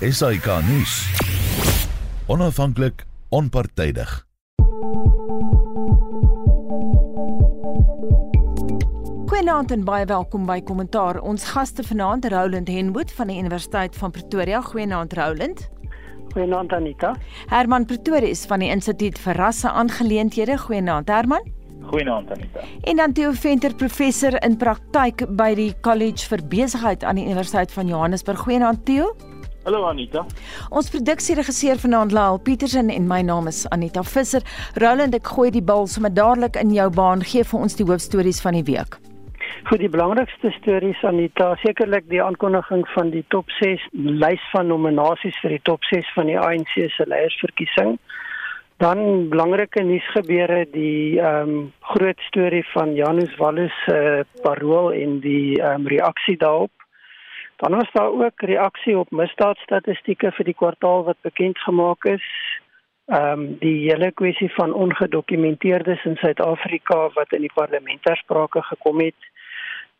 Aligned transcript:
SAK 0.00 0.46
nuus. 0.68 1.08
Onafhanklik, 2.26 3.06
onpartydig. 3.28 4.26
Goeienaand 9.26 9.70
en 9.70 9.84
baie 9.84 10.04
welkom 10.04 10.44
by 10.44 10.58
Kommentaar. 10.68 11.22
Ons 11.24 11.46
gaste 11.48 11.80
vanaand 11.82 12.28
Roland 12.28 12.68
Henwood 12.68 13.12
van 13.16 13.32
die 13.32 13.38
Universiteit 13.40 13.96
van 13.96 14.12
Pretoria. 14.12 14.60
Goeienaand 14.60 15.16
Roland. 15.16 15.62
Goeienaand 16.34 16.72
Anita. 16.72 17.14
Herman 17.46 17.86
Pretorius 17.88 18.44
van 18.46 18.60
die 18.60 18.68
Instituut 18.68 19.16
vir 19.18 19.40
Rasse 19.40 19.70
Aangeleenthede. 19.70 20.58
Goeienaand 20.58 21.08
Herman. 21.08 21.48
Goeienaand 21.86 22.30
Anita. 22.36 22.60
En 22.82 22.96
dan 22.96 23.12
Theo 23.12 23.32
Venter, 23.32 23.74
professor 23.74 24.36
in 24.44 24.58
praktyk 24.60 25.24
by 25.36 25.54
die 25.54 25.72
College 25.80 26.28
vir 26.28 26.44
Besigheid 26.44 27.04
aan 27.04 27.16
die 27.16 27.24
Universiteit 27.24 27.72
van 27.72 27.88
Johannesburg. 27.88 28.44
Goeienaand 28.44 28.84
Theo. 28.84 29.14
Hallo 29.66 29.82
Anita. 29.82 30.20
Ons 30.70 30.86
produksieregisseur 30.94 31.80
vanaand 31.82 32.12
Laal 32.14 32.36
Petersen 32.38 32.86
en 32.94 33.08
my 33.10 33.16
naam 33.26 33.48
is 33.50 33.64
Anita 33.74 34.04
Visser. 34.06 34.44
Roland, 34.78 35.16
ek 35.18 35.26
gooi 35.34 35.48
die 35.50 35.62
bal 35.70 35.88
sommer 35.90 36.12
dadelik 36.14 36.54
in 36.60 36.70
jou 36.70 36.86
baan. 36.94 37.24
Gee 37.26 37.42
vir 37.42 37.64
ons 37.66 37.74
die 37.74 37.86
hoofstories 37.88 38.38
van 38.44 38.54
die 38.54 38.62
week. 38.68 38.94
Vir 39.66 39.82
die 39.82 39.90
belangrikste 39.90 40.52
stories 40.60 41.02
Anita, 41.10 41.48
sekerlik 41.64 42.06
die 42.12 42.22
aankondiging 42.22 42.86
van 42.92 43.10
die 43.10 43.24
top 43.34 43.50
6 43.58 43.88
lys 44.22 44.46
van 44.52 44.70
nominasies 44.70 45.42
vir 45.42 45.56
die 45.56 45.64
top 45.66 45.90
6 45.90 46.14
van 46.14 46.30
die 46.30 46.38
ANC 46.38 46.78
se 46.94 47.08
leiersverkiesing. 47.10 47.96
Dan 48.78 49.02
belangrike 49.34 49.82
nuusgebeure 49.82 50.62
die 50.78 51.18
ehm 51.18 51.50
um, 51.50 51.60
groot 51.90 52.22
storie 52.30 52.62
van 52.70 52.94
Janus 52.94 53.34
Wallis 53.42 53.74
se 53.88 53.98
uh, 53.98 54.24
parool 54.46 54.92
en 54.94 55.18
die 55.26 55.58
ehm 55.58 55.82
um, 55.82 55.90
reaksie 55.90 56.38
daarop. 56.38 56.75
Dan 57.56 57.74
was 57.74 57.92
daar 57.92 58.12
ook 58.12 58.40
reaksie 58.40 58.98
op 58.98 59.10
misdaadstatistieke 59.10 60.32
vir 60.32 60.44
die 60.44 60.54
kwartaal 60.54 61.04
wat 61.04 61.20
bekend 61.20 61.58
gemaak 61.58 62.04
is. 62.04 62.26
Ehm 63.06 63.40
um, 63.40 63.56
die 63.58 63.90
hele 63.90 64.10
kwessie 64.12 64.50
van 64.54 64.72
ongedokumenteerdes 64.74 66.04
in 66.04 66.16
Suid-Afrika 66.16 67.08
wat 67.14 67.32
in 67.32 67.40
die 67.40 67.54
parlement 67.54 68.02
ter 68.02 68.16
sprake 68.16 68.62
gekom 68.62 69.00
het 69.00 69.30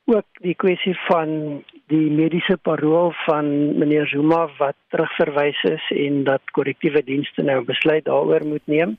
ook 0.06 0.26
die 0.42 0.54
kwessie 0.54 0.94
van 1.06 1.62
die 1.90 2.10
mediese 2.10 2.56
parol 2.56 3.12
van 3.24 3.78
meneer 3.78 4.06
Zuma 4.06 4.46
wat 4.58 4.76
terugverwys 4.88 5.62
is 5.62 5.86
en 5.90 6.24
dat 6.24 6.50
korrektiewe 6.50 7.02
dienste 7.04 7.42
nou 7.42 7.64
besluit 7.64 8.04
daaroor 8.04 8.46
moet 8.46 8.66
neem. 8.66 8.96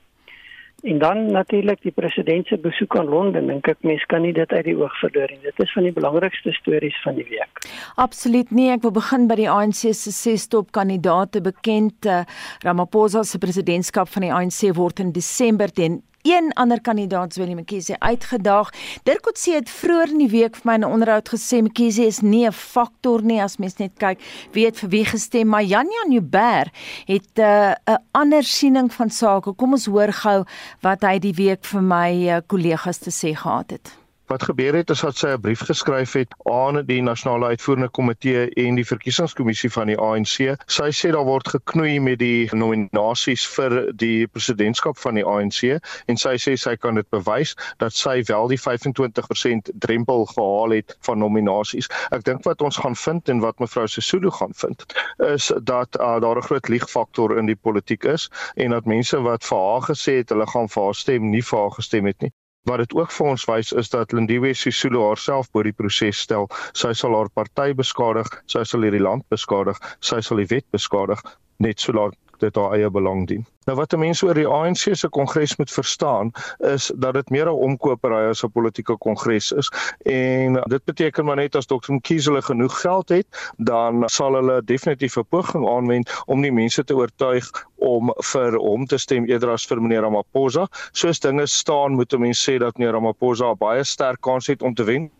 En 0.82 0.98
dan 0.98 1.24
natuurlik 1.32 1.80
die 1.82 1.90
president 1.90 2.46
se 2.46 2.58
besoek 2.58 2.96
aan 2.96 3.08
Londen 3.10 3.50
en 3.50 3.60
kyk 3.60 3.80
mens 3.82 4.04
kan 4.06 4.22
nie 4.22 4.32
dit 4.32 4.52
uit 4.52 4.64
die 4.64 4.76
oog 4.78 4.94
verloor 5.00 5.32
nie. 5.32 5.40
Dit 5.42 5.58
is 5.64 5.72
van 5.74 5.88
die 5.88 5.92
belangrikste 5.92 6.52
stories 6.54 7.00
van 7.02 7.18
die 7.18 7.26
week. 7.26 7.64
Absoluut 7.98 8.52
nie. 8.54 8.68
Ek 8.70 8.84
wil 8.86 8.94
begin 8.94 9.26
by 9.26 9.40
die 9.40 9.48
ANC 9.50 9.88
se 9.90 10.12
ses 10.14 10.46
top 10.46 10.70
kandidaate 10.76 11.42
bekend. 11.42 12.06
Uh, 12.06 12.22
Ramaphosa 12.62 13.24
se 13.26 13.42
presidentskap 13.42 14.12
van 14.14 14.28
die 14.28 14.32
ANC 14.34 14.60
word 14.78 15.02
in 15.02 15.10
Desember 15.16 15.72
teen 15.74 15.98
een 16.28 16.52
ander 16.52 16.80
kandidaat 16.80 17.36
Willie 17.36 17.56
Mkhize 17.56 17.98
uitgedaag. 17.98 18.70
Dirk 19.02 19.22
Coetzee 19.22 19.54
het 19.54 19.70
vroeër 19.70 20.12
in 20.12 20.18
die 20.18 20.30
week 20.30 20.56
vir 20.56 20.66
my 20.70 20.76
'n 20.76 20.84
onderhoud 20.84 21.28
gesê 21.28 21.62
Mkhize 21.62 22.06
is 22.06 22.20
nie 22.20 22.46
'n 22.46 22.52
faktor 22.52 23.22
nie 23.22 23.42
as 23.42 23.56
mens 23.56 23.76
net 23.76 23.92
kyk 23.96 24.18
wie 24.52 24.64
het 24.64 24.78
vir 24.78 24.88
wie 24.88 25.04
gestem, 25.04 25.48
maar 25.48 25.62
Janja 25.62 26.04
Nubber 26.08 26.70
het 27.06 27.30
'n 27.36 27.40
uh, 27.40 27.74
'n 27.86 28.02
ander 28.12 28.42
siening 28.42 28.92
van 28.92 29.10
sake. 29.10 29.52
Kom 29.52 29.72
ons 29.72 29.86
hoor 29.86 30.12
gou 30.12 30.44
wat 30.80 31.02
hy 31.02 31.18
die 31.18 31.34
week 31.34 31.64
vir 31.64 31.82
my 31.82 32.10
uh, 32.28 32.40
kollegas 32.46 32.98
te 32.98 33.10
sê 33.10 33.34
gehad 33.34 33.70
het. 33.70 34.07
Wat 34.28 34.42
gebeur 34.42 34.74
het 34.74 34.90
is 34.90 35.00
dat 35.00 35.16
sy 35.16 35.28
'n 35.34 35.40
brief 35.40 35.60
geskryf 35.64 36.12
het 36.12 36.34
aan 36.44 36.84
die 36.86 37.02
nasionale 37.02 37.46
uitvoerende 37.46 37.88
komitee 37.88 38.50
en 38.64 38.74
die 38.74 38.86
verkiesingskommissie 38.86 39.70
van 39.72 39.86
die 39.86 39.96
ANC. 39.98 40.34
Sy 40.66 40.88
sê 40.98 41.12
daar 41.16 41.24
word 41.24 41.48
geknoei 41.48 42.00
met 42.00 42.18
die 42.18 42.48
nominasies 42.52 43.46
vir 43.54 43.92
die 44.02 44.26
presidentskap 44.26 44.98
van 44.98 45.14
die 45.14 45.24
ANC 45.24 45.80
en 46.06 46.20
sy 46.20 46.34
sê 46.44 46.56
sy 46.60 46.76
kan 46.76 47.00
dit 47.00 47.08
bewys 47.10 47.54
dat 47.78 47.96
sy 47.96 48.18
wel 48.28 48.52
die 48.52 48.60
25% 48.60 49.72
drempel 49.86 50.26
gehaal 50.34 50.76
het 50.76 50.96
van 51.08 51.18
nominasies. 51.18 51.88
Ek 52.12 52.24
dink 52.28 52.44
wat 52.44 52.60
ons 52.60 52.76
gaan 52.76 52.96
vind 52.96 53.28
en 53.28 53.40
wat 53.40 53.58
mevrou 53.64 53.86
Sesulu 53.86 54.30
gaan 54.30 54.52
vind 54.54 54.84
is 55.30 55.52
dat 55.62 55.96
uh, 56.00 56.20
daar 56.20 56.36
'n 56.36 56.48
groot 56.50 56.68
liegfaktor 56.68 57.38
in 57.38 57.46
die 57.46 57.56
politiek 57.56 58.04
is 58.04 58.28
en 58.56 58.76
dat 58.76 58.84
mense 58.84 59.20
wat 59.20 59.44
vir 59.44 59.58
haar 59.58 59.88
gesê 59.88 60.20
het 60.20 60.28
hulle 60.28 60.46
gaan 60.46 60.68
vir 60.68 60.82
haar 60.84 60.94
stem 60.94 61.30
nie 61.30 61.42
vir 61.42 61.58
haar 61.58 61.74
gestem 61.80 62.04
het 62.04 62.20
nie. 62.20 62.32
Wat 62.68 62.78
dit 62.82 62.94
ook 62.94 63.12
vir 63.16 63.26
ons 63.32 63.44
wys 63.48 63.72
is 63.72 63.88
dat 63.94 64.12
Lindiwe 64.12 64.54
Sisulu 64.54 65.00
haarself 65.06 65.50
bo 65.52 65.62
die 65.62 65.72
proses 65.72 66.20
stel. 66.26 66.48
Sy 66.76 66.92
sal 66.92 67.16
haar 67.16 67.30
party 67.32 67.72
beskadig, 67.74 68.28
sy 68.46 68.64
sal 68.68 68.84
hierdie 68.84 69.02
land 69.02 69.24
beskadig, 69.32 69.78
sy 70.00 70.20
sal 70.20 70.42
die 70.42 70.50
wet 70.52 70.66
beskadig 70.74 71.22
net 71.64 71.80
solank 71.80 72.18
dit 72.40 72.56
haar 72.56 72.72
eie 72.76 72.90
belang 72.90 73.26
dien. 73.26 73.46
Nou 73.68 73.76
wat 73.76 73.92
mense 74.00 74.24
oor 74.26 74.34
die 74.38 74.46
ANC 74.48 74.94
se 74.96 75.08
kongres 75.12 75.56
moet 75.60 75.70
verstaan 75.70 76.30
is 76.64 76.88
dat 76.96 77.14
dit 77.14 77.30
meer 77.30 77.48
'n 77.50 77.62
omkopery 77.68 78.28
as 78.30 78.44
'n 78.44 78.50
politieke 78.50 78.96
kongres 78.96 79.52
is 79.52 79.68
en 80.04 80.54
dit 80.54 80.84
beteken 80.84 81.24
maar 81.24 81.36
net 81.36 81.56
as 81.56 81.66
Dr. 81.66 81.92
Mkhize 81.92 82.30
hulle 82.30 82.42
genoeg 82.42 82.80
geld 82.80 83.08
het, 83.08 83.26
dan 83.56 84.08
sal 84.08 84.34
hulle 84.34 84.62
definitief 84.64 85.16
'n 85.16 85.26
poging 85.28 85.68
aanwend 85.68 86.22
om 86.26 86.40
die 86.40 86.52
mense 86.52 86.84
te 86.84 86.96
oortuig 86.96 87.66
om 87.76 88.12
vir 88.32 88.56
hom 88.56 88.86
te 88.86 88.98
stem 88.98 89.24
eerder 89.24 89.50
as 89.50 89.66
vir 89.66 89.82
meneer 89.82 90.02
Ramaphosa. 90.02 90.66
Soos 90.92 91.20
dinge 91.20 91.46
staan, 91.46 91.92
moet 91.92 92.12
'n 92.12 92.20
mens 92.20 92.50
sê 92.50 92.58
dat 92.58 92.78
meneer 92.78 92.92
Ramaphosa 92.92 93.54
baie 93.54 93.84
sterk 93.84 94.20
kans 94.20 94.46
het 94.46 94.62
om 94.62 94.74
te 94.74 94.84
wen. 94.84 95.10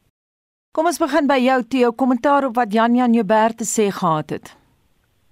Kom 0.73 0.87
ons 0.87 0.99
begin 0.99 1.27
by 1.27 1.39
jou 1.39 1.63
Theo, 1.63 1.93
kommentaar 1.93 2.45
op 2.45 2.55
wat 2.55 2.73
Jan 2.73 2.95
Jan 2.95 3.13
Joubert 3.13 3.57
te 3.59 3.65
sê 3.65 3.91
gehad 3.93 4.31
het. 4.31 4.57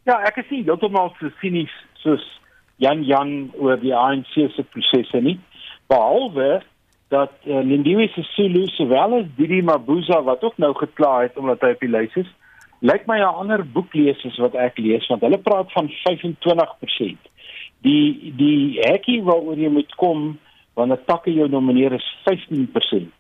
Ja, 0.07 0.21
ek 0.23 0.37
is 0.39 0.51
nie 0.55 0.63
heeltemal 0.63 1.09
so 1.19 1.33
sinies 1.41 1.73
soos 1.99 2.23
Jan 2.79 3.01
Jan 3.09 3.31
oor 3.59 3.81
die 3.83 3.91
ANC 3.91 4.37
se 4.55 4.63
prosesse 4.71 5.19
nie. 5.19 5.35
Behalwe 5.91 6.61
dat 7.11 7.35
uh, 7.43 7.59
Lindiwe 7.67 8.07
Sisulu 8.15 8.69
sowel 8.77 9.17
as 9.19 9.27
Didi 9.35 9.59
Mabuza 9.67 10.21
wat 10.29 10.45
ook 10.47 10.61
nou 10.63 10.71
gekla 10.79 11.25
het 11.25 11.39
omdat 11.43 11.67
hy 11.67 11.73
op 11.75 11.83
die 11.83 11.91
lys 11.91 12.15
is, 12.23 12.31
lyk 12.87 13.11
my 13.11 13.19
'n 13.19 13.43
ander 13.43 13.67
boek 13.67 13.99
lees 13.99 14.23
as 14.31 14.39
wat 14.39 14.55
ek 14.55 14.79
lees 14.79 15.11
want 15.11 15.27
hulle 15.27 15.43
praat 15.43 15.75
van 15.75 15.91
25%. 15.91 17.31
Die 17.83 18.33
die 18.39 18.79
hekkie 18.87 19.23
waaroor 19.27 19.59
jy 19.59 19.75
moet 19.75 19.95
kom 19.99 20.37
wanneer 20.79 21.03
takke 21.11 21.35
jou 21.35 21.49
nomineer 21.51 21.99
is 21.99 22.07
15%. 22.31 23.11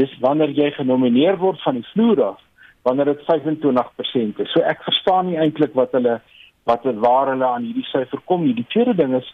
Dis 0.00 0.12
wanneer 0.24 0.56
jy 0.56 0.72
genomineer 0.72 1.36
word 1.36 1.60
van 1.60 1.82
die 1.82 1.88
vloer 1.92 2.32
af 2.32 2.40
wanneer 2.82 3.04
dit 3.04 3.24
25% 3.28 4.40
is. 4.44 4.52
So 4.52 4.64
ek 4.64 4.82
verstaan 4.86 5.26
nie 5.26 5.38
eintlik 5.38 5.74
wat 5.78 5.92
hulle 5.96 6.20
wat 6.68 6.84
waar 6.84 7.32
hulle 7.32 7.46
aan 7.46 7.64
hierdie 7.64 7.86
syfer 7.88 8.20
kom 8.24 8.44
nie. 8.44 8.54
Die 8.54 8.68
tweede 8.68 8.94
ding 8.94 9.14
is 9.16 9.28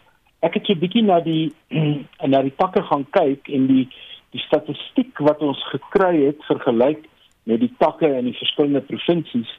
ek 0.45 0.59
het 0.59 0.65
so 0.65 0.73
'n 0.73 0.79
bietjie 0.79 1.03
na 1.03 1.19
die 1.19 1.53
na 2.33 2.41
die 2.41 2.55
takke 2.57 2.83
gaan 2.83 3.05
kyk 3.11 3.49
en 3.49 3.67
die 3.67 3.87
die 4.35 4.43
statistiek 4.43 5.19
wat 5.19 5.41
ons 5.41 5.61
gekry 5.71 6.25
het 6.25 6.43
vergelyk 6.49 7.05
met 7.43 7.59
die 7.59 7.73
takke 7.79 8.07
in 8.07 8.25
die 8.25 8.37
verskillende 8.37 8.81
provinsies 8.81 9.51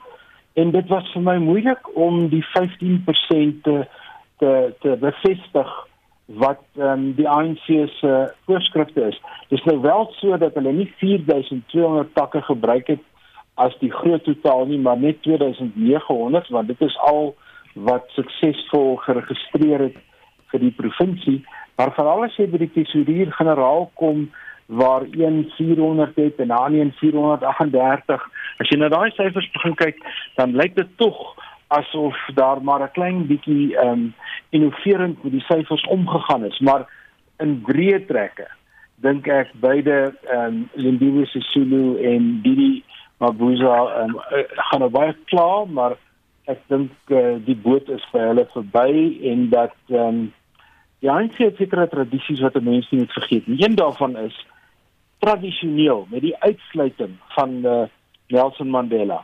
en 0.55 0.70
dit 0.70 0.88
was 0.88 1.12
vir 1.15 1.22
my 1.22 1.37
moeilik 1.38 1.97
om 1.97 2.28
die 2.28 2.44
15% 2.55 3.62
te 3.62 3.76
te 4.38 4.75
te 4.82 4.97
bevestig 5.00 5.70
wat 6.43 6.60
um, 6.76 7.12
die 7.16 7.28
ANC 7.28 7.65
se 7.97 8.10
voorskrifte 8.44 9.06
is. 9.09 9.20
Dis 9.49 9.65
nou 9.65 9.78
wel 9.81 10.10
so 10.19 10.37
dat 10.37 10.55
hulle 10.59 10.72
nie 10.76 10.91
4200 11.00 12.12
takke 12.15 12.43
gebruik 12.43 12.91
het 12.93 13.05
as 13.59 13.75
die 13.83 13.93
groot 13.93 14.25
totaal 14.25 14.67
nie, 14.71 14.79
maar 14.79 14.99
net 14.99 15.23
2900 15.27 16.49
want 16.55 16.69
dit 16.71 16.81
is 16.87 16.99
al 17.11 17.35
wat 17.89 18.07
suksesvol 18.17 18.97
geregistreer 19.05 19.89
het 19.89 19.99
vir 20.53 20.65
die 20.65 20.75
provinsie. 20.75 21.41
Maar 21.79 21.95
veral 21.95 22.25
as 22.27 22.37
jy 22.39 22.49
by 22.51 22.63
die 22.65 22.73
tesourier 22.75 23.33
generaal 23.37 23.91
kom 24.01 24.29
waar 24.81 25.07
1400 25.15 26.17
het 26.17 26.41
en 26.45 26.51
dan 26.53 26.75
1438, 26.77 28.25
as 28.61 28.73
jy 28.73 28.79
na 28.79 28.91
daai 28.93 29.11
syfers 29.17 29.49
begin 29.55 29.77
kyk, 29.81 30.03
dan 30.37 30.57
lyk 30.59 30.75
dit 30.77 30.91
tog 31.01 31.17
asof 31.69 32.17
daar 32.35 32.63
maar 32.63 32.82
'n 32.82 32.93
klein 32.93 33.27
bietjie 33.27 33.77
ehm 33.77 33.88
um, 33.88 34.15
innoverend 34.50 35.23
met 35.23 35.32
die 35.32 35.44
syfers 35.49 35.85
omgegaan 35.87 36.44
is, 36.44 36.59
maar 36.59 36.88
in 37.38 37.61
breë 37.67 38.06
trekke 38.06 38.47
dink 38.97 39.29
ek 39.29 39.53
beide 39.61 40.15
ehm 40.27 40.44
um, 40.44 40.69
Lindiwe 40.75 41.27
Sisulu 41.27 41.99
en 42.03 42.41
Didi 42.43 42.85
Mabuza 43.19 44.05
um, 44.05 44.19
gaan 44.70 44.81
nou 44.81 44.91
baie 44.91 45.15
klaar, 45.31 45.67
maar 45.67 45.97
ek 46.49 46.61
dink 46.73 47.12
uh, 47.12 47.37
die 47.44 47.56
boot 47.56 47.88
is 47.93 48.05
vir 48.12 48.29
hulle 48.31 48.44
verby 48.55 48.93
en 49.32 49.49
dat 49.55 49.76
ehm 49.93 50.09
um, 50.09 50.20
die 50.99 51.11
enige 51.11 51.53
sekere 51.55 51.87
tradisies 51.87 52.41
wat 52.43 52.56
mense 52.59 52.88
nie 52.91 53.05
moet 53.05 53.12
vergeet 53.15 53.44
nie. 53.47 53.61
Een 53.62 53.76
daarvan 53.79 54.17
is 54.19 54.35
tradisioneel 55.23 56.06
met 56.11 56.25
die 56.25 56.35
uitsluiting 56.43 57.12
van 57.37 57.53
uh, 57.62 57.85
Nelson 58.35 58.70
Mandela. 58.70 59.20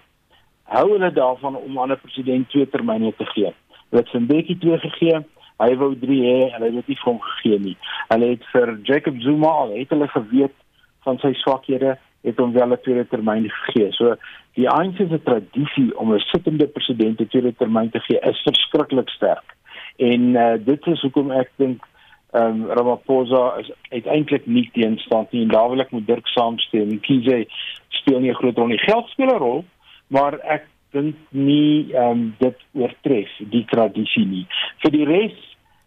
Hou 0.71 0.85
hulle 0.93 1.11
daarvan 1.13 1.57
om 1.57 1.81
aan 1.81 1.91
'n 1.93 2.01
president 2.03 2.49
twee 2.51 2.69
termyne 2.69 3.13
te 3.17 3.27
gee. 3.35 3.51
Hulle 3.91 4.03
het 4.03 4.21
Mbeki 4.21 4.59
twee 4.59 4.79
gegee, 4.79 5.19
hy 5.59 5.77
wou 5.77 5.95
3 5.99 6.21
hê 6.23 6.39
hulle 6.53 6.67
het 6.71 6.75
dit 6.75 6.89
nie 6.89 7.01
vir 7.03 7.11
hom 7.11 7.21
gegee 7.21 7.59
nie. 7.59 7.77
Hulle 8.09 8.31
het 8.35 8.45
vir 8.53 8.79
Jacob 8.83 9.21
Zuma 9.21 9.49
al 9.49 9.75
het 9.79 9.91
hulle 9.91 10.09
geweet 10.09 10.57
van 11.05 11.19
sy 11.19 11.33
swakhede 11.43 11.99
het 12.25 12.39
hom 12.41 12.53
wel 12.53 12.73
'n 12.73 12.81
tweede 12.83 13.09
termyn 13.09 13.51
gegee. 13.51 13.93
So 13.93 14.17
die 14.55 14.69
ANC 14.69 14.97
se 14.97 15.21
tradisie 15.23 15.99
om 15.99 16.13
'n 16.15 16.19
sittende 16.19 16.67
president 16.67 17.21
'n 17.21 17.29
tweede 17.29 17.55
termyn 17.55 17.91
te 17.91 18.01
gee 18.01 18.19
is 18.21 18.43
verskriklik 18.43 19.09
sterk. 19.09 19.57
En 19.97 20.21
uh, 20.21 20.55
dit 20.59 20.87
is 20.87 21.01
hoekom 21.01 21.31
ek 21.31 21.51
dink 21.57 21.85
ehm 22.33 22.63
um, 22.63 22.71
Ramaphosa 22.71 23.57
is 23.57 23.71
uiteindelik 23.89 24.47
nie 24.47 24.71
teenstand 24.73 25.33
nie 25.33 25.43
en 25.43 25.49
daar 25.49 25.69
wil 25.71 25.81
ek 25.81 25.93
met 25.93 26.07
Dirk 26.07 26.27
saamstem. 26.27 27.01
Kiese 27.01 27.47
speel 27.89 28.21
nie 28.21 28.31
'n 28.31 28.41
groot 28.41 28.57
rol 28.57 28.67
nie. 28.67 28.79
Geld 28.79 29.09
speel 29.09 29.31
'n 29.35 29.39
rol, 29.39 29.65
maar 30.07 30.39
ek 30.43 30.67
dink 30.91 31.15
nie 31.31 31.95
ehm 31.95 32.11
um, 32.11 32.35
dit 32.39 32.59
oortref 32.73 33.31
die 33.39 33.65
tradisie 33.65 34.27
nie. 34.27 34.47
Vir 34.83 34.91
die 34.91 35.05
res 35.05 35.39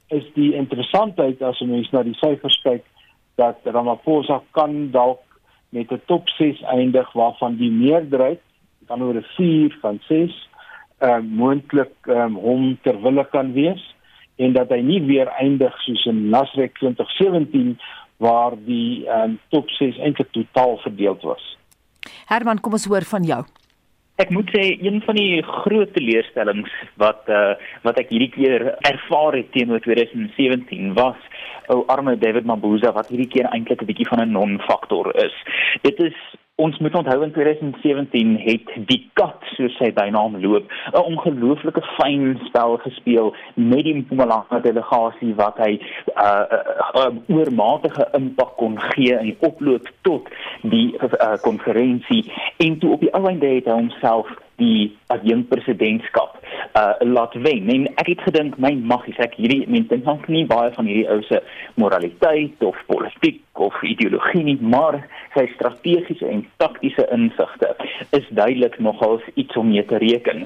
is 0.08 0.24
die 0.34 0.54
interessantheid 0.54 1.42
as 1.42 1.60
'n 1.62 1.70
mens 1.70 1.92
na 1.92 2.04
die 2.04 2.18
syfers 2.24 2.60
kyk 2.64 2.84
dat 3.36 3.60
Ramaphosa 3.64 4.42
kan 4.52 4.92
dalk 4.92 5.27
met 5.70 5.92
'n 5.92 6.02
top 6.06 6.30
6 6.30 6.62
eindig 6.62 7.12
waarvan 7.14 7.56
die 7.56 7.72
meerderheid 7.72 8.42
dan 8.88 9.04
oor 9.04 9.16
'n 9.16 9.26
4 9.36 9.78
van 9.82 10.00
6 10.08 10.50
ehm 10.98 11.26
uh, 11.26 11.38
moontlik 11.38 11.94
ehm 12.02 12.18
um, 12.20 12.36
hom 12.36 12.78
ter 12.82 13.02
wille 13.02 13.28
kan 13.30 13.54
wees 13.54 13.96
en 14.36 14.54
dat 14.54 14.70
hy 14.70 14.82
nie 14.82 15.02
weer 15.02 15.28
eindig 15.28 15.82
soos 15.82 16.06
in 16.06 16.30
Nasrek 16.30 16.78
2017 16.78 17.78
waar 18.18 18.54
die 18.66 19.06
ehm 19.06 19.24
um, 19.24 19.40
top 19.50 19.70
6 19.70 19.98
eintlik 19.98 20.32
totaal 20.32 20.78
verdeel 20.78 21.18
was. 21.22 21.58
Herman, 22.26 22.60
kom 22.60 22.72
ons 22.72 22.86
hoor 22.86 23.06
van 23.06 23.24
jou. 23.24 23.44
Ek 24.18 24.32
moet 24.34 24.50
sê 24.50 24.64
een 24.82 24.98
van 25.06 25.16
die 25.16 25.44
groot 25.46 25.92
teleurstellings 25.94 26.72
wat 26.98 27.28
uh, 27.30 27.54
wat 27.86 28.00
ek 28.02 28.10
hierdie 28.10 28.32
keer 28.34 28.64
ervaar 28.90 29.38
het 29.38 29.52
teenoor 29.54 29.84
2017 29.86 30.96
was 30.98 31.20
ou 31.70 31.84
arme 31.94 32.16
David 32.18 32.48
Mabuza 32.50 32.96
wat 32.96 33.12
hierdie 33.14 33.30
keer 33.30 33.50
eintlik 33.52 33.84
'n 33.84 33.90
bietjie 33.92 34.10
van 34.10 34.24
'n 34.26 34.34
non-faktor 34.34 35.14
is. 35.26 35.36
Dit 35.86 36.02
is 36.02 36.18
Ons 36.60 36.78
moet 36.78 36.96
onthou 36.96 37.24
in 37.24 37.32
2017 37.32 38.38
het 38.42 38.72
die 38.90 39.04
kat 39.14 39.44
soos 39.54 39.76
sy 39.78 39.92
bynaam 39.94 40.40
loop 40.42 40.72
'n 40.92 41.04
ongelooflike 41.12 41.84
fyn 41.98 42.40
spel 42.48 42.78
gespeel 42.86 43.30
met 43.54 43.84
die 43.86 43.94
Mpumalanga 44.00 44.60
delegasie 44.66 45.36
wat 45.36 45.62
hy 45.62 45.78
'n 45.78 45.82
uh, 46.16 46.46
uh, 46.58 47.04
uh, 47.04 47.38
oormatige 47.38 48.08
impak 48.20 48.58
kon 48.58 48.80
gee 48.90 49.14
in 49.20 49.30
die 49.30 49.38
oploop 49.40 49.86
tot 50.02 50.34
die 50.62 50.98
konferensie 51.42 52.24
uh, 52.26 52.66
en 52.66 52.78
toe 52.80 52.92
op 52.92 53.06
die 53.06 53.14
ou 53.14 53.26
einde 53.30 53.54
het 53.54 53.70
hy 53.70 53.78
homself 53.78 54.34
die 54.58 54.98
adjunkt 55.14 55.50
presidentskap 55.50 56.38
uh 56.78 56.94
laat 57.00 57.34
wen. 57.34 57.70
En 57.70 57.86
ek 58.02 58.08
het 58.14 58.22
gedink 58.26 58.58
my 58.62 58.74
maggies 58.74 59.20
ek 59.22 59.38
hierdie 59.38 59.66
mense 59.70 59.90
dink 59.90 60.06
nog 60.06 60.26
nie 60.28 60.46
baie 60.50 60.72
van 60.76 60.90
hierdie 60.90 61.08
ou 61.14 61.22
se 61.28 61.42
moraliteit 61.76 62.64
of 62.66 62.78
politiek 62.90 63.42
of 63.68 63.78
ideologie 63.82 64.44
nie, 64.46 64.58
maar 64.62 65.00
sy 65.34 65.48
strategiese 65.56 66.28
en 66.30 66.44
taktiese 66.62 67.06
insigte 67.14 67.72
is 68.18 68.26
duidelik 68.30 68.78
nogals 68.80 69.26
iets 69.36 69.58
om 69.58 69.70
mee 69.70 69.86
te 69.86 69.98
reken. 70.02 70.46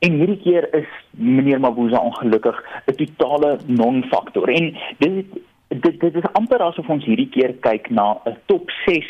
En 0.00 0.18
hierdie 0.20 0.40
keer 0.44 0.68
is 0.76 0.88
meneer 1.10 1.60
Mabuza 1.60 2.00
ongelukkig 2.00 2.56
'n 2.86 2.94
totale 2.96 3.58
non-faktor. 3.66 4.48
En 4.48 4.76
dit 4.98 5.24
dit 5.68 6.00
dit 6.00 6.14
is 6.14 6.32
amper 6.32 6.62
asof 6.62 6.88
ons 6.88 7.04
hierdie 7.04 7.28
keer 7.28 7.52
kyk 7.60 7.90
na 7.90 8.16
'n 8.26 8.36
top 8.46 8.70
6 8.86 9.06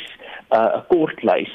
'n 0.51 0.57
uh, 0.57 0.81
kortlys 0.89 1.53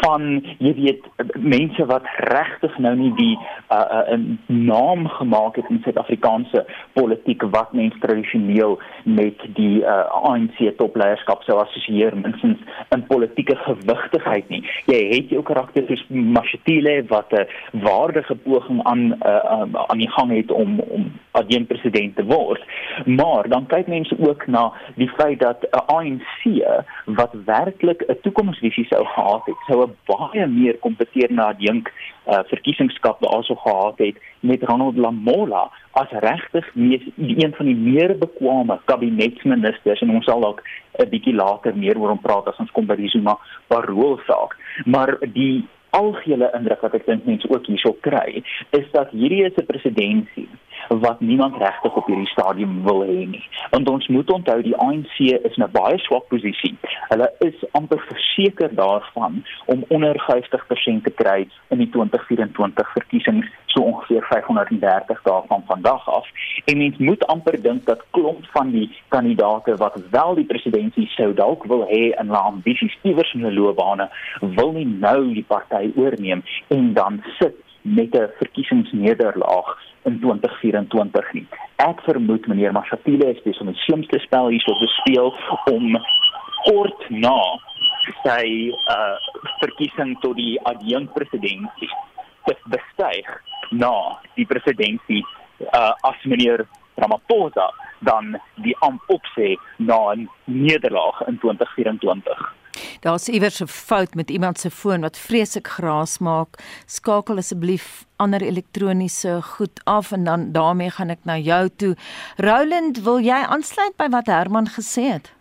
van 0.00 0.44
jy 0.58 0.74
weet 0.74 1.02
mense 1.38 1.86
wat 1.86 2.04
regtig 2.28 2.78
nou 2.78 2.94
nie 2.96 3.12
die 3.16 3.36
'n 3.36 3.74
uh, 3.74 4.02
uh, 4.12 4.18
naam 4.46 5.08
gemaak 5.08 5.56
het 5.56 5.68
in 5.68 5.80
Suid-Afrikaanse 5.82 6.66
politiek 6.92 7.42
wat 7.42 7.72
mense 7.72 7.98
tradisioneel 7.98 8.78
met 9.04 9.38
die 9.54 9.80
uh, 9.80 10.04
ANC 10.28 10.76
topleierskap 10.76 11.42
sou 11.42 11.58
assosieer 11.60 12.16
minstens 12.16 12.58
in 12.90 13.06
politieke 13.06 13.56
gewigtigheid 13.56 14.48
nie. 14.48 14.62
Jy 14.86 15.00
het 15.14 15.28
jou 15.28 15.42
karakter 15.42 15.86
soos 15.88 16.04
Mashatile 16.08 17.04
wat 17.08 17.32
'n 17.32 17.46
waardige 17.80 18.34
poging 18.34 18.84
aan 18.84 19.04
uh, 19.26 19.60
um, 19.60 19.76
aan 19.76 19.98
die 19.98 20.10
gang 20.10 20.30
het 20.36 20.50
om 20.50 20.80
om 20.80 21.12
adjunkt 21.30 21.68
president 21.68 22.16
te 22.16 22.24
word. 22.24 22.62
Maar 23.04 23.48
dan 23.48 23.66
kyk 23.66 23.86
mense 23.86 24.16
ook 24.18 24.46
na 24.46 24.72
die 24.94 25.10
feit 25.16 25.40
dat 25.40 25.62
'n 25.62 25.76
uh, 25.76 25.96
ANC 25.96 26.42
wat 27.04 27.32
werklik 27.44 28.04
'n 28.06 28.20
toekomsvisie 28.34 28.86
sou 28.90 29.04
gehad 29.06 29.46
het, 29.46 29.60
sou 29.66 29.86
'n 29.86 29.96
baie 30.06 30.46
meer 30.46 30.76
kompeterende 30.78 31.42
adjunk 31.42 31.92
uh, 32.26 32.38
verkiesingskap 32.50 33.20
daarso 33.20 33.54
gehad 33.54 33.98
het 33.98 34.16
met 34.40 34.62
Ronald 34.62 34.96
Lamola 34.96 35.70
as 35.92 36.10
regtig 36.10 36.70
een 36.74 37.54
van 37.56 37.66
die 37.66 37.76
meer 37.76 38.18
bekwame 38.18 38.80
kabinetsministers 38.84 40.00
en 40.00 40.10
ons 40.10 40.24
sal 40.24 40.40
dalk 40.40 40.62
'n 40.98 41.08
bietjie 41.08 41.34
later 41.34 41.76
meer 41.76 41.98
oor 41.98 42.08
hom 42.08 42.20
praat 42.20 42.48
as 42.48 42.58
ons 42.58 42.70
kom 42.70 42.86
by 42.86 42.96
die 42.96 43.08
Zuma 43.08 43.38
parol 43.66 44.18
saak. 44.26 44.56
Maar 44.84 45.18
die 45.20 45.66
algehele 45.90 46.50
indruk 46.54 46.80
wat 46.80 46.94
ek 46.94 47.06
dink 47.06 47.24
mense 47.24 47.48
ook 47.48 47.66
hierso 47.66 47.92
kry, 48.00 48.42
is 48.70 48.86
dat 48.92 49.10
hierdie 49.10 49.44
is 49.44 49.56
'n 49.56 49.66
presidentskap 49.66 50.63
wat 50.88 51.20
niemand 51.20 51.56
regtig 51.56 51.94
op 51.94 52.06
hierdie 52.06 52.26
stadium 52.26 52.82
wil 52.82 53.02
hê 53.02 53.26
nie. 53.26 53.48
Want 53.70 53.88
ons 53.88 54.06
moet 54.08 54.30
onthou 54.30 54.62
die 54.62 54.76
ANC 54.76 55.18
is 55.18 55.56
in 55.56 55.64
'n 55.64 55.70
baie 55.72 55.98
swak 55.98 56.28
posisie. 56.28 56.76
Hulle 57.08 57.32
is 57.38 57.64
amper 57.72 58.04
verseker 58.08 58.74
daarvan 58.74 59.44
om 59.66 59.84
onder 59.88 60.14
50% 60.26 61.04
te 61.04 61.10
kry 61.10 61.48
in 61.68 61.78
die 61.78 61.90
2024 61.90 62.92
verkiesings, 62.92 63.46
so 63.66 63.82
ongeveer 63.82 64.22
530 64.22 65.22
dae 65.22 65.42
van 65.48 65.62
vandag 65.66 66.08
af. 66.08 66.26
En 66.64 66.78
mens 66.78 66.96
moet 66.96 67.26
amper 67.26 67.62
dink 67.62 67.84
dat 67.84 68.04
klomp 68.10 68.46
van 68.52 68.70
die 68.70 68.96
kandidate 69.08 69.76
wat 69.76 70.02
wel 70.10 70.34
die 70.34 70.44
presidentskap 70.44 70.82
sou 70.94 71.32
dalk 71.34 71.64
wil 71.70 71.84
hê 71.88 72.12
in 72.12 72.30
hulle 72.30 72.42
ambisies 72.50 72.96
iewers 73.02 73.32
in 73.34 73.44
hulle 73.44 73.60
loopbane, 73.60 74.08
wil 74.40 74.72
nie 74.76 74.86
nou 74.86 75.32
die 75.34 75.46
party 75.48 75.90
oorneem 75.96 76.42
en 76.74 76.92
dan 76.94 77.22
sit 77.38 77.63
met 77.84 78.14
'n 78.14 78.30
verkiesingsnederlaag 78.38 79.78
in 80.02 80.20
2024 80.20 81.32
nie. 81.32 81.46
Ek 81.76 82.00
vermoed 82.00 82.46
meneer 82.46 82.72
Mashatile 82.72 83.30
is 83.34 83.42
besig 83.42 83.60
om 83.60 83.72
die 83.72 83.84
slimste 83.84 84.18
spel 84.18 84.48
hierso 84.48 84.72
te 84.78 84.86
speel 84.86 85.34
om 85.72 85.98
kort 86.64 87.10
na 87.10 87.38
sy 88.22 88.72
uh 88.88 89.16
verkiesing 89.60 90.16
tot 90.20 90.36
die 90.36 90.60
adjunkt 90.62 91.12
presidentskap 91.12 91.92
te 92.44 92.56
bestyg 92.72 93.28
na 93.70 93.92
die 94.34 94.46
presidentskap 94.46 95.24
uh 95.72 95.92
as 96.10 96.24
meneer 96.24 96.66
Ramaphosa 96.96 97.68
dan 98.00 98.36
die 98.64 98.76
amp 98.80 99.02
opsê 99.08 99.56
na 99.76 100.14
'n 100.14 100.28
nederlaag 100.44 101.26
in 101.28 101.38
2024. 101.38 102.54
Daar's 103.00 103.28
iewers 103.28 103.60
'n 103.60 103.66
fout 103.66 104.14
met 104.14 104.30
iemand 104.30 104.58
se 104.58 104.70
foon 104.70 105.00
wat 105.00 105.18
vreeslik 105.18 105.68
geraas 105.68 106.18
maak. 106.18 106.48
Skakel 106.86 107.36
asseblief 107.36 108.04
ander 108.16 108.42
elektroniese 108.42 109.42
goed 109.42 109.80
af 109.84 110.12
en 110.12 110.24
dan 110.24 110.52
daarmee 110.52 110.90
gaan 110.90 111.10
ek 111.10 111.24
na 111.24 111.36
jou 111.36 111.68
toe. 111.76 111.96
Roland, 112.36 113.02
wil 113.02 113.18
jy 113.18 113.40
aansluit 113.48 113.96
by 113.96 114.08
wat 114.08 114.26
Herman 114.26 114.68
gesê 114.68 115.02
het? 115.02 115.32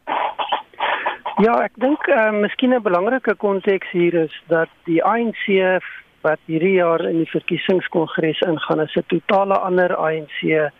Ja, 1.41 1.63
ek 1.63 1.73
dink 1.81 2.07
uh, 2.07 2.31
miskien 2.31 2.73
'n 2.73 2.81
belangrike 2.81 3.35
konteks 3.35 3.89
hier 3.91 4.13
is 4.13 4.43
dat 4.47 4.69
die 4.85 5.03
ANC 5.03 5.81
wat 6.21 6.39
hierdie 6.45 6.77
jaar 6.77 7.01
in 7.05 7.17
die 7.23 7.31
verkiesingskongres 7.31 8.41
ingaan, 8.41 8.81
is 8.85 8.95
'n 8.95 9.03
totale 9.07 9.57
ander 9.57 9.95
ANC 9.95 10.71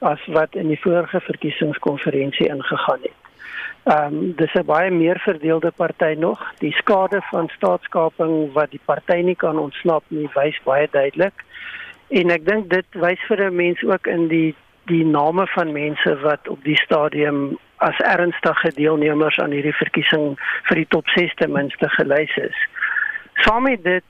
as 0.00 0.20
wat 0.26 0.54
in 0.54 0.68
die 0.68 0.80
vorige 0.80 1.20
verkiesingskonferensie 1.20 2.48
ingegaan 2.48 3.02
het. 3.02 3.19
Ehm 3.84 4.14
um, 4.14 4.32
dis 4.36 4.52
'n 4.54 4.64
baie 4.64 4.90
meer 4.90 5.18
verdeelde 5.18 5.70
party 5.76 6.14
nog. 6.18 6.40
Die 6.58 6.72
skade 6.72 7.20
van 7.30 7.48
staatskaping 7.48 8.52
wat 8.52 8.70
die 8.70 8.80
party 8.84 9.20
nie 9.20 9.36
kan 9.36 9.58
ontsnap 9.58 10.04
nie, 10.08 10.28
wys 10.34 10.60
baie 10.64 10.88
duidelik. 10.90 11.44
En 12.08 12.30
ek 12.30 12.44
dink 12.44 12.70
dit 12.70 12.86
wys 12.92 13.20
vir 13.28 13.40
'n 13.46 13.56
mens 13.56 13.82
ook 13.82 14.06
in 14.06 14.28
die 14.28 14.54
die 14.84 15.04
name 15.04 15.46
van 15.46 15.72
mense 15.72 16.18
wat 16.20 16.48
op 16.48 16.64
die 16.64 16.76
stadium 16.76 17.58
as 17.76 17.98
ernstige 17.98 18.72
deelnemers 18.74 19.38
aan 19.38 19.50
hierdie 19.50 19.76
verkiesing 19.76 20.38
vir 20.68 20.76
die 20.76 20.88
top 20.88 21.08
6 21.08 21.34
ten 21.34 21.52
minste 21.52 21.88
gelys 21.88 22.36
is. 22.36 22.56
Saam 23.34 23.62
met 23.62 23.84
dit 23.84 24.04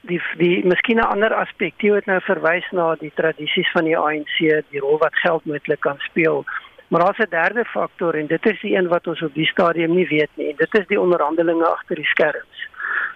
die 0.00 0.20
die 0.36 0.64
miskien 0.64 0.98
'n 0.98 1.10
ander 1.12 1.34
aspek, 1.34 1.74
jy 1.82 1.94
het 1.94 2.06
nou 2.06 2.20
verwys 2.20 2.66
na 2.72 2.94
die 2.94 3.12
tradisies 3.14 3.70
van 3.72 3.84
die 3.84 3.98
ANC, 3.98 4.38
die 4.70 4.80
rol 4.80 4.98
wat 4.98 5.14
geld 5.14 5.44
moontlik 5.44 5.80
kan 5.80 5.98
speel. 5.98 6.44
Maar 6.94 7.04
daar's 7.04 7.18
'n 7.18 7.36
derde 7.40 7.64
faktor 7.64 8.14
en 8.14 8.26
dit 8.26 8.46
is 8.46 8.60
die 8.60 8.76
een 8.76 8.88
wat 8.88 9.06
ons 9.06 9.22
op 9.22 9.34
die 9.34 9.46
stadium 9.46 9.94
nie 9.94 10.08
weet 10.08 10.30
nie. 10.34 10.54
Dit 10.56 10.78
is 10.78 10.86
die 10.86 11.00
onderhandelinge 11.00 11.66
agter 11.66 11.96
die 11.96 12.04
skerms. 12.04 12.68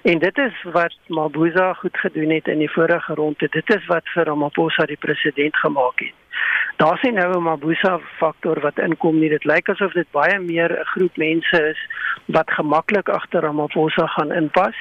En 0.02 0.18
dit 0.18 0.38
is 0.38 0.62
wat 0.62 0.94
Mabuza 1.06 1.73
goed 1.73 1.97
gedoen 1.97 2.30
het 2.30 2.47
in 2.47 2.58
die 2.58 2.70
vorige 2.70 3.14
ronde. 3.14 3.49
Dit 3.50 3.75
is 3.76 3.87
wat 3.87 4.08
vir 4.08 4.25
Ramaphosa 4.25 4.85
die 4.85 4.97
president 4.97 5.56
gemaak 5.56 5.99
het. 5.99 6.12
Daar's 6.76 7.02
nie 7.02 7.12
nou 7.12 7.37
'n 7.37 7.42
Mabuza 7.42 8.00
faktor 8.16 8.61
wat 8.61 8.78
inkom 8.78 9.18
nie. 9.18 9.28
Dit 9.28 9.44
lyk 9.44 9.68
asof 9.68 9.92
dit 9.92 10.11
baie 10.11 10.38
meer 10.38 10.80
'n 10.80 10.85
groep 10.85 11.16
mense 11.16 11.68
is 11.68 11.80
wat 12.25 12.50
gemaklik 12.50 13.08
agter 13.08 13.40
Ramaphosa 13.40 14.06
gaan 14.06 14.32
inpas. 14.32 14.76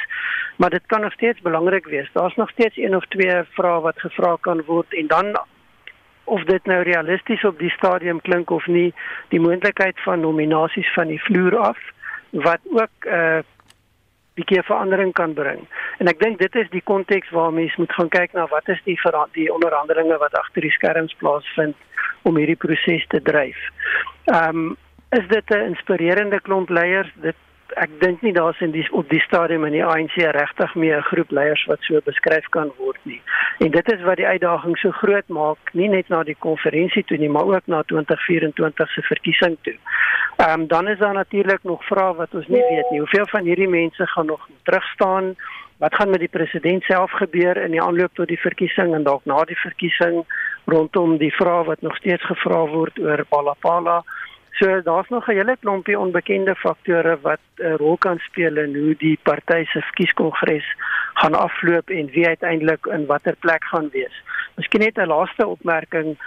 Maar 0.55 0.69
dit 0.69 0.85
kan 0.85 1.01
nog 1.01 1.13
steeds 1.13 1.41
belangrik 1.41 1.85
wees. 1.85 2.09
Daar's 2.13 2.35
nog 2.35 2.49
steeds 2.49 2.77
een 2.77 2.95
of 2.95 3.05
twee 3.05 3.43
vrae 3.49 3.81
wat 3.81 3.99
gevra 3.99 4.37
kan 4.41 4.61
word 4.65 4.93
en 4.93 5.07
dan 5.07 5.37
of 6.27 6.43
dit 6.43 6.65
nou 6.65 6.81
realisties 6.83 7.43
op 7.47 7.59
die 7.59 7.71
stadium 7.71 8.21
klink 8.21 8.49
of 8.51 8.65
nie, 8.67 8.93
die 9.31 9.39
moontlikheid 9.39 9.99
van 10.03 10.19
nominasies 10.19 10.89
van 10.93 11.07
die 11.07 11.21
vloer 11.23 11.57
af 11.57 11.79
wat 12.31 12.59
ook 12.71 13.07
'n 13.07 13.13
uh, 13.19 13.39
bietjie 14.37 14.63
verandering 14.63 15.13
kan 15.13 15.33
bring. 15.33 15.63
En 15.97 16.07
ek 16.11 16.19
dink 16.19 16.39
dit 16.39 16.55
is 16.55 16.69
die 16.69 16.83
konteks 16.83 17.29
waar 17.29 17.53
mens 17.53 17.75
moet 17.75 17.93
gaan 17.93 18.09
kyk 18.09 18.33
na 18.33 18.45
wat 18.51 18.69
is 18.69 18.81
die 18.83 18.99
die 19.31 19.53
onderhandelinge 19.53 20.17
wat 20.17 20.35
agter 20.35 20.61
die 20.61 20.71
skerms 20.71 21.15
plaasvind 21.21 21.75
om 22.21 22.37
hierdie 22.37 22.59
proses 22.59 23.07
te 23.07 23.21
dryf. 23.21 23.57
Ehm 24.25 24.57
um, 24.57 24.77
is 25.09 25.27
dit 25.27 25.49
'n 25.55 25.67
inspirerende 25.71 26.39
klomp 26.41 26.69
leiers? 26.69 27.11
Dit 27.15 27.35
ek 27.75 27.89
dink 27.99 28.21
nie 28.21 28.33
daar's 28.33 28.59
in 28.61 28.71
die 28.71 28.85
op 28.91 29.09
die 29.09 29.19
stadium 29.19 29.65
in 29.65 29.75
die 29.75 29.85
ANC 29.85 30.15
regtig 30.15 30.75
meer 30.75 30.97
'n 30.97 31.09
groep 31.09 31.31
leiers 31.31 31.65
wat 31.65 31.81
so 31.81 31.99
beskryf 32.05 32.45
kan 32.49 32.71
word 32.77 32.99
nie. 33.03 33.21
En 33.59 33.71
dit 33.71 33.91
is 33.91 34.01
wat 34.01 34.17
die 34.17 34.27
uitdaging 34.27 34.77
so 34.77 34.91
groot 34.91 35.27
maak, 35.27 35.57
nie 35.73 35.87
net 35.87 36.09
na 36.09 36.23
die 36.23 36.35
konferensie 36.39 37.03
toe 37.03 37.17
nie, 37.17 37.29
maar 37.29 37.45
ook 37.45 37.65
na 37.65 37.81
2024 37.83 38.91
se 38.91 39.01
verkiesing 39.01 39.57
toe. 39.61 39.77
Ehm 40.37 40.61
um, 40.61 40.67
dan 40.67 40.87
is 40.87 40.97
daar 40.97 41.13
natuurlik 41.13 41.63
nog 41.63 41.85
vrae 41.85 42.13
wat 42.13 42.33
ons 42.33 42.47
nie 42.47 42.63
weet 42.69 42.89
nie. 42.89 42.99
Hoeveel 42.99 43.27
van 43.27 43.43
hierdie 43.43 43.69
mense 43.69 44.07
gaan 44.07 44.25
nog 44.25 44.49
terugstaan? 44.63 45.35
Wat 45.77 45.95
gaan 45.95 46.09
met 46.09 46.19
die 46.19 46.29
president 46.29 46.83
self 46.83 47.11
gebeur 47.11 47.57
in 47.57 47.71
die 47.71 47.81
aanloop 47.81 48.13
tot 48.13 48.27
die 48.27 48.39
verkiesing 48.39 48.93
en 48.93 49.03
dalk 49.03 49.25
na 49.25 49.43
die 49.43 49.59
verkiesing 49.59 50.25
rondom 50.65 51.17
die 51.17 51.33
vrae 51.33 51.63
wat 51.63 51.81
nog 51.81 51.95
steeds 51.95 52.25
gevra 52.25 52.65
word 52.65 52.99
oor 52.99 53.25
Palapala? 53.29 54.03
So 54.59 54.81
daar's 54.81 55.09
nog 55.09 55.27
'n 55.27 55.35
hele 55.35 55.57
klompie 55.59 55.99
onbekende 55.99 56.55
faktore 56.55 57.17
wat 57.21 57.39
'n 57.57 57.75
rol 57.77 57.97
kan 57.97 58.17
speel 58.17 58.57
in 58.57 58.75
hoe 58.75 58.95
die 58.97 59.19
party 59.23 59.65
se 59.65 59.81
verkieskongres 59.81 60.65
gaan 61.13 61.33
afloop 61.33 61.89
en 61.89 62.05
wie 62.09 62.27
uiteindelik 62.27 62.85
in 62.85 63.05
watter 63.05 63.35
plek 63.35 63.63
gaan 63.63 63.89
wees. 63.91 64.23
Miskien 64.55 64.81
net 64.81 64.97
'n 64.97 65.07
laaste 65.07 65.47
opmerking. 65.47 66.17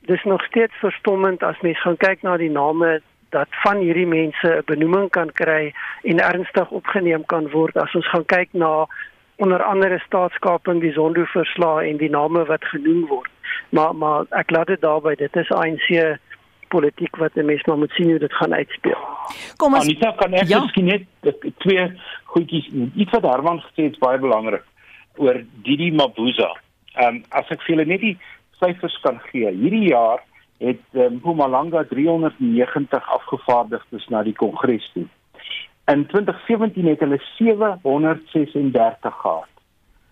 Dis 0.00 0.24
nog 0.24 0.42
steeds 0.42 0.74
verstommend 0.74 1.42
as 1.42 1.60
mens 1.60 1.80
gaan 1.80 1.96
kyk 1.96 2.22
na 2.22 2.36
die 2.36 2.50
name 2.50 3.00
dat 3.28 3.48
van 3.50 3.76
hierdie 3.76 4.06
mense 4.06 4.48
'n 4.56 4.62
benoeming 4.64 5.10
kan 5.10 5.32
kry 5.32 5.74
en 6.02 6.20
ernstig 6.20 6.70
opgeneem 6.70 7.26
kan 7.26 7.50
word 7.50 7.76
as 7.76 7.94
ons 7.94 8.08
gaan 8.08 8.24
kyk 8.24 8.48
na 8.52 8.86
onder 9.36 9.62
andere 9.62 9.98
staatskaping 9.98 10.80
die 10.80 10.92
Zondo-verslag 10.92 11.82
en 11.82 11.96
die 11.96 12.10
name 12.10 12.44
wat 12.44 12.64
genoem 12.64 13.06
word. 13.06 13.30
Maar 13.68 13.94
maar 13.94 14.24
ek 14.30 14.50
laat 14.50 14.66
dit 14.66 14.80
daarby. 14.80 15.14
Dit 15.14 15.36
is 15.36 15.50
ANC 15.50 16.18
politiek 16.68 17.16
wat 17.16 17.36
'n 17.36 17.44
mens 17.44 17.64
maar 17.64 17.78
moet 17.78 17.90
sien 17.90 18.10
hoe 18.10 18.18
dit 18.18 18.32
gaan 18.32 18.54
uitspeel. 18.54 19.02
Kom 19.56 19.74
ons 19.74 19.84
Anita 19.84 20.12
kan 20.12 20.32
ek 20.32 20.48
ja? 20.48 20.60
miskien 20.60 20.84
net 20.84 21.04
twee 21.58 21.92
goedjies 22.24 22.68
iets 22.94 23.10
wat 23.10 23.22
Herman 23.22 23.60
gesê 23.60 23.88
het 23.88 23.98
baie 23.98 24.18
belangrik 24.18 24.64
oor 25.16 25.44
Didi 25.62 25.90
Mabuza. 25.92 26.50
Ehm 26.94 27.14
um, 27.16 27.24
as 27.28 27.50
ek 27.50 27.62
vir 27.62 27.74
julle 27.74 27.86
net 27.86 28.00
die 28.00 28.18
syfers 28.60 28.98
kan 29.02 29.20
gee. 29.30 29.50
Hierdie 29.50 29.88
jaar 29.88 30.24
het 30.58 30.82
um, 30.92 31.14
Mpumalanga 31.14 31.84
390 31.90 33.12
afgevaardigdes 33.18 34.08
na 34.08 34.22
die 34.22 34.34
kongres 34.34 34.90
toe. 34.94 35.06
In 35.88 36.06
2017 36.06 36.86
het 36.86 37.00
hulle 37.00 37.20
736 37.36 39.14
gehad. 39.22 39.52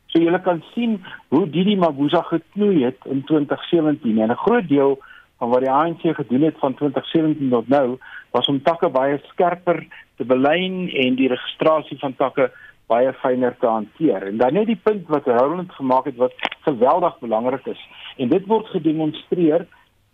So 0.06 0.22
julle 0.22 0.40
kan 0.40 0.62
sien 0.74 1.00
hoe 1.28 1.44
Didi 1.50 1.76
Mabuza 1.76 2.22
geknoei 2.30 2.84
het 2.84 3.02
in 3.04 3.24
2017 3.28 4.18
en 4.18 4.30
'n 4.30 4.42
groot 4.46 4.68
deel 4.68 4.98
van 5.38 5.48
wat 5.48 5.64
die 5.64 5.70
ANC 5.70 6.02
gedoen 6.16 6.42
het 6.42 6.58
van 6.58 6.74
2017 6.74 7.50
tot 7.50 7.68
nou 7.68 7.98
was 8.30 8.46
om 8.46 8.62
takke 8.62 8.88
baie 8.88 9.18
skerper 9.32 9.82
te 10.16 10.24
belyn 10.24 10.86
en 10.88 11.18
die 11.18 11.28
registrasie 11.28 11.98
van 12.00 12.16
takke 12.16 12.50
baie 12.86 13.12
fyner 13.20 13.56
te 13.60 13.66
hanteer. 13.66 14.28
En 14.30 14.36
dan 14.38 14.54
net 14.54 14.66
die 14.70 14.80
punt 14.82 15.08
wat 15.12 15.26
Roland 15.26 15.72
gemaak 15.72 16.04
het 16.04 16.16
wat 16.16 16.34
geweldig 16.68 17.18
belangrik 17.18 17.66
is. 17.66 17.82
En 18.16 18.28
dit 18.28 18.46
word 18.46 18.66
gedemonstreer 18.72 19.66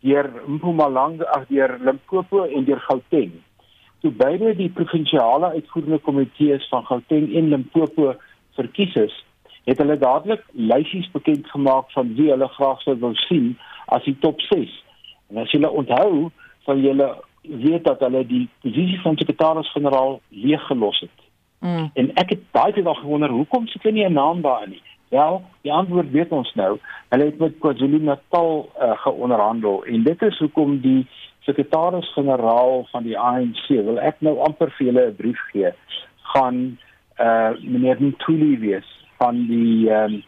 deur 0.02 0.30
Mpumalanga, 0.46 1.28
ag 1.36 1.46
deur 1.48 1.76
Limpopo 1.78 2.44
en 2.44 2.64
deur 2.64 2.80
Gauteng. 2.88 3.34
Toe 4.02 4.10
beide 4.10 4.56
die 4.58 4.70
provinsiale 4.74 5.52
uitvoerende 5.52 6.00
komitees 6.02 6.66
van 6.70 6.86
Gauteng 6.88 7.28
en 7.34 7.52
Limpopo 7.52 8.16
verkies 8.56 8.96
is, 8.98 9.14
het 9.64 9.78
hulle 9.78 9.98
dadelik 9.98 10.42
lysies 10.52 11.06
bekend 11.12 11.46
gemaak 11.52 11.92
van 11.94 12.16
wie 12.16 12.32
hulle 12.32 12.48
graag 12.56 12.80
sou 12.82 12.96
wil 13.04 13.14
sien 13.28 13.52
as 13.94 14.02
die 14.08 14.16
top 14.24 14.40
6 14.48 14.72
En 15.32 15.42
as 15.42 15.50
julle 15.50 15.70
onthou, 15.70 16.30
sal 16.64 16.78
julle 16.78 17.08
weet 17.42 17.84
dat 17.84 18.00
hulle 18.00 18.26
die 18.26 18.48
posisie 18.62 19.00
van 19.00 19.16
sekretaris-generaal 19.16 20.20
leeggelos 20.28 21.00
het. 21.00 21.18
Mm. 21.58 21.90
En 21.94 22.14
ek 22.14 22.34
het 22.36 22.50
baie 22.50 22.72
te 22.72 22.82
dag 22.82 22.98
gewonder 23.00 23.30
hoekom 23.30 23.66
sit 23.66 23.82
hulle 23.82 23.94
nie 23.94 24.08
'n 24.08 24.12
naam 24.12 24.40
daar 24.40 24.68
nie. 24.68 24.82
Wel, 25.08 25.42
die 25.60 25.72
antwoord 25.72 26.10
weet 26.10 26.30
ons 26.32 26.54
nou. 26.54 26.78
Hulle 27.08 27.24
het 27.24 27.38
met 27.38 27.58
KwaZulu-Natal 27.58 28.70
uh, 28.80 28.92
geonderhandel 29.04 29.84
en 29.84 30.02
dit 30.02 30.22
is 30.22 30.38
hoekom 30.38 30.80
die 30.80 31.06
sekretaris-generaal 31.40 32.86
van 32.90 33.02
die 33.02 33.18
ANC 33.18 33.68
wil 33.68 33.98
ek 33.98 34.20
nou 34.20 34.38
amper 34.46 34.70
vir 34.70 34.86
julle 34.86 35.06
'n 35.10 35.16
brief 35.16 35.40
gee 35.52 35.72
gaan 36.34 36.78
uh 37.20 37.50
meneer 37.60 38.00
Ntuli 38.00 38.58
wees 38.58 38.88
van 39.18 39.46
die 39.46 39.90
ehm 39.90 40.14
um, 40.14 40.22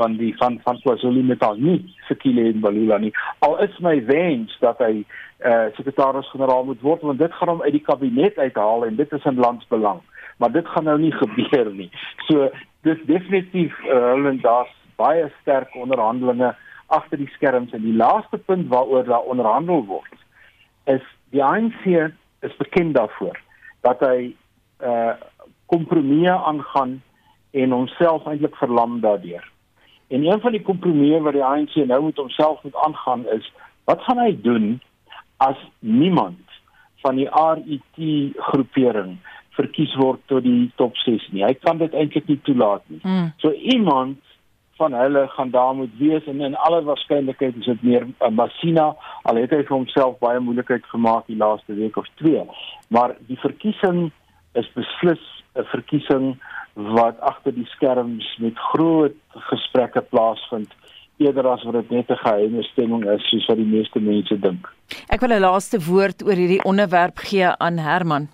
van 0.00 0.16
die 0.16 0.32
van 0.40 0.58
van 0.64 0.80
KwaZulu-Natal 0.80 1.58
nie 1.60 1.80
Sekile 2.08 2.46
Balula 2.64 2.98
nie. 2.98 3.12
Al 3.46 3.58
is 3.64 3.76
my 3.84 3.98
wens 4.08 4.56
dat 4.64 4.80
hy 4.84 5.04
eh 5.40 5.50
uh, 5.50 5.66
sekretaris-generaal 5.76 6.64
moet 6.68 6.80
word 6.84 7.04
want 7.08 7.18
dit 7.18 7.32
gaan 7.32 7.52
hom 7.52 7.62
uit 7.62 7.72
die 7.76 7.84
kabinet 7.84 8.38
uithaal 8.38 8.84
en 8.86 8.96
dit 8.96 9.12
is 9.12 9.24
in 9.24 9.40
landsbelang. 9.44 10.00
Maar 10.36 10.52
dit 10.52 10.68
gaan 10.68 10.84
nou 10.84 10.98
nie 11.00 11.12
gebeur 11.22 11.72
nie. 11.74 11.90
So 12.28 12.50
dis 12.88 13.00
definitief 13.06 13.76
uh, 13.84 14.00
hulle 14.12 14.36
daar's 14.40 14.74
baie 14.96 15.28
sterk 15.40 15.76
onderhandelinge 15.76 16.54
agter 16.86 17.18
die 17.18 17.32
skerms 17.36 17.72
en 17.72 17.84
die 17.84 17.96
laaste 17.96 18.38
punt 18.38 18.68
waaroor 18.68 19.04
daar 19.04 19.28
onderhandel 19.32 19.84
word 19.86 20.16
is 20.84 21.04
die 21.30 21.44
ANC 21.44 21.84
is 22.40 22.56
bekend 22.56 22.94
daarvoor 22.94 23.38
dat 23.80 24.00
hy 24.00 24.32
eh 24.80 24.90
uh, 24.90 25.14
kompromieë 25.70 26.34
aangaan 26.50 27.00
en 27.50 27.70
homself 27.70 28.26
eintlik 28.26 28.56
verlam 28.56 29.00
daardeur. 29.00 29.49
En 30.10 30.24
een 30.26 30.40
van 30.42 30.52
die 30.52 30.62
kompromieë 30.66 31.20
wat 31.22 31.36
die 31.38 31.44
ANC 31.46 31.74
nou 31.86 32.02
met 32.04 32.18
homself 32.18 32.62
moet 32.66 32.76
aangaan 32.86 33.26
is, 33.36 33.46
wat 33.86 34.02
gaan 34.06 34.18
hy 34.18 34.32
doen 34.42 34.80
as 35.38 35.58
niemand 35.78 36.42
van 37.02 37.16
die 37.16 37.28
RET 37.30 38.00
groepering 38.50 39.16
verkies 39.58 39.94
word 40.00 40.20
tot 40.30 40.44
die 40.44 40.70
top 40.80 40.96
6 41.04 41.30
nie. 41.34 41.44
Hy 41.44 41.54
kan 41.62 41.80
dit 41.80 41.94
eintlik 41.96 42.28
nie 42.30 42.40
toelaat 42.46 42.84
nie. 42.92 43.00
Mm. 43.02 43.30
So 43.42 43.52
iemand 43.52 44.18
van 44.80 44.94
hulle 44.96 45.26
gaan 45.28 45.50
daar 45.52 45.74
moet 45.76 45.96
wees 45.98 46.26
en 46.30 46.40
in 46.40 46.56
alle 46.56 46.82
waarskynlikheid 46.84 47.56
is 47.60 47.68
dit 47.68 47.82
meer 47.82 48.06
uh, 48.08 48.30
Masina 48.32 48.94
al 49.28 49.40
het 49.42 49.52
hy 49.52 49.60
vir 49.66 49.76
homself 49.76 50.16
baie 50.22 50.40
moeilikheid 50.40 50.86
gemaak 50.92 51.26
die 51.28 51.36
laaste 51.40 51.76
week 51.76 51.98
of 52.00 52.08
twee. 52.22 52.46
Maar 52.88 53.16
die 53.28 53.38
verkiesing 53.42 54.08
is 54.56 54.70
beslis 54.76 55.26
'n 55.54 55.66
verkiesing 55.74 56.32
wat 56.96 57.20
agter 57.20 57.54
die 57.54 57.68
skerms 57.74 58.26
met 58.38 58.58
groot 58.72 59.16
gesprekke 59.50 60.00
plaasvind 60.00 60.72
eerder 61.20 61.46
as 61.52 61.62
wat 61.68 61.76
dit 61.80 61.90
net 61.90 62.10
'n 62.10 62.22
geheime 62.24 62.62
stemming 62.62 63.04
is 63.04 63.28
soos 63.28 63.46
wat 63.46 63.56
die 63.56 63.72
meeste 63.76 64.00
mense 64.00 64.38
dink. 64.40 64.68
Ek 65.08 65.20
wil 65.20 65.32
'n 65.32 65.40
laaste 65.40 65.78
woord 65.78 66.22
oor 66.22 66.38
hierdie 66.42 66.64
onderwerp 66.64 67.18
gee 67.18 67.46
aan 67.46 67.78
Herman. 67.78 68.28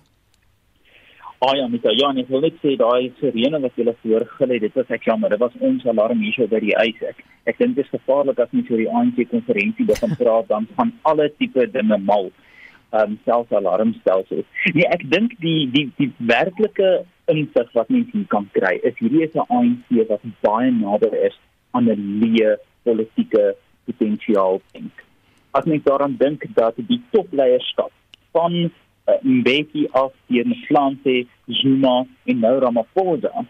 Ah 1.39 1.53
ja, 1.53 1.67
met 1.67 1.83
ja, 1.83 2.09
ek 2.17 2.29
wil 2.29 2.41
net 2.41 2.55
sê 2.63 2.75
daai 2.75 3.13
sirene 3.19 3.59
wat 3.61 3.75
julle 3.75 3.95
voor 4.01 4.23
gelê 4.39 4.53
het, 4.53 4.61
dit 4.61 4.73
was 4.73 4.89
ek 4.89 5.03
jammer, 5.03 5.29
dit 5.29 5.39
was 5.39 5.53
ons 5.59 5.85
alarm 5.85 6.19
hier 6.19 6.47
by 6.49 6.59
die 6.59 6.73
huis 6.73 7.01
ek. 7.01 7.19
Ek 7.45 7.57
dink 7.57 7.75
dit 7.75 7.85
is 7.85 7.93
gevaarlik 7.93 8.39
as 8.39 8.49
mens 8.51 8.71
oor 8.71 8.81
die 8.81 8.89
ANC 8.89 9.29
konferensie 9.29 9.85
begin 9.85 10.15
praat 10.17 10.47
dan 10.47 10.65
van 10.75 10.93
alle 11.03 11.29
tipe 11.37 11.67
dinge 11.71 11.97
mal. 11.97 12.31
Ehm 12.89 13.03
um, 13.03 13.19
selfs 13.25 13.51
alarmstelsels. 13.51 14.45
Nee, 14.73 14.87
ek 14.89 15.03
dink 15.11 15.35
die 15.43 15.69
die 15.71 15.91
die 15.97 16.11
werklike 16.17 17.05
insig 17.31 17.71
wat 17.77 17.89
mense 17.93 18.13
hier 18.13 18.27
kan 18.33 18.47
kry 18.55 18.75
is 18.89 18.97
hierdie 19.01 19.23
is 19.27 19.35
'n 19.35 19.47
ANC 19.57 20.09
wat 20.09 20.25
baie 20.45 20.71
nader 20.71 21.13
is 21.29 21.37
aan 21.71 21.89
'n 21.91 22.19
leë 22.23 22.57
politieke 22.83 23.55
potensiaal 23.85 24.61
dink. 24.71 25.05
As 25.51 25.65
mens 25.65 25.83
daaraan 25.83 26.17
dink 26.17 26.43
dat 26.55 26.75
die 26.75 27.01
topleierskap 27.11 27.91
van 28.31 28.53
uh, 28.53 28.69
Mbeki 29.21 29.87
af 29.91 30.13
die 30.27 30.43
Mflante, 30.43 31.25
Zuma 31.47 32.05
en 32.25 32.39
nou 32.39 32.59
Ramaphosa 32.59 33.45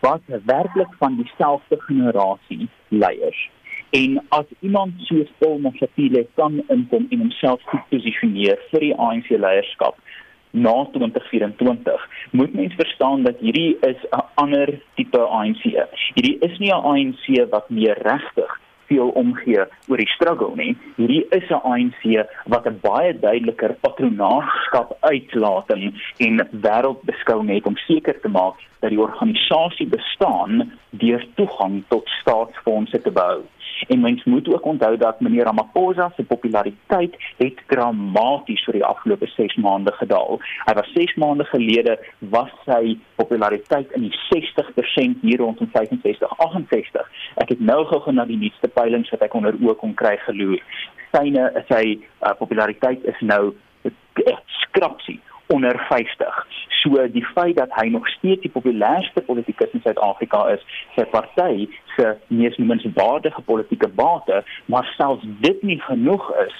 wat 0.00 0.22
werklik 0.44 0.92
van 0.98 1.16
dieselfde 1.16 1.80
generasie 1.80 2.68
leiers 2.88 3.50
en 3.92 4.20
as 4.28 4.44
iemand 4.60 4.92
soos 5.04 5.28
Paul 5.38 5.58
Mofokile 5.58 6.26
kan 6.34 6.62
inkom 6.72 7.06
en 7.10 7.18
homself 7.18 7.60
goed 7.68 7.82
posisioneer 7.90 8.60
vir 8.70 8.86
die 8.86 8.94
ANC 8.96 9.28
leierskap 9.28 9.98
na 10.52 10.84
2024 10.92 12.08
moet 12.30 12.54
mens 12.54 12.74
verstaan 12.74 13.22
dat 13.22 13.38
hierdie 13.38 13.76
is 13.80 14.00
'n 14.10 14.24
ander 14.34 14.80
tipe 14.94 15.18
ANC. 15.18 15.62
Hierdie 16.14 16.38
is 16.38 16.58
nie 16.58 16.72
'n 16.72 16.84
ANC 16.84 17.50
wat 17.50 17.70
meer 17.70 17.98
regtig 18.02 18.60
veel 18.86 19.08
omgee 19.08 19.64
oor 19.88 20.00
die 20.00 20.12
struggle 20.14 20.52
nie. 20.56 20.76
Hierdie 20.96 21.24
is 21.38 21.48
'n 21.50 21.62
ANC 21.72 22.02
wat 22.52 22.66
'n 22.66 22.78
baie 22.82 23.18
duideliker 23.18 23.76
patronaatskap 23.80 24.96
uitlating 25.00 25.82
en 26.16 26.48
wêreldbeskouing 26.66 27.48
het 27.54 27.66
om 27.66 27.76
seker 27.76 28.20
te 28.20 28.28
maak 28.28 28.54
dat 28.80 28.90
die 28.90 29.00
organisasie 29.00 29.86
bestaan 29.86 30.72
deur 30.90 31.26
toegang 31.34 31.82
tot 31.88 32.08
staatsfondse 32.20 33.02
te 33.02 33.10
bou. 33.10 33.42
En 33.88 34.00
mens 34.00 34.24
moet 34.24 34.48
ook 34.54 34.64
onthou 34.64 34.96
dat 34.96 35.20
meneer 35.20 35.44
Ramaphosa 35.44 36.12
se 36.16 36.24
populariteit 36.24 37.16
het 37.36 37.58
dramaties 37.66 38.64
vir 38.64 38.78
die 38.78 38.84
afgelope 38.84 39.26
6 39.26 39.56
maande 39.56 39.92
gedaal. 39.92 40.40
Hy 40.64 40.74
was 40.78 40.92
6 40.94 41.14
maande 41.14 41.44
gelede 41.44 41.98
was 42.18 42.52
sy 42.64 42.98
populariteit 43.14 43.90
in 43.92 44.08
die 44.08 44.14
60% 44.28 45.20
hier 45.20 45.38
rondom 45.38 45.68
65 45.72 46.38
68. 46.38 47.10
Ek 47.34 47.48
het 47.54 47.60
nou 47.60 47.84
gou 47.90 48.12
na 48.12 48.24
die 48.28 48.38
nuutste 48.38 48.68
peilings 48.68 49.10
wat 49.10 49.26
ek 49.26 49.34
onder 49.34 49.58
oë 49.58 49.76
kon 49.80 49.94
kry 49.94 50.16
geloer. 50.26 50.62
Syne 51.12 51.50
sy 51.68 51.84
uh, 51.98 52.32
populariteit 52.38 53.04
is 53.04 53.20
nou 53.20 53.52
skrapsie 54.62 55.20
onder 55.52 55.78
50. 55.88 56.46
So 56.82 57.06
die 57.12 57.24
feit 57.34 57.56
dat 57.56 57.72
hy 57.76 57.86
nog 57.92 58.08
steeds 58.08 58.42
die 58.42 58.50
populairste 58.50 59.20
politikus 59.20 59.70
in 59.76 59.84
Suid-Afrika 59.84 60.46
is, 60.56 60.64
sy 60.96 61.04
party 61.12 61.68
se 61.96 62.16
mees 62.32 62.56
noemenswaardige 62.56 63.44
politieke 63.46 63.88
bate, 63.88 64.42
maar 64.72 64.88
selfs 64.96 65.26
dit 65.44 65.62
nie 65.62 65.80
genoeg 65.84 66.28
is 66.46 66.56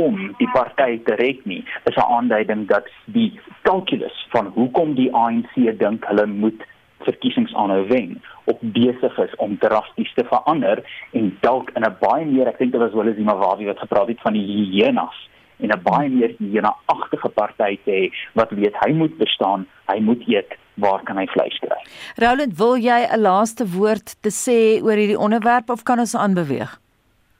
om 0.00 0.16
die 0.38 0.48
party 0.54 0.98
te 1.04 1.14
red 1.20 1.44
nie, 1.44 1.64
is 1.84 1.96
'n 1.96 2.10
aanduiding 2.16 2.66
dat 2.68 2.88
die 3.04 3.40
kalkulus 3.62 4.26
van 4.32 4.52
hoekom 4.56 4.94
die 4.94 5.12
ANC 5.12 5.54
dink 5.78 6.06
hulle 6.08 6.26
moet 6.26 6.64
verkiesings 7.04 7.54
aanhou 7.54 7.86
wen 7.88 8.22
op 8.44 8.58
besig 8.60 9.18
is 9.18 9.34
om 9.36 9.58
drasties 9.58 10.12
te 10.14 10.24
verander 10.24 10.82
en 11.10 11.36
dalk 11.40 11.70
in 11.74 11.84
'n 11.84 11.96
baie 12.00 12.24
meer 12.24 12.48
ek 12.48 12.58
dink 12.58 12.72
dit 12.72 12.80
was 12.80 13.06
eens 13.06 13.16
iemand 13.16 13.44
wat 13.44 13.78
gepraat 13.78 14.08
het 14.08 14.20
van 14.20 14.32
die 14.32 14.46
hyenas 14.72 15.28
en 15.62 15.70
'n 15.70 15.82
baie 15.82 16.08
meer 16.08 16.34
hiena-agtige 16.38 17.28
party 17.28 17.78
te 17.84 17.90
hê 17.90 18.10
wat 18.34 18.50
weet 18.50 18.76
hy 18.84 18.92
moet 18.92 19.16
bestaan, 19.18 19.66
hy 19.86 20.00
moet 20.00 20.22
eet, 20.28 20.50
waar 20.74 21.02
kan 21.04 21.16
hy 21.16 21.26
vleis 21.26 21.58
kry? 21.58 21.80
Roland, 22.16 22.56
wil 22.58 22.76
jy 22.76 23.06
'n 23.06 23.20
laaste 23.20 23.64
woord 23.66 24.16
te 24.22 24.30
sê 24.30 24.82
oor 24.82 24.96
hierdie 24.96 25.18
onderwerp 25.18 25.70
of 25.70 25.82
kan 25.82 25.98
ons 25.98 26.14
aanbeweeg? 26.14 26.78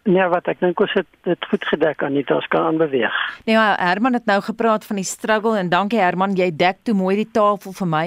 Nee, 0.08 0.24
wat 0.32 0.46
ek 0.48 0.62
dink 0.62 0.80
ons 0.80 0.92
het 0.96 1.08
dit 1.28 1.46
goed 1.50 1.64
gedek 1.68 2.00
aan 2.06 2.14
dit 2.16 2.30
ons 2.32 2.46
kan 2.48 2.70
aanbeweeg. 2.70 3.16
Nee, 3.44 3.56
maar 3.58 3.74
Herman 3.76 4.16
het 4.16 4.24
nou 4.24 4.38
gepraat 4.40 4.86
van 4.88 4.96
die 4.96 5.04
struggle 5.04 5.58
en 5.60 5.68
dankie 5.68 6.00
Herman, 6.00 6.32
jy 6.38 6.48
dek 6.56 6.80
toe 6.88 6.94
mooi 6.96 7.18
die 7.18 7.28
tafel 7.28 7.74
vir 7.76 7.90
my 7.90 8.06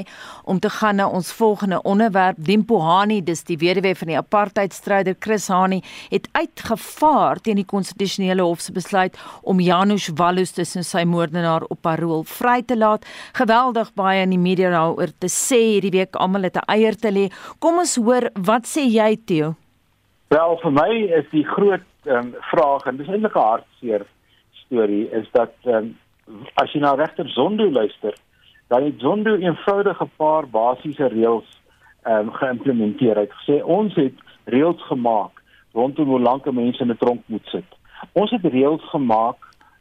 om 0.50 0.58
te 0.60 0.72
gaan 0.74 0.98
na 0.98 1.06
ons 1.06 1.30
volgende 1.38 1.84
onderwerp. 1.86 2.42
Dimpo 2.42 2.82
Hani, 2.82 3.22
dis 3.22 3.46
die 3.46 3.60
weduwee 3.62 3.94
van 4.02 4.10
die 4.10 4.18
apartheidstryder 4.18 5.20
Chris 5.22 5.48
Hani, 5.54 5.84
het 6.10 6.26
uitgevaar 6.34 7.44
teen 7.46 7.62
die 7.62 7.70
konstitusionele 7.70 8.42
hof 8.42 8.66
se 8.66 8.74
besluit 8.74 9.20
om 9.46 9.62
Janusz 9.62 10.10
Wallus 10.18 10.58
tussen 10.58 10.84
sy 10.84 11.06
moordenaar 11.06 11.70
op 11.70 11.86
parol 11.86 12.26
vry 12.26 12.64
te 12.66 12.78
laat. 12.78 13.06
Geweldig 13.38 13.94
baie 13.94 14.26
in 14.26 14.34
die 14.34 14.42
media 14.42 14.74
daaroor 14.74 15.14
te 15.14 15.30
sê 15.30 15.62
hierdie 15.76 15.94
week 16.00 16.18
almal 16.18 16.50
het 16.50 16.58
'n 16.58 16.66
eier 16.74 16.98
te 16.98 17.12
lê. 17.14 17.30
Kom 17.60 17.78
ons 17.78 17.96
hoor, 17.96 18.32
wat 18.34 18.66
sê 18.66 18.82
jy 18.90 19.16
Theo? 19.26 19.54
Wel 20.34 20.56
vir 20.62 20.72
my 20.74 20.92
is 21.20 21.26
die 21.30 21.44
groot 21.46 21.84
um, 22.10 22.32
vraag 22.50 22.88
en 22.90 22.98
dis 22.98 23.10
eintlik 23.12 23.36
'n 23.38 23.48
hartseer 23.48 24.06
storie 24.64 25.06
is 25.20 25.28
dat 25.32 25.54
um, 25.70 25.92
as 26.62 26.72
jy 26.74 26.80
na 26.82 26.94
regter 26.98 27.30
Zondo 27.30 27.68
luister, 27.70 28.16
dan 28.68 28.84
het 28.84 29.04
Zondo 29.04 29.36
eenvoudig 29.36 30.02
'n 30.02 30.12
paar 30.18 30.48
basiese 30.48 31.08
reëls 31.08 31.50
um, 32.08 32.32
geïmplementeer. 32.40 33.16
Hy 33.16 33.26
het 33.28 33.38
gesê 33.42 33.62
ons 33.64 33.94
het 33.96 34.18
reëls 34.46 34.82
gemaak 34.90 35.44
rondom 35.74 36.08
hoe 36.08 36.20
lank 36.20 36.52
mense 36.52 36.82
in 36.82 36.90
'n 36.90 36.98
tronk 36.98 37.22
moet 37.26 37.46
sit. 37.46 37.70
Ons 38.14 38.32
het 38.32 38.46
reëls 38.46 38.90
gemaak 38.90 39.38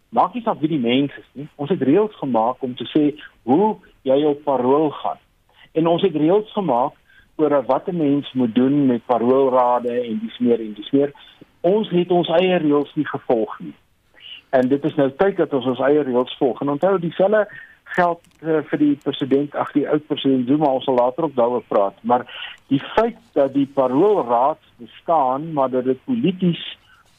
maak 0.08 0.34
nie 0.34 0.42
saak 0.42 0.60
wie 0.60 0.68
die 0.68 0.84
mens 0.90 1.12
is 1.16 1.30
nie. 1.32 1.48
Ons 1.56 1.70
het 1.70 1.82
reëls 1.82 2.14
gemaak 2.20 2.62
om 2.62 2.74
te 2.74 2.84
sê 2.84 3.16
hoe 3.42 3.76
jy 4.02 4.24
op 4.24 4.44
parol 4.44 4.90
gaan. 4.90 5.20
En 5.72 5.86
ons 5.86 6.02
het 6.02 6.16
reëls 6.16 6.52
gemaak 6.52 6.92
oor 7.36 7.64
wat 7.66 7.88
'n 7.88 7.96
mens 7.96 8.32
moet 8.32 8.54
doen 8.54 8.86
met 8.86 9.06
paroolrade 9.06 10.00
en 10.00 10.20
dis 10.22 10.38
meer 10.38 10.60
en 10.60 10.72
dis 10.72 10.90
meer. 10.90 11.12
Ons 11.60 11.90
het 11.90 12.10
ons 12.10 12.28
eie 12.28 12.56
reëls 12.56 12.94
nie 12.94 13.06
gevolg 13.06 13.58
nie. 13.60 13.74
En 14.50 14.68
dit 14.68 14.84
is 14.84 14.94
nou 14.94 15.10
tyd 15.16 15.36
dat 15.36 15.52
ons 15.52 15.66
ons 15.66 15.78
eie 15.78 16.02
reëls 16.02 16.36
volg. 16.36 16.60
En 16.60 16.68
onthou 16.68 16.98
dieselfde 16.98 17.48
geld 17.84 18.20
uh, 18.42 18.58
vir 18.70 18.78
die 18.78 18.96
president, 19.04 19.54
ag 19.54 19.72
die 19.72 19.88
oud 19.88 20.06
president 20.06 20.48
Zuma, 20.48 20.66
ons 20.66 20.84
sal 20.84 20.94
later 20.94 21.24
ook 21.24 21.34
daaroor 21.34 21.64
praat, 21.68 21.96
maar 22.00 22.24
die 22.72 22.80
feit 22.96 23.18
dat 23.32 23.52
die 23.54 23.66
paroolraad 23.66 24.60
bestaan, 24.76 25.52
maar 25.52 25.70
dat 25.70 25.84
dit 25.84 26.04
polities 26.04 26.62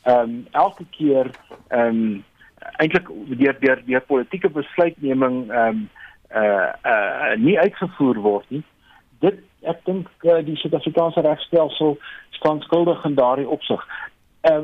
ehm 0.04 0.20
um, 0.30 0.48
elke 0.52 0.86
keer 0.90 1.30
ehm 1.68 1.88
um, 1.88 2.24
eintlik 2.80 3.08
deur 3.40 3.56
deur 3.60 3.82
deur 3.86 4.02
politieke 4.02 4.50
besluitneming 4.50 5.52
ehm 5.52 5.68
um, 5.68 5.90
uh 6.36 6.72
uh 6.84 7.36
nie 7.38 7.60
uitgevoer 7.60 8.20
word 8.20 8.50
nie 8.50 8.64
dit 9.24 9.42
ek 9.72 9.84
dink 9.88 10.10
uh, 10.28 10.40
die 10.46 10.58
Suid-Afrikaanse 10.60 11.24
regstelsel 11.24 11.98
staan 12.38 12.62
skuldig 12.66 13.06
in 13.08 13.16
daardie 13.16 13.48
opsig. 13.48 13.84
Uh, 14.44 14.60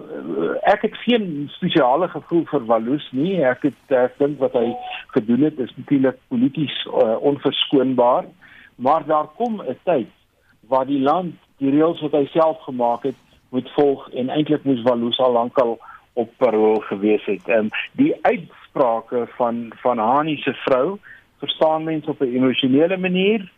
ek 0.68 0.82
het 0.84 0.98
geen 1.06 1.48
spesiale 1.56 2.10
gevoel 2.12 2.44
vir 2.52 2.66
Walus 2.68 3.06
nie. 3.16 3.38
Ek 3.48 3.64
het 3.70 3.96
ek 3.96 4.18
dink 4.20 4.42
wat 4.44 4.58
hy 4.60 4.74
gedoen 5.16 5.46
het 5.48 5.60
is 5.64 5.72
natuurlik 5.78 6.20
polities 6.28 6.76
uh, 6.90 7.16
onverskoonbaar, 7.32 8.28
maar 8.76 9.08
daar 9.08 9.32
kom 9.40 9.62
'n 9.64 9.78
tyd 9.88 10.12
waar 10.68 10.86
die 10.86 11.00
land 11.00 11.36
die 11.64 11.72
reëls 11.72 12.02
wat 12.02 12.12
hy 12.12 12.26
self 12.34 12.60
gemaak 12.68 13.04
het 13.04 13.16
moet 13.56 13.70
volg 13.76 14.10
en 14.14 14.30
eintlik 14.30 14.64
moes 14.64 14.84
Walus 14.84 15.20
al 15.20 15.32
lankal 15.32 15.80
op 16.14 16.30
parol 16.38 16.84
gewees 16.92 17.24
het. 17.26 17.48
Ehm 17.48 17.60
um, 17.60 17.70
die 17.96 18.14
uitsprake 18.22 19.28
van 19.38 19.72
van 19.82 19.98
Hani 19.98 20.36
se 20.38 20.54
vrou 20.54 21.00
verstaan 21.40 21.84
mense 21.84 22.10
op 22.10 22.22
'n 22.22 22.36
emosionele 22.36 22.98
manier 22.98 23.52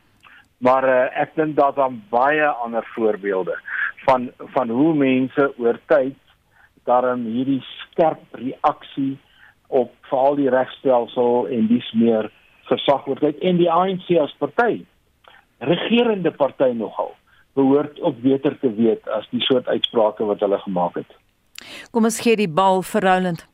maar 0.62 0.86
uh, 0.86 1.22
ek 1.22 1.36
dink 1.36 1.56
daar 1.58 1.74
dan 1.74 2.02
baie 2.14 2.48
ander 2.66 2.86
voorbeelde 2.96 3.58
van 4.06 4.30
van 4.56 4.70
hoe 4.70 4.94
mense 4.98 5.48
oor 5.58 5.80
tyd 5.92 6.18
daarin 6.90 7.26
hierdie 7.26 7.62
skerp 7.62 8.38
reaksie 8.38 9.18
op 9.68 9.94
veral 10.10 10.36
die 10.36 10.50
regstelsel 10.50 11.48
en 11.48 11.68
dis 11.68 11.92
meer 11.98 12.30
versag 12.70 13.06
word 13.10 13.42
en 13.42 13.58
die 13.58 13.72
ANC 13.72 14.10
as 14.22 14.34
party 14.44 14.84
regerende 15.62 16.32
party 16.32 16.72
nogal 16.74 17.16
behoort 17.54 18.02
ook 18.02 18.22
beter 18.22 18.58
te 18.60 18.74
weet 18.76 19.08
as 19.10 19.28
die 19.30 19.42
soort 19.42 19.68
uitsprake 19.68 20.26
wat 20.26 20.40
hulle 20.40 20.60
gemaak 20.60 20.96
het. 20.96 21.18
Kom 21.92 22.08
ons 22.08 22.20
gee 22.24 22.38
die 22.40 22.50
bal 22.50 22.82
vir 22.94 23.06
Roland. 23.06 23.48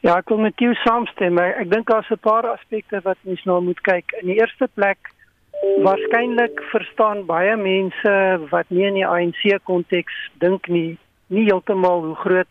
Ja, 0.00 0.16
ek 0.16 0.30
wil 0.32 0.40
met 0.46 0.62
jou 0.62 0.72
saamstem. 0.80 1.38
Ek 1.42 1.68
dink 1.70 1.90
daar's 1.90 2.10
'n 2.10 2.22
paar 2.22 2.46
aspekte 2.48 3.00
wat 3.04 3.18
mens 3.22 3.42
nou 3.44 3.60
moet 3.60 3.80
kyk. 3.80 4.12
In 4.22 4.26
die 4.26 4.38
eerste 4.40 4.68
plek 4.74 5.12
Waarskynlik 5.60 6.60
verstaan 6.70 7.26
baie 7.28 7.56
mense 7.56 8.12
wat 8.48 8.70
nie 8.72 8.86
in 8.88 8.96
die 8.96 9.06
ANC 9.06 9.42
konteks 9.68 10.16
dink 10.40 10.68
nie, 10.72 10.96
nie 11.28 11.44
heeltemal 11.48 12.00
hoe 12.06 12.16
groot 12.22 12.48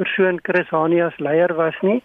persoon 0.00 0.40
Chris 0.42 0.70
Hani 0.74 0.98
as 1.04 1.18
leier 1.22 1.54
was 1.54 1.78
nie 1.86 2.00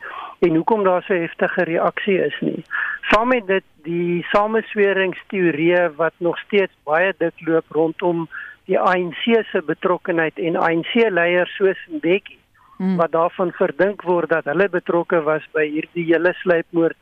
en 0.45 0.55
hoekom 0.59 0.83
daar 0.85 1.01
so 1.07 1.17
heftige 1.17 1.65
reaksie 1.69 2.19
is 2.27 2.37
nie. 2.45 2.61
Saam 3.09 3.31
met 3.33 3.47
dit 3.49 3.65
die 3.87 4.21
samesweringsteorie 4.33 5.81
wat 5.97 6.13
nog 6.17 6.37
steeds 6.45 6.73
baie 6.85 7.13
dik 7.17 7.41
loop 7.47 7.77
rondom 7.77 8.27
die 8.69 8.77
ANC 8.79 9.25
se 9.51 9.61
betrokkeheid 9.65 10.37
en 10.37 10.61
ANC 10.61 10.93
leiers 11.09 11.53
soos 11.57 11.81
Mbeki 11.89 12.37
hmm. 12.77 12.97
wat 13.01 13.17
daarvan 13.17 13.53
verdink 13.57 14.05
word 14.05 14.29
dat 14.29 14.49
hulle 14.51 14.69
betrokke 14.69 15.21
was 15.25 15.45
by 15.57 15.65
hierdie 15.69 16.05
hele 16.11 16.33
sluipmoord 16.41 16.97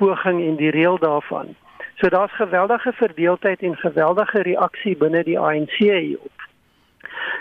poging 0.00 0.40
en 0.46 0.56
die 0.56 0.72
reël 0.72 0.96
daarvan. 1.00 1.52
So 2.00 2.08
daar's 2.08 2.34
geweldige 2.34 2.92
verdeeldheid 2.92 3.60
en 3.60 3.76
geweldige 3.76 4.42
reaksie 4.42 4.96
binne 4.96 5.24
die 5.24 5.38
ANC 5.38 5.76
hierop. 5.76 6.46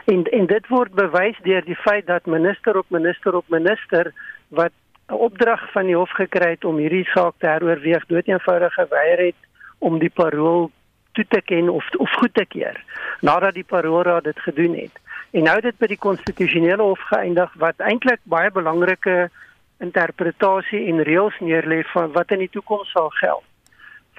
En 0.06 0.24
en 0.24 0.46
dit 0.46 0.68
word 0.68 0.92
bewys 0.94 1.38
deur 1.44 1.64
die 1.64 1.76
feit 1.76 2.08
dat 2.08 2.26
minister 2.26 2.78
op 2.78 2.90
minister 2.90 3.36
op 3.36 3.46
minister 3.48 4.12
wat 4.48 4.72
'n 5.08 5.14
opdrag 5.14 5.72
van 5.72 5.86
die 5.86 5.96
hof 5.96 6.12
gekry 6.12 6.50
het 6.50 6.66
om 6.66 6.78
hierdie 6.78 7.06
saak 7.06 7.34
te 7.38 7.48
heroorweeg, 7.48 8.06
doeteenvoudig 8.06 8.74
geweier 8.74 9.26
het 9.26 9.40
om 9.78 10.00
die 10.00 10.12
parol 10.14 10.72
toe 11.12 11.26
te 11.28 11.42
ken 11.42 11.70
of 11.70 11.90
of 11.98 12.12
goed 12.12 12.34
te 12.34 12.46
keer 12.46 12.84
nadat 13.22 13.54
die 13.54 13.64
paroolraad 13.68 14.24
dit 14.24 14.40
gedoen 14.40 14.76
het. 14.76 15.00
En 15.32 15.44
nou 15.44 15.62
dit 15.62 15.78
by 15.78 15.88
die 15.88 16.04
konstitusionele 16.08 16.82
hof 16.82 17.00
geëindig 17.00 17.54
wat 17.54 17.78
eintlik 17.78 18.20
baie 18.24 18.52
belangrike 18.52 19.30
interpretasie 19.78 20.88
en 20.88 21.04
reëls 21.04 21.40
neerlê 21.40 21.84
van 21.84 22.12
wat 22.12 22.32
in 22.32 22.40
die 22.40 22.50
toekoms 22.52 22.92
sal 22.92 23.10
geld 23.10 23.49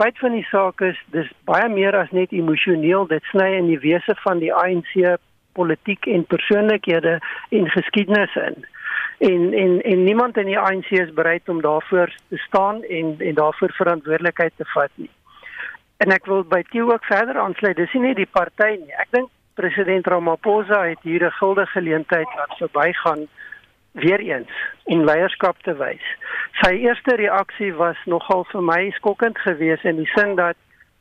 feit 0.01 0.19
van 0.19 0.33
die 0.33 0.47
saak 0.49 0.81
is 0.81 0.99
dis 1.13 1.29
baie 1.45 1.69
meer 1.69 1.97
as 1.99 2.11
net 2.17 2.33
emosioneel 2.33 3.07
dit 3.07 3.25
sny 3.33 3.51
in 3.59 3.67
die 3.69 3.81
wese 3.83 4.15
van 4.25 4.41
die 4.41 4.53
ANC 4.55 4.95
politiek 5.59 6.07
en 6.07 6.25
persoonlikhede 6.25 7.19
en 7.59 7.73
geskiedenis 7.77 8.37
in 8.49 8.65
en 9.21 9.53
en 9.63 9.81
en 9.93 10.05
niemand 10.05 10.37
in 10.37 10.47
die 10.49 10.59
ANC 10.59 10.91
is 10.91 11.13
bereid 11.13 11.49
om 11.49 11.61
daarvoor 11.61 12.15
te 12.29 12.37
staan 12.37 12.83
en 12.83 13.15
en 13.19 13.35
daarvoor 13.35 13.73
verantwoordelikheid 13.73 14.53
te 14.57 14.65
vat 14.75 14.91
nie. 14.95 15.11
En 15.97 16.15
ek 16.17 16.25
wil 16.25 16.47
by 16.49 16.63
Tieu 16.71 16.87
ook 16.93 17.05
verder 17.05 17.39
aansluit. 17.39 17.77
Dis 17.77 17.93
nie 17.93 18.07
net 18.07 18.17
die 18.17 18.31
party 18.39 18.71
nie. 18.81 18.95
Ek 18.97 19.13
dink 19.13 19.29
president 19.61 20.07
Ramaphosa 20.09 20.81
het 20.89 21.03
hier 21.03 21.27
'n 21.27 21.37
guldige 21.41 21.77
geleentheid 21.77 22.29
laat 22.37 22.57
verbygaan 22.57 23.29
weer 23.93 24.21
eens 24.21 24.53
om 24.85 25.05
leierskap 25.05 25.59
te 25.63 25.77
wys. 25.77 26.07
Sy 26.61 26.75
eerste 26.85 27.17
reaksie 27.17 27.71
was 27.73 27.97
nogal 28.05 28.45
vir 28.51 28.63
my 28.63 28.91
skokkend 28.99 29.39
geweest 29.41 29.87
in 29.89 29.97
die 29.97 30.11
sin 30.13 30.35
dat 30.37 30.59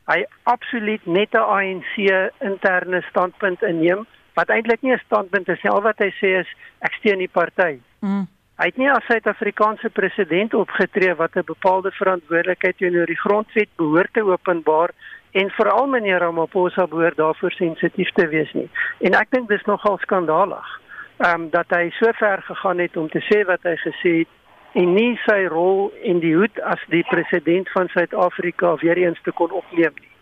hy 0.07 0.23
absoluut 0.43 1.05
net 1.05 1.35
'n 1.35 1.49
ANC 1.57 1.93
interne 2.39 3.01
standpunt 3.09 3.61
inneem 3.61 4.05
wat 4.39 4.49
eintlik 4.49 4.81
nie 4.81 4.93
'n 4.93 5.05
standpunt 5.05 5.49
is 5.49 5.61
nie. 5.61 5.71
Al 5.71 5.81
wat 5.81 5.99
hy 5.99 6.11
sê 6.21 6.39
is 6.39 6.47
ek 6.79 6.93
steun 6.93 7.19
die 7.19 7.33
party. 7.39 7.79
Mm. 7.99 8.27
Hy 8.59 8.65
het 8.65 8.77
nie 8.77 8.89
as 8.91 9.05
Suid-Afrikaanse 9.07 9.89
president 9.89 10.53
opgetree 10.53 11.13
wat 11.15 11.35
'n 11.35 11.43
bepaalde 11.45 11.91
verantwoordelikheid 11.91 12.77
teenoor 12.77 13.05
die 13.05 13.23
grondwet 13.25 13.69
behoort 13.75 14.13
te 14.13 14.23
openbaar 14.23 14.89
en 15.31 15.49
veral 15.49 15.87
meneer 15.87 16.19
Ramaphosa 16.19 16.87
behoort 16.87 17.17
daarvoor 17.17 17.51
sensitief 17.51 18.09
te 18.11 18.27
wees 18.27 18.51
nie. 18.53 18.69
En 18.99 19.13
ek 19.13 19.27
dink 19.29 19.47
dis 19.49 19.63
nogal 19.63 19.97
skandalig. 19.97 20.79
Ehm 21.17 21.41
um, 21.41 21.49
dat 21.49 21.65
hy 21.69 21.89
so 21.89 22.11
ver 22.11 22.41
gegaan 22.41 22.79
het 22.79 22.97
om 22.97 23.09
te 23.09 23.19
sê 23.19 23.45
wat 23.45 23.63
hy 23.63 23.75
gesê 23.75 24.17
het 24.17 24.27
en 24.73 24.93
nie 24.93 25.17
sy 25.25 25.45
rol 25.49 25.89
in 26.03 26.19
die 26.19 26.35
hoed 26.35 26.59
as 26.61 26.81
die 26.93 27.03
president 27.09 27.69
van 27.73 27.89
Suid-Afrika 27.93 28.75
weer 28.83 28.97
eens 28.97 29.19
te 29.23 29.31
kon 29.31 29.51
opneem 29.51 29.93
nie. 29.95 30.13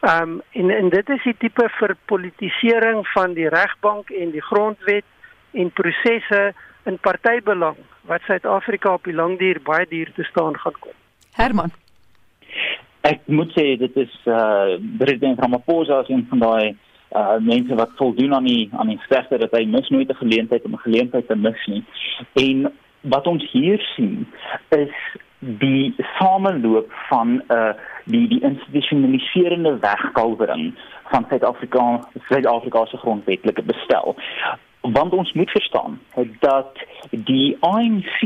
Ehm 0.00 0.22
um, 0.22 0.40
en 0.52 0.70
en 0.70 0.88
dit 0.88 1.08
is 1.08 1.22
die 1.24 1.36
tipe 1.38 1.68
verpolitisering 1.78 3.06
van 3.14 3.34
die 3.34 3.48
regbank 3.48 4.10
en 4.10 4.30
die 4.30 4.44
grondwet 4.44 5.04
en 5.52 5.70
prosesse 5.70 6.52
in 6.84 6.98
partybelang 6.98 7.76
wat 8.06 8.22
Suid-Afrika 8.28 8.92
op 8.92 9.04
die 9.04 9.16
lang 9.16 9.38
duur 9.38 9.60
baie 9.64 9.86
duur 9.88 10.12
te 10.14 10.22
staan 10.22 10.58
gaan 10.58 10.78
kom. 10.80 10.92
Herman 11.32 11.72
Ek 13.06 13.22
moet 13.30 13.52
sê 13.54 13.76
dit 13.78 13.96
is 14.02 14.14
uh 14.26 14.76
president 14.98 15.40
Ramaphosa 15.40 16.00
is 16.04 16.08
een 16.10 16.26
van 16.30 16.42
daai 16.42 16.76
uh 17.16 17.36
mense 17.40 17.74
wat 17.78 17.92
voldoen 18.00 18.34
aan 18.34 18.48
die 18.48 18.68
aan 18.72 18.90
die 18.92 19.00
sterkste 19.04 19.38
dat 19.38 19.54
hy 19.54 19.64
mis 19.64 19.88
nooit 19.94 20.10
'n 20.10 20.22
geleentheid 20.22 20.64
om 20.64 20.74
'n 20.74 20.86
geleentheid 20.86 21.26
te 21.26 21.36
mis 21.36 21.66
nie. 21.66 21.84
En 22.34 22.72
wat 23.08 23.26
ons 23.26 23.44
hier 23.52 23.80
sien 23.94 24.26
is 24.74 24.94
die 25.38 25.94
sameloop 26.18 26.92
van 27.08 27.42
uh 27.48 27.74
die 28.06 28.28
die 28.30 28.40
institusionaliserende 28.40 29.78
wegkalwering 29.82 30.74
van 31.10 31.26
Suid-Afrika 31.28 31.86
Suid-Afrika 32.28 32.84
se 32.86 32.96
grondwetlike 32.96 33.62
bestel. 33.62 34.14
Want 34.80 35.12
ons 35.12 35.32
moet 35.32 35.50
verstaan 35.50 35.98
dat 36.38 36.78
die 37.10 37.56
ANC 37.60 38.20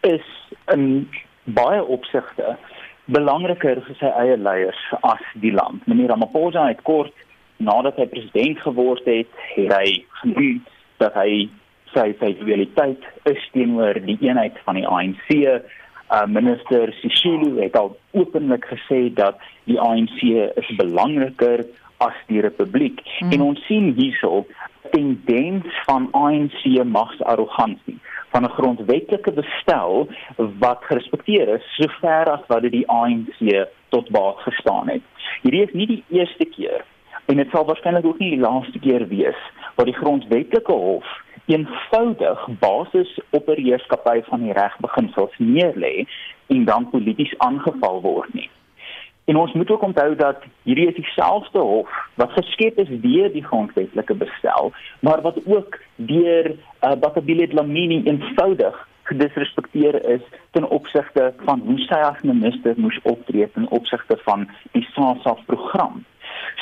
is 0.00 0.28
in 0.66 1.08
baie 1.44 1.84
opsigte 1.84 2.56
belangriker 3.04 3.80
vir 3.86 3.96
sy 3.96 4.10
eie 4.20 4.36
leiers 4.36 4.82
as 5.00 5.24
die 5.40 5.52
land. 5.52 5.86
Meneer 5.86 6.12
Ramaphosa 6.12 6.66
het 6.68 6.82
kort 6.84 7.14
nadat 7.56 7.96
hy 7.96 8.06
president 8.12 8.60
geword 8.60 9.08
het, 9.08 9.30
het 9.54 9.72
hy 9.72 9.88
genoem 10.20 10.60
dat 11.00 11.16
hy 11.16 11.48
sy 11.94 12.12
sy 12.20 12.34
loyaliteit 12.40 13.04
is 13.30 13.42
teenoor 13.52 14.00
die 14.04 14.18
eenheid 14.20 14.58
van 14.64 14.78
die 14.80 14.86
ANC. 14.86 15.28
Uh, 16.08 16.24
minister 16.26 16.92
Sisulu 17.02 17.58
het 17.60 17.76
al 17.76 17.92
openlik 18.16 18.64
gesê 18.70 19.08
dat 19.14 19.40
die 19.68 19.80
ANC 19.80 20.22
is 20.56 20.70
belangriker 20.80 21.66
as 22.04 22.16
die 22.30 22.40
republiek. 22.40 23.02
Hmm. 23.18 23.32
En 23.32 23.44
ons 23.50 23.64
sien 23.66 23.92
hierso 23.98 24.46
tendens 24.94 25.66
van 25.84 26.08
ANC 26.16 26.62
magsarrogansie 26.84 27.98
van 28.32 28.44
'n 28.44 28.54
grondwetlike 28.56 29.32
bestel 29.32 30.08
wat 30.36 30.84
gerespekteer 30.88 31.48
is 31.48 31.64
sover 31.76 32.24
as 32.30 32.44
wat 32.46 32.62
dit 32.62 32.72
die 32.72 32.88
ANC 32.88 33.68
tot 33.88 34.10
baat 34.10 34.38
gestaan 34.38 34.88
het. 34.88 35.02
Hierdie 35.42 35.62
is 35.62 35.72
nie 35.72 35.86
die 35.86 36.04
eerste 36.08 36.44
keer 36.44 36.84
en 37.26 37.36
dit 37.36 37.50
sal 37.50 37.64
waarskynlik 37.64 38.04
ook 38.04 38.18
nie 38.18 38.30
die 38.30 38.44
laaste 38.44 38.78
keer 38.78 39.08
wees 39.08 39.40
waar 39.74 39.86
die 39.86 40.00
grondwetlike 40.00 40.72
hof 40.72 41.08
eenvoudig 41.48 42.46
basis 42.60 43.20
op 43.30 43.48
'n 43.48 43.62
heerskappy 43.62 44.22
van 44.30 44.42
die 44.42 44.52
reg 44.52 44.76
beginsels 44.78 45.34
neerlê 45.38 46.06
en 46.46 46.64
dan 46.64 46.90
polities 46.90 47.38
aangeval 47.38 48.00
word 48.00 48.34
nie. 48.34 48.50
En 49.24 49.36
ons 49.36 49.52
moet 49.52 49.70
ook 49.70 49.82
onthou 49.82 50.14
dat 50.16 50.42
hierdie 50.62 50.88
is 50.88 50.94
dieselfde 50.94 51.58
hof 51.58 51.90
wat 52.14 52.32
geskep 52.32 52.78
is 52.78 52.88
deur 53.00 53.32
die 53.32 53.44
grondwetlike 53.44 54.14
bestel, 54.14 54.72
maar 55.00 55.20
wat 55.20 55.40
ook 55.44 55.78
deur 55.96 56.46
uh, 56.50 56.94
Bakabile 56.94 57.48
Dlamini 57.48 58.02
eenvoudig 58.04 58.88
gedisrespekteer 59.02 60.08
is 60.08 60.20
ten 60.50 60.68
opsigte 60.68 61.34
van 61.44 61.60
hoe 61.66 61.78
sy 61.78 62.00
as 62.08 62.22
minister 62.22 62.74
moes 62.76 62.98
optree 63.02 63.50
ten 63.52 63.68
opsigte 63.68 64.16
van 64.24 64.48
die 64.72 64.86
SASSA 64.92 65.36
program. 65.46 66.04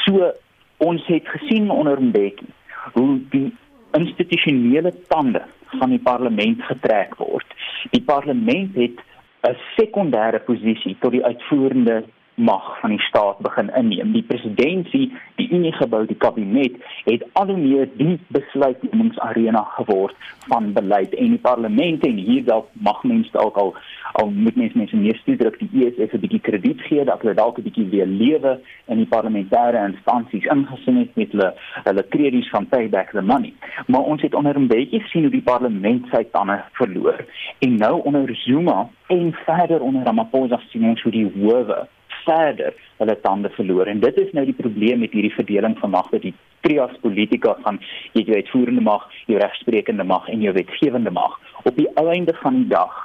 So 0.05 0.33
ons 0.77 1.07
het 1.07 1.29
gesien 1.29 1.71
onder 1.71 2.03
Mbeki 2.03 2.51
hoe 2.93 3.19
die 3.31 3.55
institusionele 3.93 4.93
tande 5.09 5.43
van 5.79 5.91
die 5.91 6.03
parlement 6.03 6.63
getrek 6.63 7.15
word. 7.17 7.47
Die 7.91 8.03
parlement 8.03 8.75
het 8.75 8.99
'n 9.47 9.57
sekondêre 9.77 10.41
posisie 10.45 10.97
tot 11.01 11.13
die 11.13 11.25
uitvoerende 11.25 12.05
mag 12.37 12.81
van 12.81 12.91
die 12.91 13.01
staat 13.01 13.39
begin 13.39 13.71
inneem. 13.75 14.13
Die 14.13 14.23
presidentsie, 14.23 15.13
die 15.37 15.49
Unie 15.51 15.73
gebou, 15.73 16.07
die 16.07 16.17
kabinet 16.17 16.77
het 17.05 17.25
al 17.33 17.47
hoe 17.47 17.57
meer 17.57 17.89
die 17.97 18.19
besluitnemingsarena 18.29 19.63
geword 19.77 20.15
van 20.49 20.73
beleid 20.73 21.15
en 21.15 21.37
die 21.37 21.43
parlement 21.43 22.05
en 22.07 22.21
hier 22.21 22.45
dalk 22.45 22.69
mag 22.73 23.03
mense 23.03 23.33
dalk 23.33 23.57
al 23.57 23.75
al 24.21 24.31
moet 24.31 24.57
mense 24.57 24.79
mense 24.79 24.97
meer 24.97 25.17
stuurlik 25.21 25.59
die 25.61 25.87
EFF 25.87 26.13
'n 26.15 26.21
bietjie 26.21 26.41
krediet 26.41 26.81
gee 26.89 27.05
dat 27.05 27.21
hulle 27.21 27.35
dalk 27.35 27.59
'n 27.59 27.63
bietjie 27.63 27.89
weer 27.89 28.07
lewe 28.07 28.61
in 28.87 28.97
die 28.97 29.09
parlementêre 29.15 29.85
instansies 29.89 30.45
ingesin 30.45 30.97
het 30.97 31.17
met 31.17 31.33
hulle 31.33 31.55
hulle 31.85 32.03
kredies 32.03 32.49
van 32.51 32.69
payback 32.69 33.11
the 33.11 33.23
money. 33.23 33.53
Maar 33.87 34.01
ons 34.01 34.23
het 34.23 34.35
onder 34.35 34.59
'n 34.59 34.67
bietjie 34.67 35.03
sien 35.07 35.23
hoe 35.23 35.31
die 35.31 35.43
parlement 35.43 36.07
sy 36.13 36.25
tande 36.33 36.63
verloor 36.73 37.25
en 37.59 37.77
nou 37.77 38.03
onder 38.03 38.37
Zuma 38.37 38.89
en 39.07 39.33
verder 39.33 39.81
onder 39.81 40.03
Ramaphosa 40.05 40.61
sien 40.69 40.89
ons 40.89 41.03
hoe 41.03 41.13
die 41.13 41.31
howe 41.35 41.89
verder 42.27 42.77
hulle 43.01 43.17
tande 43.25 43.51
verloor 43.57 43.89
en 43.93 44.03
dit 44.05 44.21
is 44.25 44.33
nou 44.37 44.45
die 44.49 44.59
probleem 44.59 45.03
met 45.05 45.15
hierdie 45.17 45.35
verdeling 45.35 45.79
van 45.81 45.95
mag 45.95 46.11
wat 46.13 46.25
die 46.27 46.35
trias 46.67 46.95
politika 47.03 47.55
van 47.65 47.79
jy 48.13 48.25
weet 48.27 48.47
uitvoerende 48.47 48.83
mag, 48.83 49.05
jou 49.31 49.39
regsprekende 49.41 50.05
mag 50.05 50.27
en 50.33 50.43
jou 50.43 50.55
wetgewende 50.57 51.13
mag. 51.15 51.37
Op 51.65 51.77
die 51.79 51.89
einde 52.03 52.35
van 52.43 52.63
die 52.63 52.71
dag 52.73 53.05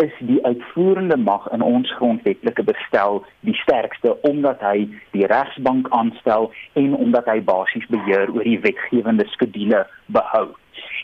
is 0.00 0.12
die 0.24 0.38
uitvoerende 0.46 1.16
mag 1.16 1.48
in 1.52 1.62
ons 1.62 1.90
grondwetlike 1.98 2.62
bestel 2.64 3.20
die 3.46 3.56
sterkste 3.60 4.14
omdat 4.28 4.62
hy 4.64 4.86
die 5.16 5.26
regsbank 5.28 5.90
aanstel 5.96 6.50
en 6.80 6.94
omdat 6.96 7.28
hy 7.28 7.40
basies 7.44 7.86
beheer 7.92 8.32
oor 8.32 8.46
die 8.46 8.60
wetgewende 8.64 9.26
skedule 9.34 9.84
behou. 10.06 10.46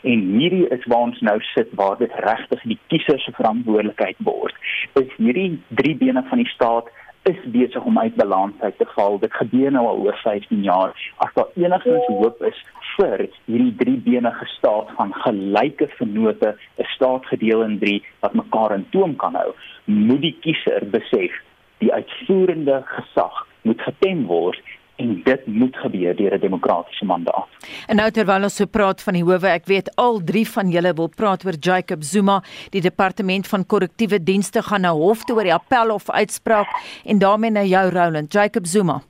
En 0.07 0.23
hierdie 0.37 0.65
is 0.73 0.85
waar 0.89 1.09
ons 1.09 1.19
nou 1.25 1.37
sit 1.53 1.73
waar 1.77 1.97
dit 1.99 2.13
regtig 2.25 2.63
die 2.71 2.79
kiezer 2.93 3.19
se 3.21 3.33
verantwoordelikheid 3.37 4.17
word. 4.25 4.55
Is 4.97 5.11
hierdie 5.17 5.59
drie 5.81 5.95
bene 5.97 6.23
van 6.29 6.41
die 6.41 6.49
staat 6.53 6.89
is 7.27 7.39
besig 7.51 7.83
om 7.83 7.99
uit 7.99 8.15
balans 8.15 8.53
uit 8.59 8.77
te 8.77 8.85
val. 8.95 9.19
Dit 9.19 9.33
gebeur 9.33 9.71
nou 9.71 9.85
al 9.87 9.99
oor 10.05 10.19
15 10.23 10.63
jaar. 10.63 10.93
As 11.17 11.33
daar 11.33 11.49
enigstens 11.55 12.07
hoop 12.07 12.41
is 12.49 12.61
vir 12.95 13.27
hierdie 13.45 13.75
drie 13.81 13.97
benige 14.05 14.45
staat 14.57 14.93
van 14.99 15.13
gelyke 15.13 15.87
vennote, 15.97 16.55
'n 16.77 16.87
staat 16.95 17.25
gedeel 17.25 17.63
in 17.63 17.79
3 17.79 18.05
wat 18.19 18.33
mekaar 18.33 18.75
in 18.75 18.87
toom 18.89 19.15
kan 19.15 19.35
hou, 19.35 19.51
moet 19.85 20.21
die 20.21 20.37
kiezer 20.39 20.89
besef 20.89 21.33
die 21.77 21.93
uitvoerende 21.93 22.81
gesag 22.85 23.45
moet 23.61 23.81
getem 23.81 24.25
word 24.25 24.61
en 24.97 25.21
dit 25.23 25.45
moet 25.45 25.75
gebeur 25.77 26.15
deur 26.15 26.33
'n 26.33 26.39
demokratiese 26.39 27.05
mandaat. 27.05 27.47
En 27.87 27.95
nou 27.95 28.11
terwyl 28.11 28.43
ons 28.43 28.55
so 28.55 28.65
praat 28.65 29.03
van 29.03 29.13
die 29.13 29.23
howe, 29.23 29.47
ek 29.47 29.65
weet 29.65 29.95
al 29.95 30.23
drie 30.23 30.47
van 30.49 30.69
julle 30.69 30.93
wil 30.93 31.09
praat 31.15 31.45
oor 31.45 31.57
Jacob 31.59 32.03
Zuma, 32.03 32.41
die 32.69 32.81
departement 32.81 33.47
van 33.47 33.65
korrektiewe 33.65 34.23
dienste 34.23 34.61
gaan 34.61 34.81
nou 34.81 34.97
hof 34.97 35.23
toe 35.23 35.35
oor 35.35 35.43
die 35.43 35.53
appelhof 35.53 36.09
uitspraak 36.09 36.67
en 37.05 37.19
daarmee 37.19 37.51
nou 37.51 37.65
jou 37.65 37.89
Roland, 37.89 38.33
Jacob 38.33 38.65
Zuma. 38.65 39.01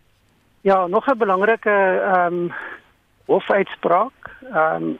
Ja, 0.61 0.87
nog 0.87 1.07
'n 1.07 1.17
belangrike 1.17 2.01
ehm 2.03 2.33
um, 2.33 2.53
hofuitspraak. 3.25 4.13
Ehm 4.53 4.83
um, 4.83 4.97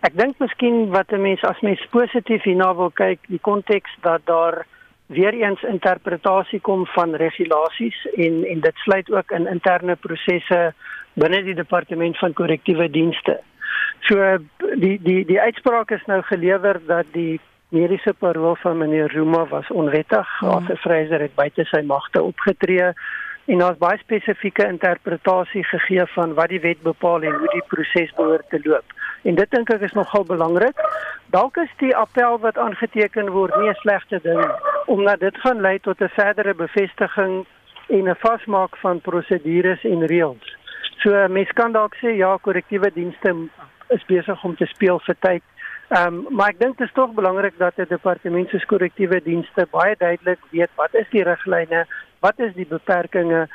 ek 0.00 0.16
dink 0.16 0.38
miskien 0.38 0.90
wat 0.90 1.12
'n 1.12 1.20
mens 1.20 1.42
as 1.42 1.60
mens 1.60 1.86
positief 1.90 2.42
hierna 2.42 2.74
wil 2.74 2.90
kyk, 2.90 3.18
die 3.28 3.40
konteks 3.40 3.90
dat 4.00 4.20
daar 4.24 4.66
weer 5.10 5.34
eens 5.34 5.62
interpretasie 5.62 6.60
kom 6.60 6.86
van 6.86 7.14
regulasies 7.14 7.98
en 8.14 8.44
en 8.46 8.60
dit 8.60 8.76
sluit 8.86 9.10
ook 9.10 9.30
in 9.30 9.46
interne 9.46 9.96
prosesse 9.96 10.60
binne 11.12 11.42
die 11.42 11.54
departement 11.54 12.18
van 12.18 12.32
korrektiewe 12.32 12.90
dienste. 12.90 13.40
So 14.06 14.38
die 14.78 14.98
die 15.02 15.24
die 15.26 15.40
uitspraak 15.40 15.90
is 15.90 16.04
nou 16.06 16.22
gelewer 16.22 16.78
dat 16.86 17.10
die 17.12 17.40
mediese 17.68 18.14
parol 18.18 18.54
van 18.62 18.78
meneer 18.78 19.10
Zuma 19.10 19.46
was 19.46 19.70
onwettig. 19.70 20.28
Haas 20.40 20.68
mm. 20.68 20.76
Fraser 20.76 21.26
het 21.26 21.34
buite 21.34 21.66
sy 21.70 21.82
magte 21.86 22.22
opgetree 22.22 22.92
en 23.50 23.58
daar's 23.58 23.82
baie 23.82 23.98
spesifieke 23.98 24.66
interpretasie 24.66 25.64
gegee 25.64 26.06
van 26.14 26.34
wat 26.38 26.54
die 26.54 26.62
wet 26.62 26.82
bepaal 26.86 27.26
en 27.26 27.34
hoe 27.34 27.50
die 27.54 27.66
proses 27.66 28.14
behoort 28.14 28.46
te 28.50 28.60
loop. 28.62 28.94
En 29.22 29.34
dit 29.34 29.50
dink 29.50 29.70
ek 29.70 29.80
is 29.80 29.92
nogal 29.92 30.24
belangrik. 30.24 30.76
Dalk 31.30 31.56
is 31.56 31.72
die 31.78 31.96
appel 31.96 32.38
wat 32.40 32.58
aangeteken 32.58 33.30
word 33.30 33.56
nie 33.56 33.68
'n 33.68 33.82
slegte 33.84 34.20
ding 34.22 34.44
omdat 34.86 35.20
dit 35.20 35.36
gaan 35.36 35.60
lei 35.60 35.78
tot 35.78 36.00
'n 36.00 36.08
verdere 36.08 36.54
bevestiging 36.54 37.46
en 37.88 38.08
'n 38.08 38.16
vasmaak 38.18 38.76
van 38.76 39.00
prosedures 39.00 39.84
en 39.84 40.06
reëls. 40.06 40.56
So 40.98 41.28
mense 41.28 41.52
kan 41.52 41.72
dalk 41.72 41.94
sê 41.94 42.16
ja, 42.16 42.36
korrektiewe 42.36 42.90
dienste 42.92 43.34
is 43.88 44.04
besig 44.06 44.44
om 44.44 44.56
te 44.56 44.66
speel 44.66 44.98
vir 44.98 45.16
tyd 45.18 45.42
Ehm 45.90 46.14
um, 46.14 46.26
maar 46.36 46.52
ek 46.52 46.58
dink 46.60 46.76
dit 46.78 46.86
is 46.86 46.92
tog 46.94 47.14
belangrik 47.18 47.56
dat 47.58 47.78
'n 47.78 47.88
departement 47.90 48.48
soos 48.48 48.64
korrektiewe 48.72 49.18
dienste 49.22 49.66
baie 49.70 49.94
duidelik 49.98 50.38
weet 50.50 50.70
wat 50.76 50.94
is 50.94 51.08
die 51.10 51.24
riglyne, 51.26 51.80
wat 52.20 52.38
is 52.38 52.52
die 52.54 52.66
beperkings 52.66 53.50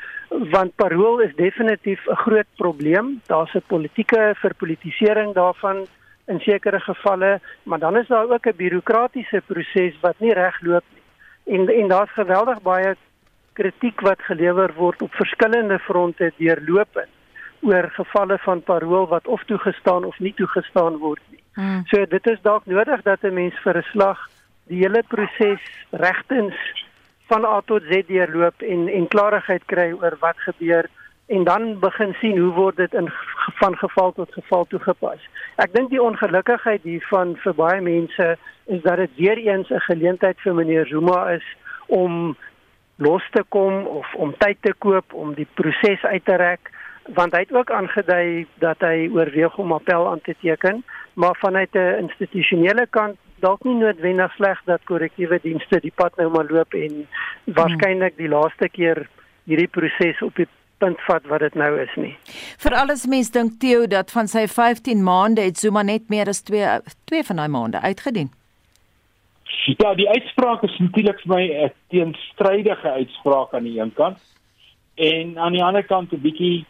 want 0.51 0.75
parol 0.75 1.19
is 1.19 1.35
definitief 1.35 2.01
'n 2.07 2.15
groot 2.25 2.49
probleem. 2.57 3.21
Daar's 3.27 3.55
'n 3.55 3.63
politieke 3.67 4.33
verpolitisering 4.35 5.33
daarvan 5.33 5.87
in 6.27 6.39
sekere 6.39 6.79
gevalle, 6.79 7.39
maar 7.63 7.79
dan 7.79 7.97
is 7.97 8.07
daar 8.07 8.29
ook 8.29 8.47
'n 8.47 8.57
bureaukratiese 8.57 9.41
proses 9.45 9.95
wat 10.01 10.19
nie 10.19 10.33
reg 10.33 10.61
loop 10.61 10.83
nie. 10.93 11.05
En 11.55 11.69
en 11.69 11.87
daar's 11.87 12.11
geweldig 12.11 12.61
baie 12.61 12.95
kritiek 13.53 14.01
wat 14.01 14.21
gelewer 14.21 14.73
word 14.73 15.01
op 15.01 15.13
verskillende 15.13 15.79
fronte 15.79 16.33
deurlopend 16.37 17.13
oor 17.61 17.89
gevalle 17.91 18.37
van 18.37 18.61
parol 18.61 19.07
wat 19.07 19.27
of 19.27 19.43
toegestaan 19.43 20.03
of 20.03 20.19
nie 20.19 20.33
toegestaan 20.33 20.97
word 20.97 21.21
nie. 21.29 21.44
Hmm. 21.55 21.83
So 21.85 22.05
dit 22.05 22.27
is 22.27 22.41
dalk 22.41 22.65
nodig 22.65 23.01
dat 23.01 23.23
'n 23.23 23.33
mens 23.33 23.55
vir 23.63 23.77
'n 23.77 23.87
slag 23.91 24.19
die 24.67 24.79
hele 24.83 25.03
proses 25.07 25.61
regtens 25.91 26.55
van 27.27 27.45
A 27.45 27.61
tot 27.65 27.83
Z 27.89 28.07
deurloop 28.07 28.61
en 28.61 28.87
en 28.87 29.07
klarigheid 29.07 29.65
kry 29.65 29.91
oor 29.91 30.17
wat 30.19 30.37
gebeur 30.37 30.89
en 31.25 31.43
dan 31.43 31.79
begin 31.79 32.13
sien 32.13 32.37
hoe 32.37 32.53
word 32.53 32.75
dit 32.75 32.93
in 32.93 33.09
van 33.61 33.77
geval 33.77 34.11
tot 34.11 34.33
geval 34.33 34.65
toegepas. 34.65 35.21
Ek 35.55 35.73
dink 35.73 35.89
die 35.89 36.01
ongelukkigheid 36.01 36.83
hiervan 36.83 37.35
vir 37.43 37.53
baie 37.53 37.81
mense 37.81 38.37
is 38.65 38.81
dat 38.81 38.97
dit 38.97 39.15
weer 39.15 39.37
eens 39.37 39.69
'n 39.69 39.79
geleentheid 39.79 40.39
vir 40.39 40.53
meneer 40.53 40.85
Zuma 40.85 41.29
is 41.31 41.45
om 41.87 42.37
los 42.95 43.23
te 43.31 43.43
kom 43.49 43.87
of 43.87 44.13
om 44.15 44.37
tyd 44.37 44.57
te 44.61 44.73
koop 44.77 45.13
om 45.13 45.33
die 45.33 45.47
proses 45.53 46.03
uit 46.03 46.25
te 46.25 46.35
rek 46.35 46.71
want 47.13 47.33
hy 47.33 47.39
het 47.39 47.53
ook 47.53 47.71
aangedui 47.71 48.47
dat 48.59 48.79
hy 48.79 49.09
oorweeg 49.13 49.57
om 49.57 49.71
appel 49.71 50.07
aan 50.09 50.21
te 50.21 50.35
teken 50.41 50.83
maar 51.15 51.35
vanuit 51.39 51.75
'n 51.75 52.07
institusionele 52.07 52.87
kant 52.89 53.17
dalk 53.39 53.63
nie 53.63 53.75
noodwendig 53.75 54.33
sleg 54.35 54.61
dat 54.65 54.83
korrektiewe 54.83 55.39
dienste 55.43 55.79
die 55.79 55.93
pad 55.95 56.15
nou 56.17 56.29
maar 56.29 56.47
loop 56.49 56.73
en 56.73 57.07
waarskynlik 57.45 58.17
die 58.17 58.31
laaste 58.31 58.69
keer 58.69 59.07
hierdie 59.45 59.67
proses 59.67 60.21
op 60.21 60.35
die 60.35 60.47
punt 60.77 61.01
vat 61.07 61.27
wat 61.31 61.39
dit 61.39 61.55
nou 61.55 61.71
is 61.81 61.93
nie. 61.95 62.13
Vir 62.63 62.75
alles 62.75 63.05
mense 63.07 63.31
dink 63.31 63.59
Theo 63.59 63.87
dat 63.87 64.11
van 64.11 64.27
sy 64.27 64.47
15 64.51 65.03
maande 65.03 65.41
het 65.41 65.57
Zuma 65.61 65.83
net 65.83 66.09
meer 66.09 66.27
as 66.27 66.43
2 66.49 66.79
2 67.11 67.23
van 67.23 67.41
daai 67.41 67.51
maande 67.57 67.81
uitgedien. 67.81 68.31
Ja, 69.77 69.93
die 69.95 70.09
uitspraak 70.09 70.63
is 70.63 70.77
natuurlik 70.79 71.19
vir 71.23 71.35
my 71.35 71.43
'n 71.65 71.71
teenstrydige 71.89 72.89
uitspraak 72.91 73.53
aan 73.53 73.63
die 73.63 73.79
een 73.79 73.93
kant 73.93 74.19
en 74.95 75.37
aan 75.37 75.53
die 75.53 75.63
ander 75.63 75.83
kant 75.83 76.11
'n 76.11 76.21
bietjie 76.21 76.65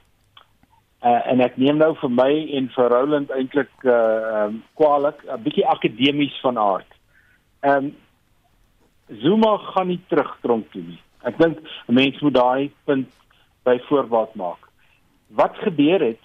uh, 1.06 1.22
en 1.32 1.44
ek 1.46 1.58
neem 1.62 1.78
nou 1.78 1.92
vir 2.02 2.12
my 2.12 2.32
en 2.58 2.70
vir 2.76 2.94
Roland 2.94 3.34
eintlik 3.36 3.72
uh 3.86 4.46
um, 4.46 4.62
kwaliek 4.80 5.22
'n 5.26 5.44
bietjie 5.46 5.68
akademies 5.76 6.36
van 6.42 6.58
aard. 6.58 6.92
Ehm 7.62 7.86
um, 7.86 7.94
Zuma 9.22 9.58
gaan 9.58 9.88
nie 9.88 10.02
terug 10.10 10.32
tronk 10.42 10.72
toe 10.72 10.82
nie. 10.82 11.02
Ek 11.24 11.38
dink 11.38 11.60
'n 11.62 11.94
mens 11.94 12.22
moet 12.22 12.34
daai 12.34 12.72
punt 12.86 13.10
by 13.64 13.78
voorbaat 13.90 14.36
maak. 14.36 14.62
Wat 15.30 15.58
gebeur 15.58 16.02
het 16.02 16.22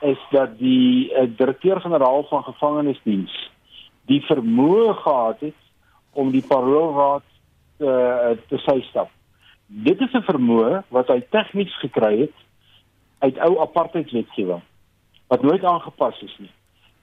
is 0.00 0.20
dat 0.30 0.58
die 0.58 1.10
uh, 1.12 1.26
direkteur-generaal 1.36 2.24
van 2.30 2.44
gevangenisdiens 2.44 3.34
die 4.06 4.22
vermoë 4.26 4.94
gehad 5.02 5.40
het 5.40 5.60
om 6.12 6.30
die 6.30 6.46
paroolraad 6.46 7.26
te 7.78 8.38
te 8.48 8.58
sy 8.58 8.80
stap. 8.90 9.10
Dit 9.66 10.00
is 10.00 10.12
'n 10.14 10.26
vermoë 10.30 10.82
wat 10.88 11.08
hy 11.08 11.20
tegnies 11.30 11.74
gekry 11.80 12.20
het 12.20 12.36
uit 13.20 13.38
ou 13.38 13.60
apartheidswetgewing 13.60 14.62
wat 15.30 15.42
nooit 15.42 15.64
aangepas 15.64 16.20
is 16.26 16.36
nie. 16.38 16.50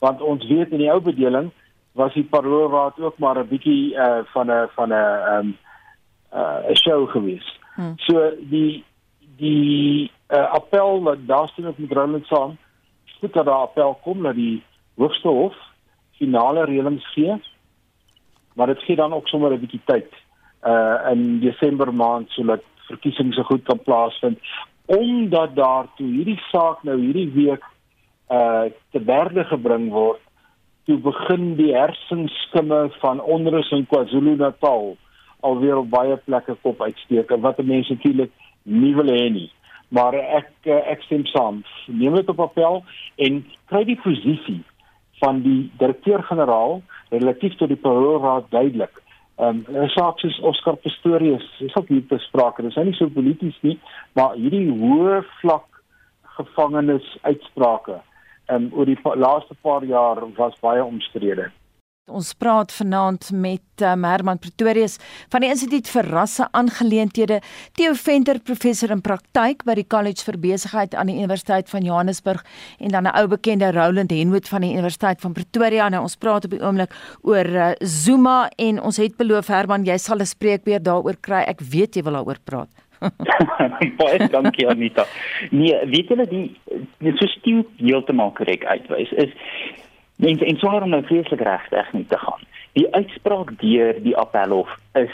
Want 0.04 0.22
ons 0.22 0.44
weet 0.48 0.74
in 0.76 0.84
die 0.84 0.92
ou 0.92 1.00
bedeling 1.02 1.52
was 1.98 2.14
die 2.14 2.26
paroolraad 2.28 3.00
ook 3.00 3.18
maar 3.18 3.40
'n 3.40 3.48
bietjie 3.48 3.96
uh 3.96 4.20
van 4.34 4.52
'n 4.52 4.68
van 4.76 4.90
'n 4.90 5.18
um 5.36 5.58
uh 6.34 6.70
'n 6.70 6.76
show 6.76 7.10
gewees. 7.10 7.48
Hmm. 7.76 7.94
So 7.96 8.32
die 8.40 8.84
die 9.38 10.12
uh, 10.30 10.52
appel 10.52 11.02
wat 11.02 11.28
daar 11.28 11.48
staan 11.48 11.74
met 11.78 11.92
Roland 11.92 12.26
saam, 12.26 12.58
sit 13.06 13.34
dat 13.34 13.46
daar 13.46 13.64
appel 13.70 14.00
kom 14.04 14.22
na 14.22 14.34
die 14.34 14.64
hoogste 14.96 15.28
hof 15.28 15.56
finale 16.18 16.66
reëlings 16.66 17.14
gee. 17.14 17.42
Maar 18.54 18.68
dit 18.68 18.84
gee 18.84 18.96
dan 18.96 19.14
ook 19.14 19.28
sommer 19.28 19.52
'n 19.52 19.60
bietjie 19.60 19.82
tyd 19.86 20.14
uh 20.64 21.12
in 21.12 21.40
Desember 21.40 21.94
maand 21.94 22.30
sodat 22.30 22.64
verkiesings 22.88 23.36
se 23.36 23.44
goed 23.44 23.64
kan 23.64 23.80
plaasvind 23.80 24.40
omdat 24.88 25.56
daartoe 25.56 26.08
hierdie 26.08 26.40
saak 26.52 26.84
nou 26.88 26.96
hierdie 27.00 27.30
week 27.36 27.64
uh 28.32 28.68
te 28.92 29.00
berde 29.00 29.44
gebring 29.48 29.90
word 29.92 30.24
toe 30.88 30.98
begin 31.04 31.56
die 31.60 31.74
hersenskimme 31.76 32.88
van 33.02 33.20
onrus 33.22 33.72
in 33.76 33.86
KwaZulu-Natal 33.92 34.96
alweer 35.48 35.82
op 35.82 35.90
baie 35.92 36.16
plekke 36.24 36.56
kop 36.64 36.82
uitsteek 36.82 37.34
wat 37.44 37.60
mense 37.64 37.94
natuurlik 37.94 38.32
nie 38.64 38.94
wil 38.96 39.12
hê 39.12 39.28
nie. 39.32 39.50
Maar 39.92 40.16
ek 40.20 40.50
uh, 40.68 40.80
ek 40.92 41.04
stem 41.08 41.26
saam. 41.32 41.62
Neem 41.88 42.16
dit 42.20 42.32
op 42.32 42.40
appel 42.44 42.82
en 43.24 43.44
kry 43.72 43.84
die 43.88 44.00
posisie 44.04 44.62
van 45.22 45.42
die 45.44 45.70
direkteur-generaal 45.80 46.82
relatief 47.12 47.56
tot 47.60 47.72
die 47.72 47.80
paroolraad 47.84 48.50
duidelik 48.52 49.04
Ehm 49.38 49.64
um, 49.70 49.84
'n 49.84 49.90
saak 49.94 50.20
soos 50.20 50.40
Oscar 50.40 50.76
Pistorius, 50.76 51.46
dis 51.60 51.76
ook 51.76 51.88
hier 51.88 52.04
besprake. 52.10 52.62
Dit 52.62 52.78
is 52.78 52.84
nie 52.84 52.94
so 52.94 53.08
polities 53.08 53.58
nie, 53.62 53.80
maar 54.14 54.34
hierdie 54.34 54.70
hoë 54.72 55.22
vlak 55.42 55.82
gevangenes 56.38 57.18
uitsprake 57.22 58.00
ehm 58.48 58.64
um, 58.64 58.70
oor 58.74 58.86
die 58.86 59.00
pa 59.02 59.16
laaste 59.16 59.56
paar 59.62 59.84
jaar 59.84 60.24
was 60.38 60.60
baie 60.60 60.84
omstrede. 60.84 61.52
Ons 62.08 62.30
praat 62.40 62.72
vanaand 62.72 63.26
met 63.36 63.84
um, 63.84 64.06
Herman 64.08 64.40
Pretorius 64.40 64.94
van 65.28 65.44
die 65.44 65.50
Instituut 65.52 65.90
vir 65.92 66.08
Rasse 66.08 66.46
Aangeleenthede, 66.56 67.42
Theo 67.76 67.98
Venter, 68.00 68.38
professor 68.40 68.94
in 68.96 69.02
praktyk 69.04 69.66
by 69.68 69.74
die 69.76 69.84
College 69.92 70.24
vir 70.24 70.38
Besigheid 70.40 70.96
aan 70.96 71.12
die 71.12 71.18
Universiteit 71.20 71.68
van 71.68 71.84
Johannesburg 71.84 72.46
en 72.80 72.94
dan 72.96 73.10
'n 73.12 73.12
ou 73.12 73.28
bekende 73.28 73.74
Roland 73.76 74.12
Henwood 74.16 74.48
van 74.48 74.64
die 74.64 74.72
Universiteit 74.72 75.20
van 75.20 75.34
Pretoria. 75.34 75.90
Nou 75.90 76.02
ons 76.08 76.16
praat 76.16 76.46
op 76.46 76.52
die 76.52 76.64
oomblik 76.64 76.96
oor 77.24 77.46
uh, 77.46 77.72
Zuma 77.84 78.50
en 78.56 78.80
ons 78.82 78.98
het 78.98 79.18
beloof 79.18 79.48
Herman, 79.48 79.84
jy 79.84 79.98
sal 79.98 80.24
'n 80.24 80.26
spreekbeurt 80.26 80.86
daaroor 80.86 81.18
kry. 81.20 81.44
Ek 81.44 81.60
weet 81.60 81.96
jy 81.96 82.04
wil 82.04 82.14
daaroor 82.14 82.40
praat. 82.44 82.70
Baie 84.00 84.30
dankie 84.32 84.68
Anita. 84.68 85.06
Nee, 85.52 85.76
weet 85.86 86.08
julle 86.08 86.26
die 86.26 86.56
dis 87.04 87.20
so 87.20 87.28
stief 87.28 87.66
heeltemal 87.78 88.32
korrek 88.32 88.64
uitwys 88.64 89.12
is 89.12 89.30
En 90.18 90.40
en 90.40 90.58
sonder 90.58 90.82
om 90.82 90.90
nou 90.90 91.04
vreeslik 91.06 91.42
regtig 91.42 91.94
nie 91.94 92.06
te 92.06 92.18
gaan. 92.18 92.42
Die 92.74 92.88
uitspraak 92.94 93.54
deur 93.62 94.02
die 94.04 94.18
appelhof 94.18 94.78
is 94.94 95.14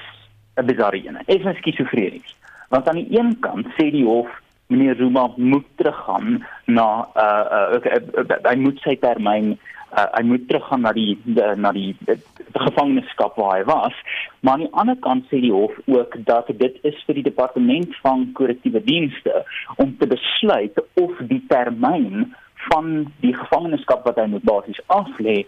'n 0.56 0.66
bizarre 0.66 1.02
een. 1.08 1.18
Effens 1.26 1.58
skizofrenies. 1.58 2.36
Want 2.70 2.88
aan 2.88 2.96
die 2.96 3.20
een 3.20 3.40
kant 3.40 3.68
sê 3.68 3.92
die 3.92 4.06
hof 4.06 4.30
meneer 4.68 4.96
Zuma 4.96 5.32
moet 5.36 5.66
teruggaan 5.76 6.46
na 6.66 7.08
uh 7.16 7.46
uh, 7.52 7.80
uh, 7.86 8.02
uh, 8.18 8.24
uh 8.30 8.38
hy 8.50 8.56
moet 8.56 8.80
sy 8.80 8.96
termyn 8.96 9.58
uh, 9.98 10.06
hy 10.18 10.24
moet 10.24 10.48
teruggaan 10.48 10.82
na 10.82 10.94
die 10.96 11.18
de, 11.24 11.54
na 11.58 11.72
die, 11.72 11.96
die, 12.08 12.18
die 12.38 12.64
gevangenskap 12.68 13.36
waar 13.36 13.58
hy 13.58 13.64
was. 13.70 13.98
Maar 14.40 14.54
aan 14.54 14.66
die 14.66 14.74
ander 14.84 15.00
kant 15.06 15.28
sê 15.30 15.42
die 15.44 15.54
hof 15.54 15.76
ook 15.86 16.18
dat 16.26 16.50
dit 16.58 16.80
is 16.82 17.04
vir 17.08 17.20
die 17.20 17.28
departement 17.30 17.96
van 18.06 18.30
korrektiewe 18.40 18.84
dienste 18.84 19.44
om 19.76 19.98
te 19.98 20.08
besluit 20.08 20.80
of 20.94 21.22
die 21.30 21.44
termyn 21.52 22.34
van 22.72 23.12
die 23.22 23.34
gevangenskap 23.34 24.06
wat 24.08 24.20
hy 24.22 24.28
moet 24.32 24.46
basies 24.48 24.82
aflê, 24.88 25.44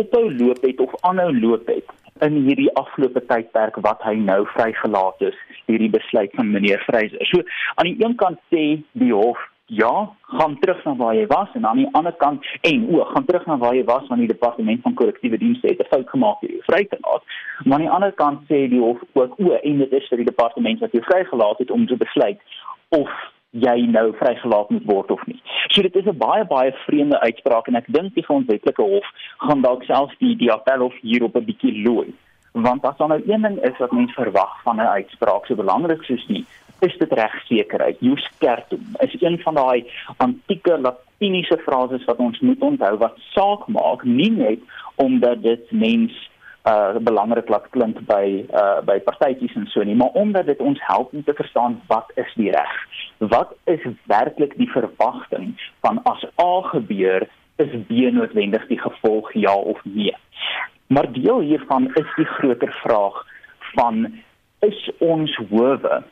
ophou 0.00 0.26
loop 0.32 0.62
het 0.66 0.80
of 0.80 0.94
aanhou 1.08 1.30
loop 1.40 1.66
het 1.66 1.96
in 2.26 2.42
hierdie 2.44 2.72
afgelope 2.76 3.22
tydperk 3.26 3.78
wat 3.86 4.02
hy 4.04 4.14
nou 4.20 4.42
vrygelaat 4.54 5.22
is, 5.30 5.38
hierdie 5.70 5.90
besluit 5.92 6.34
van 6.36 6.50
meneer 6.52 6.82
Freyser. 6.84 7.24
So 7.30 7.42
aan 7.80 7.88
die 7.88 8.04
een 8.04 8.16
kant 8.20 8.40
sê 8.52 8.64
die 8.92 9.12
hof 9.14 9.40
ja, 9.70 10.12
gaan 10.20 10.56
terug 10.58 10.84
na 10.84 10.96
waar 10.98 11.14
jy 11.14 11.26
was 11.30 11.48
en 11.54 11.66
aan 11.66 11.78
die 11.78 11.88
ander 11.92 12.14
kant 12.18 12.46
en 12.66 12.86
o, 12.90 13.04
gaan 13.12 13.24
terug 13.24 13.44
na 13.46 13.56
waar 13.58 13.76
jy 13.78 13.84
was 13.86 14.08
want 14.10 14.20
die 14.24 14.32
departement 14.32 14.82
van 14.82 14.96
korrektiewe 14.98 15.38
dienste 15.38 15.70
het 15.70 15.82
'n 15.84 15.90
fout 15.92 16.08
gemaak 16.10 16.40
hier 16.40 16.62
vry 16.66 16.84
te 16.84 16.98
laat. 17.00 17.22
Maar 17.64 17.78
aan 17.78 17.86
die 17.86 17.94
ander 17.96 18.12
kant 18.12 18.40
sê 18.50 18.66
die 18.68 18.80
hof 18.80 18.98
ook 19.12 19.38
o, 19.38 19.52
en 19.52 19.78
dit 19.78 19.92
is 19.92 20.08
vir 20.08 20.18
die 20.18 20.30
departement 20.32 20.80
wat 20.80 20.92
jou 20.92 21.04
vrygelaat 21.04 21.58
het 21.58 21.70
om 21.70 21.86
te 21.86 21.96
besluit 21.96 22.40
of 22.88 23.10
jy 23.50 23.86
nou 23.90 24.12
vrygelaat 24.14 24.70
moet 24.70 24.86
word 24.86 25.10
of 25.10 25.26
nie. 25.26 25.40
So 25.74 25.82
dit 25.82 25.96
is 25.96 26.06
'n 26.06 26.16
baie 26.16 26.44
baie 26.44 26.72
vreemde 26.86 27.20
uitspraak 27.20 27.68
en 27.68 27.76
ek 27.76 27.86
dink 27.88 28.14
die 28.14 28.22
grondwetlike 28.22 28.82
hof 28.82 29.06
gaan 29.38 29.62
dalk 29.62 29.82
selfs 29.84 30.18
die 30.18 30.36
die 30.36 30.52
appelhof 30.52 30.94
hierop 31.02 31.36
'n 31.36 31.44
bietjie 31.44 31.82
looi. 31.82 32.14
Want 32.52 32.84
as 32.84 32.96
dan 32.96 33.08
nou 33.08 33.22
een 33.26 33.42
ding 33.42 33.58
is 33.62 33.78
wat 33.78 33.92
mense 33.92 34.14
verwag 34.14 34.62
van 34.62 34.76
'n 34.76 34.94
uitspraak 34.98 35.46
so 35.46 35.54
belangrik 35.54 36.02
soos 36.02 36.26
nie, 36.28 36.44
is 36.80 36.96
dit 36.98 37.12
regsekerheid. 37.12 37.96
Jus 38.00 38.30
certum 38.38 38.86
is 38.98 39.16
een 39.20 39.38
van 39.38 39.54
daai 39.54 39.84
antieke 40.16 40.78
latiniese 40.78 41.58
frases 41.58 42.04
wat 42.04 42.16
ons 42.16 42.40
moet 42.40 42.60
onthou 42.60 42.96
wat 42.96 43.18
saak 43.34 43.66
maak 43.66 44.04
nie 44.04 44.30
net 44.30 44.60
omdat 44.94 45.42
dit 45.42 45.70
mense 45.70 46.29
uh 46.68 46.96
belangrik 47.00 47.48
laat 47.48 47.68
klink 47.70 48.00
by 48.06 48.46
uh 48.52 48.80
by 48.84 48.98
partytjies 49.00 49.54
en 49.56 49.66
so 49.72 49.82
nie, 49.82 49.96
maar 49.96 50.12
omdat 50.18 50.46
dit 50.46 50.60
ons 50.60 50.80
help 50.82 51.12
om 51.14 51.24
te 51.24 51.34
verstaan 51.34 51.80
wat 51.86 52.12
is 52.14 52.32
die 52.36 52.50
reg? 52.50 52.74
Wat 53.18 53.54
is 53.64 53.84
werklik 54.06 54.56
die 54.56 54.70
verwagting 54.70 55.54
van 55.80 56.02
as 56.04 56.24
A 56.42 56.60
gebeur, 56.72 57.28
is 57.56 57.72
B 57.88 58.10
noodwendig 58.12 58.66
die 58.68 58.80
gevolg 58.80 59.32
ja 59.32 59.54
of 59.54 59.80
nee? 59.84 60.16
Maar 60.86 61.12
deel 61.12 61.40
hiervan 61.40 61.90
is 61.94 62.08
die 62.16 62.28
groter 62.36 62.72
vraag 62.82 63.26
van 63.74 64.06
is 64.60 64.90
ons 64.98 65.36
howe 65.50 66.02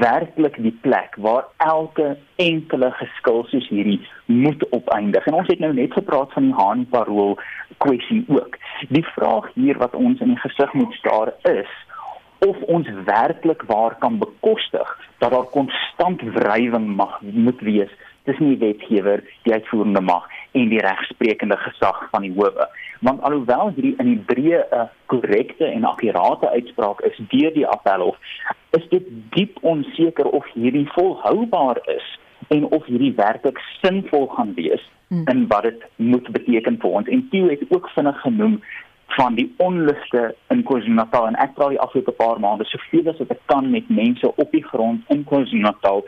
werklik 0.00 0.56
die 0.62 0.76
plek 0.82 1.14
waar 1.16 1.44
elke 1.56 2.16
enkele 2.36 2.90
geskil 2.90 3.44
soos 3.48 3.68
hierdie 3.68 4.00
moet 4.26 4.64
opeindig. 4.70 5.26
En 5.26 5.38
ons 5.40 5.48
het 5.48 5.58
nou 5.58 5.72
net 5.74 5.92
gepraat 5.92 6.32
van 6.32 6.50
die 6.50 6.56
Haan 6.58 6.86
parool 6.90 7.38
kwessie 7.78 8.24
ook. 8.28 8.58
Die 8.88 9.04
vraag 9.14 9.50
hier 9.54 9.78
wat 9.78 9.94
ons 9.94 10.20
in 10.20 10.34
die 10.34 10.42
gesig 10.42 10.72
moet 10.72 10.92
staar 10.98 11.32
is 11.52 11.72
of 12.40 12.56
ons 12.72 12.88
werklik 13.04 13.62
waar 13.68 13.96
kan 14.00 14.18
bekostig 14.18 14.92
dat 15.18 15.30
daar 15.30 15.48
konstant 15.52 16.22
wrywing 16.22 16.86
mag 16.96 17.20
moet 17.20 17.60
wees 17.60 17.90
tussen 18.24 18.48
die 18.48 18.58
wetgewer, 18.58 19.24
die 19.42 19.52
uitvoerende 19.52 20.00
mag 20.00 20.28
en 20.52 20.68
die 20.68 20.80
regsprekende 20.80 21.56
gesag 21.56 22.08
van 22.10 22.22
die 22.22 22.32
howe. 22.34 22.68
Want 23.00 23.22
alhoewel 23.22 23.72
hierdie 23.74 23.94
in 23.98 24.06
die 24.12 24.22
breë 24.30 24.60
'n 24.60 24.74
uh, 24.74 24.88
korrekte 25.06 25.64
en 25.64 25.84
akkurate 25.84 26.50
uitspraak 26.50 27.00
is 27.00 27.20
deur 27.28 27.52
die 27.54 27.66
appelhof, 27.66 28.16
is 28.70 28.88
dit 28.88 29.06
diep 29.30 29.58
onseker 29.60 30.26
of 30.26 30.46
hierdie 30.54 30.88
volhoubaar 30.92 31.78
is 31.84 32.18
en 32.48 32.64
of 32.64 32.84
hierdie 32.84 33.14
werklik 33.14 33.58
sinvol 33.82 34.26
gaan 34.26 34.54
wees 34.54 34.90
hmm. 35.08 35.24
en 35.24 35.46
wat 35.46 35.62
dit 35.62 35.82
moet 35.96 36.28
beteken 36.28 36.78
vir 36.80 36.90
ons. 36.90 37.08
En 37.08 37.28
Theo 37.30 37.48
het 37.48 37.64
ook 37.68 37.88
vinnig 37.88 38.20
genoem 38.20 38.62
van 39.16 39.34
die 39.34 39.48
onluste 39.56 40.34
in 40.54 40.62
KwaZulu-Natal 40.68 41.26
en 41.26 41.38
ek 41.42 41.54
praat 41.56 41.74
die 41.74 41.82
afgelope 41.82 42.14
paar 42.18 42.40
maande 42.42 42.66
soveel 42.70 43.10
as 43.10 43.18
wat 43.22 43.34
ek 43.34 43.42
kan 43.52 43.70
met 43.70 43.88
mense 43.90 44.30
op 44.30 44.54
die 44.54 44.64
grond 44.64 45.10
in 45.14 45.24
KwaZulu-Natal 45.30 46.04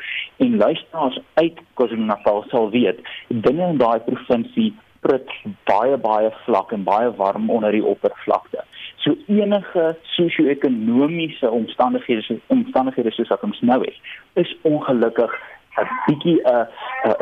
en 0.46 0.56
luisteraars 0.62 1.18
uit 1.34 1.60
KwaZulu-Natal 1.80 2.44
sal 2.50 2.70
weet 2.74 3.02
binne 3.28 3.72
in 3.74 3.82
daai 3.82 4.00
provinsie 4.06 4.70
prit 5.02 5.30
baie 5.66 5.96
baie 5.98 6.30
vlak 6.44 6.72
en 6.76 6.84
baie 6.86 7.10
warm 7.18 7.50
onder 7.50 7.74
die 7.74 7.84
oppervlakte. 7.84 8.62
So 9.02 9.16
enige 9.26 9.96
sosio-ekonomiese 10.14 11.50
omstandighede 11.50 12.38
omstandighede 12.54 13.10
soos 13.10 13.32
wat 13.34 13.42
ons 13.42 13.58
nou 13.66 13.80
het, 13.82 13.98
is 14.38 14.54
ongelukkig 14.62 15.34
'n 15.80 15.88
bietjie 16.06 16.40
'n 16.42 16.66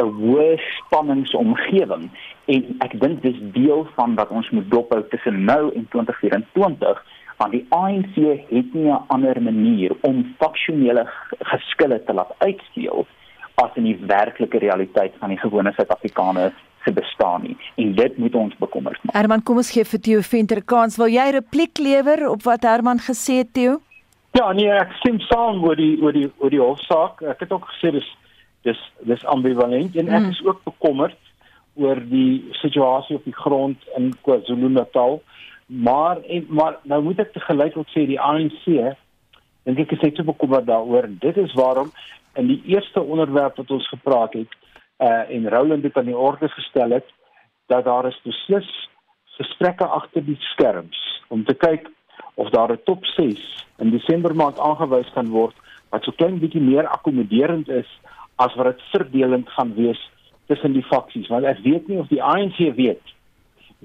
'n 0.04 0.10
hoë 0.18 0.58
spanningsomgewing 0.78 2.10
en 2.54 2.76
ek 2.86 3.00
dink 3.00 3.22
dis 3.22 3.38
deel 3.54 3.86
van 3.96 4.14
wat 4.14 4.30
ons 4.30 4.50
moet 4.50 4.70
dophou 4.70 5.02
tussen 5.08 5.44
nou 5.44 5.72
en 5.74 5.86
2024 5.90 7.04
want 7.40 7.52
die 7.52 7.66
ANC 7.68 8.16
het 8.48 8.74
nie 8.74 8.90
'n 8.92 9.04
ander 9.06 9.42
manier 9.42 9.92
om 10.00 10.34
faksionele 10.38 11.04
geskille 11.52 12.04
te 12.04 12.12
laat 12.12 12.34
uitspeel 12.38 13.06
as 13.54 13.70
in 13.74 13.84
die 13.84 13.98
werklike 14.06 14.58
realiteit 14.58 15.12
van 15.18 15.28
die 15.28 15.38
gewone 15.38 15.72
Suid-Afrikaners 15.72 16.56
se 16.84 16.92
bestaan 16.92 17.42
nie 17.42 17.56
en 17.76 17.94
dit 17.94 18.16
moet 18.18 18.34
ons 18.34 18.56
bekommerd 18.56 18.98
maak. 19.02 19.14
Herman, 19.14 19.42
kom 19.42 19.56
ons 19.56 19.72
gee 19.72 19.84
vir 19.84 20.00
Theo 20.00 20.20
Venter 20.20 20.62
kans. 20.64 20.96
Wil 20.96 21.12
jy 21.12 21.30
repliek 21.30 21.78
lewer 21.78 22.28
op 22.28 22.42
wat 22.42 22.62
Herman 22.62 22.98
gesê 22.98 23.40
het, 23.42 23.52
Theo? 23.52 23.80
Ja, 24.32 24.52
nee, 24.52 24.70
ek 24.70 24.92
stem 24.92 25.18
saam 25.20 25.64
oor 25.64 25.76
die 25.76 25.98
oor 26.02 26.12
die 26.12 26.28
oor 26.38 26.50
die 26.50 26.62
hofsaak. 26.62 27.22
Ek 27.22 27.40
het 27.40 27.52
ook 27.52 27.66
gesê 27.72 27.90
dis 27.96 28.06
dis 28.62 28.80
dis 29.08 29.24
ambivalent 29.24 29.96
en 29.96 30.08
ek 30.08 30.22
mm. 30.22 30.30
is 30.30 30.42
ook 30.44 30.64
bekommerd 30.64 31.18
oor 31.80 32.00
die 32.10 32.48
situasie 32.60 33.16
op 33.16 33.24
die 33.24 33.36
grond 33.36 33.84
in 33.96 34.10
KwaZulu-Natal. 34.26 35.20
Maar 35.66 36.20
en 36.20 36.46
maar 36.48 36.78
nou 36.82 37.02
moet 37.02 37.22
ek 37.22 37.32
te 37.32 37.40
gelyk 37.44 37.76
ook 37.78 37.88
sê 37.94 38.06
die 38.08 38.20
ANC 38.20 38.66
dink 38.66 39.78
ek 39.78 39.94
is 39.96 40.02
net 40.02 40.18
so 40.18 40.26
bekommerd 40.26 40.66
daaroor. 40.66 41.06
En 41.08 41.16
dit 41.22 41.36
is 41.36 41.54
waarom 41.54 41.92
in 42.38 42.50
die 42.50 42.60
eerste 42.74 43.02
onderwerp 43.02 43.56
wat 43.60 43.70
ons 43.70 43.88
gepraat 43.88 44.34
het 44.38 44.58
uh 45.00 45.24
en 45.36 45.48
Roland 45.48 45.86
het 45.86 45.96
aan 45.96 46.10
die 46.10 46.18
orde 46.18 46.48
gestel 46.48 46.90
het 46.98 47.08
dat 47.72 47.84
daar 47.84 48.06
is 48.08 48.20
beslis 48.24 48.68
gesprekke 49.38 49.86
agter 49.86 50.24
die 50.24 50.38
skerms. 50.52 50.98
Om 51.28 51.44
te 51.44 51.54
kyk 51.54 51.88
of 52.34 52.50
daar 52.50 52.72
'n 52.72 52.82
top 52.84 53.04
6 53.06 53.66
in 53.78 53.90
Desember 53.90 54.34
maand 54.34 54.58
aangewys 54.58 55.12
kan 55.14 55.28
word 55.28 55.56
wat 55.90 56.04
so 56.04 56.12
klein 56.12 56.38
bietjie 56.38 56.62
meer 56.62 56.86
akkommoderend 56.86 57.68
is 57.68 57.88
as 58.40 58.54
wat 58.56 58.72
dit 58.72 58.82
verdelend 58.92 59.48
gaan 59.56 59.74
wees 59.76 60.00
tussen 60.48 60.72
die 60.72 60.86
faksies. 60.88 61.28
Want 61.28 61.44
ek 61.44 61.60
weet 61.64 61.88
nie 61.88 61.98
of 62.00 62.08
die 62.08 62.22
ANC 62.24 62.58
weet 62.76 63.16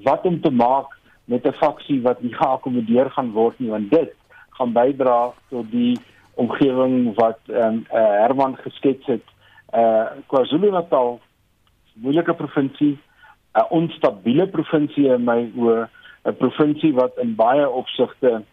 wat 0.07 0.25
om 0.27 0.41
te 0.41 0.51
maak 0.51 0.95
met 1.25 1.47
'n 1.47 1.59
faksie 1.61 2.01
wat 2.01 2.21
nie 2.21 2.33
geakkommodeer 2.33 3.09
gaan 3.09 3.31
word 3.31 3.59
nie 3.59 3.69
want 3.69 3.89
dit 3.91 4.13
gaan 4.57 4.73
bydra 4.73 5.33
tot 5.49 5.71
die 5.71 5.97
omgewing 6.35 7.15
wat 7.15 7.39
um, 7.47 7.85
uh, 7.91 8.15
Herman 8.23 8.55
geskets 8.57 9.05
het 9.05 9.25
uh 9.73 10.05
KwaZulu-Natal 10.27 11.19
moeilike 11.93 12.33
provinsie 12.33 12.97
'n 13.55 13.67
onstabiele 13.69 14.47
provinsie 14.47 15.07
in 15.07 15.23
my 15.23 15.51
oë 15.55 15.87
'n 16.25 16.37
provinsie 16.37 16.93
wat 16.93 17.17
in 17.17 17.35
baie 17.35 17.69
opsigte 17.69 18.43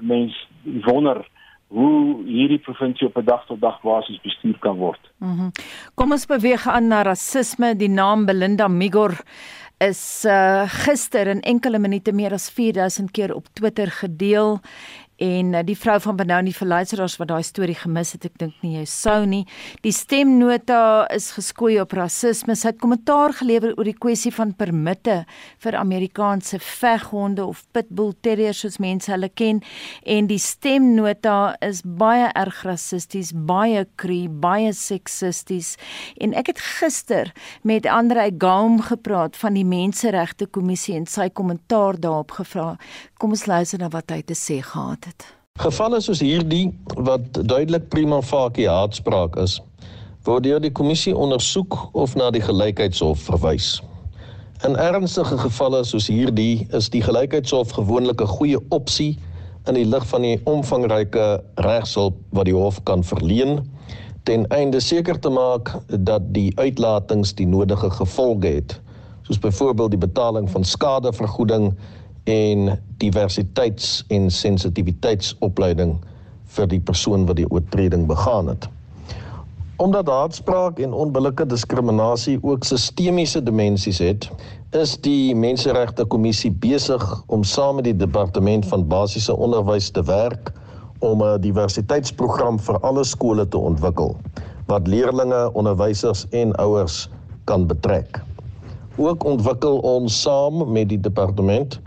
mens 0.00 0.48
wonder 0.62 1.26
hoe 1.68 2.24
hierdie 2.24 2.58
provinsie 2.64 3.06
op 3.06 3.16
'n 3.16 3.24
dag 3.24 3.46
tot 3.46 3.60
dag 3.60 3.80
basis 3.82 4.20
bestuur 4.20 4.58
kan 4.58 4.76
word. 4.76 5.00
Mm 5.18 5.50
Kom 5.94 6.12
ons 6.12 6.26
beweeg 6.26 6.66
aan 6.66 6.88
na 6.88 7.02
rasisme. 7.02 7.74
Die 7.76 7.88
naam 7.88 8.26
Belinda 8.26 8.68
Migor 8.68 9.18
is 9.78 10.24
uh, 10.26 10.64
gister 10.66 11.26
in 11.26 11.40
enkele 11.40 11.78
minute 11.78 12.12
meer 12.12 12.32
as 12.32 12.50
4000 12.50 13.10
keer 13.10 13.34
op 13.34 13.46
Twitter 13.52 13.90
gedeel 13.90 14.60
en 15.18 15.52
uh, 15.54 15.62
die 15.66 15.76
vrou 15.78 15.96
van 16.00 16.16
Benoni 16.18 16.52
verluisteraars 16.54 17.16
wat 17.18 17.30
daai 17.32 17.42
storie 17.46 17.76
gemis 17.78 18.14
het, 18.14 18.26
ek 18.28 18.36
dink 18.38 18.54
nie 18.62 18.76
jy 18.76 18.84
sou 18.90 19.18
nie. 19.26 19.42
Die 19.82 19.92
stemnota 19.94 21.08
is 21.14 21.32
geskoei 21.34 21.78
op 21.82 21.94
rasisme. 21.98 22.54
Sy 22.54 22.70
het 22.70 22.78
kommentaar 22.82 23.34
gelewer 23.40 23.74
oor 23.74 23.88
die 23.88 23.96
kwessie 23.98 24.32
van 24.34 24.54
permitte 24.58 25.24
vir 25.64 25.78
Amerikaanse 25.78 26.60
veghonde 26.62 27.46
of 27.46 27.64
pitbull 27.74 28.14
terriers 28.22 28.62
soos 28.62 28.78
mense 28.82 29.10
hulle 29.10 29.30
ken 29.34 29.60
en 30.06 30.30
die 30.30 30.40
stemnota 30.42 31.56
is 31.64 31.82
baie 31.82 32.30
erg 32.38 32.62
rassisties, 32.66 33.32
baie 33.34 33.84
kree, 33.98 34.28
baie 34.30 34.70
seksisties 34.76 35.74
en 36.22 36.34
ek 36.38 36.52
het 36.52 36.62
gister 36.78 37.32
met 37.66 37.86
Andre 37.90 38.28
Gaum 38.38 38.80
gepraat 38.86 39.36
van 39.38 39.58
die 39.58 39.66
Menseregte 39.66 40.46
Kommissie 40.46 40.96
en 40.98 41.06
sy 41.10 41.28
kommentaar 41.30 41.98
daarop 41.98 42.38
gevra. 42.38 42.70
Kom 43.18 43.34
ons 43.34 43.46
luister 43.50 43.82
na 43.82 43.90
wat 43.92 44.12
hy 44.14 44.22
te 44.26 44.36
sê 44.38 44.60
gehad 44.62 45.07
het. 45.08 45.26
Gevalle 45.58 46.00
soos 46.04 46.20
hierdie 46.22 46.68
wat 47.08 47.40
duidelik 47.40 47.88
prima 47.90 48.20
facie 48.22 48.68
haatspraak 48.70 49.36
is, 49.42 49.58
word 50.28 50.44
deur 50.46 50.60
die 50.62 50.72
kommissie 50.74 51.14
ondersoek 51.16 51.76
of 51.98 52.14
na 52.18 52.30
die 52.34 52.44
gelykheidshof 52.44 53.24
verwys. 53.30 53.78
In 54.66 54.76
ernstige 54.78 55.38
gevalle 55.38 55.84
soos 55.86 56.08
hierdie 56.10 56.66
is 56.74 56.90
die 56.94 57.02
gelykheidshof 57.02 57.74
gewoonlik 57.78 58.22
'n 58.22 58.34
goeie 58.38 58.60
opsie 58.74 59.18
in 59.68 59.74
die 59.74 59.86
lig 59.86 60.06
van 60.10 60.22
die 60.22 60.38
omvangryke 60.44 61.26
regshulp 61.66 62.16
wat 62.32 62.48
die 62.48 62.56
hof 62.56 62.82
kan 62.88 63.04
verleen 63.04 63.60
ten 64.28 64.46
einde 64.52 64.80
seker 64.80 65.18
te 65.20 65.30
maak 65.32 65.70
dat 65.86 66.22
die 66.36 66.52
uitlatings 66.58 67.34
die 67.34 67.46
nodige 67.46 67.90
gevolge 67.90 68.50
het 68.58 68.80
soos 69.22 69.38
byvoorbeeld 69.38 69.90
die 69.90 70.04
betaling 70.06 70.50
van 70.50 70.64
skadevergoeding 70.64 71.70
en 72.28 72.74
diversiteits- 73.00 74.04
en 74.12 74.30
sensitiwiteitsopleiding 74.30 75.96
vir 76.56 76.68
die 76.68 76.80
persoon 76.80 77.24
wat 77.28 77.38
die 77.40 77.48
oortreding 77.48 78.06
begaan 78.06 78.52
het. 78.52 78.68
Omdat 79.78 80.08
haatspraak 80.10 80.80
en 80.82 80.92
onbillike 80.92 81.46
diskriminasie 81.46 82.38
ook 82.42 82.64
sistemiese 82.66 83.42
dimensies 83.42 84.00
het, 84.02 84.28
is 84.76 84.96
die 85.00 85.34
Menseregte 85.38 86.04
Kommissie 86.04 86.50
besig 86.50 87.04
om 87.26 87.44
saam 87.44 87.78
met 87.78 87.86
die 87.86 87.96
Departement 87.96 88.66
van 88.68 88.84
Basiese 88.88 89.36
Onderwys 89.36 89.90
te 89.90 90.02
werk 90.04 90.52
om 90.98 91.22
'n 91.22 91.40
diversiteitsprogram 91.40 92.58
vir 92.58 92.80
alle 92.80 93.04
skole 93.04 93.48
te 93.48 93.58
ontwikkel 93.58 94.16
wat 94.66 94.86
leerders, 94.86 95.52
onderwysers 95.52 96.26
en 96.30 96.52
ouers 96.56 97.08
kan 97.44 97.66
betrek. 97.66 98.20
Ook 98.96 99.24
ontwikkel 99.24 99.78
ons 99.78 100.22
saam 100.22 100.72
met 100.72 100.88
die 100.88 101.00
departement 101.00 101.80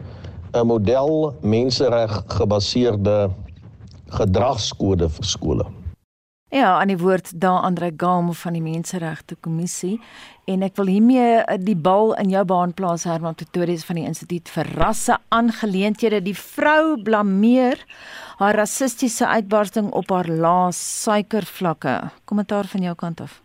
'n 0.54 0.68
model 0.68 1.34
mensereg 1.42 2.24
gebaseerde 2.28 3.30
gedragskode 4.12 5.10
vir 5.10 5.26
skole. 5.26 5.66
Ja, 6.52 6.80
aan 6.80 6.90
die 6.92 6.98
woord 7.00 7.32
daar 7.40 7.62
Andre 7.64 7.94
Gam 7.98 8.34
van 8.34 8.54
die 8.54 8.62
Menseregte 8.62 9.38
Kommissie 9.40 10.02
en 10.52 10.66
ek 10.68 10.76
wil 10.76 10.90
hiermee 10.92 11.38
eh, 11.40 11.56
die 11.56 11.78
bal 11.80 12.12
in 12.20 12.34
jou 12.34 12.42
baan 12.46 12.74
plaas 12.76 13.06
Herman 13.08 13.38
Pretorius 13.40 13.86
van 13.88 14.02
die 14.02 14.04
Instituut 14.04 14.52
vir 14.52 14.68
Rasse 14.76 15.16
aangeleenthede. 15.32 16.20
Die 16.26 16.36
vrou 16.36 16.98
blameer 17.00 17.80
haar 18.42 18.60
rassistiese 18.60 19.28
uitbarsting 19.28 19.94
op 19.96 20.12
haar 20.12 20.28
laas 20.28 20.82
suikervlakke. 21.04 21.96
Kommentaar 22.26 22.68
van 22.68 22.84
jou 22.84 22.96
kant 23.00 23.22
af. 23.22 23.40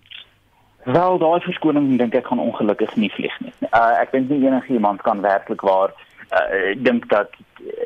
Wel, 0.87 1.19
daai 1.23 1.41
verskoning 1.47 1.95
dink 1.99 2.15
ek 2.15 2.27
gaan 2.27 2.43
ongelukkig 2.43 2.97
nie 2.99 3.13
vlieg 3.15 3.39
nie. 3.43 3.55
Uh, 3.71 4.03
ek 4.03 4.11
dink 4.15 4.35
nie 4.35 4.43
enigiemand 4.47 5.07
kan 5.07 5.23
werklik 5.23 5.63
waar 5.67 5.95
uh, 6.33 6.71
ek 6.73 6.85
dink 6.85 7.09
dat 7.09 7.31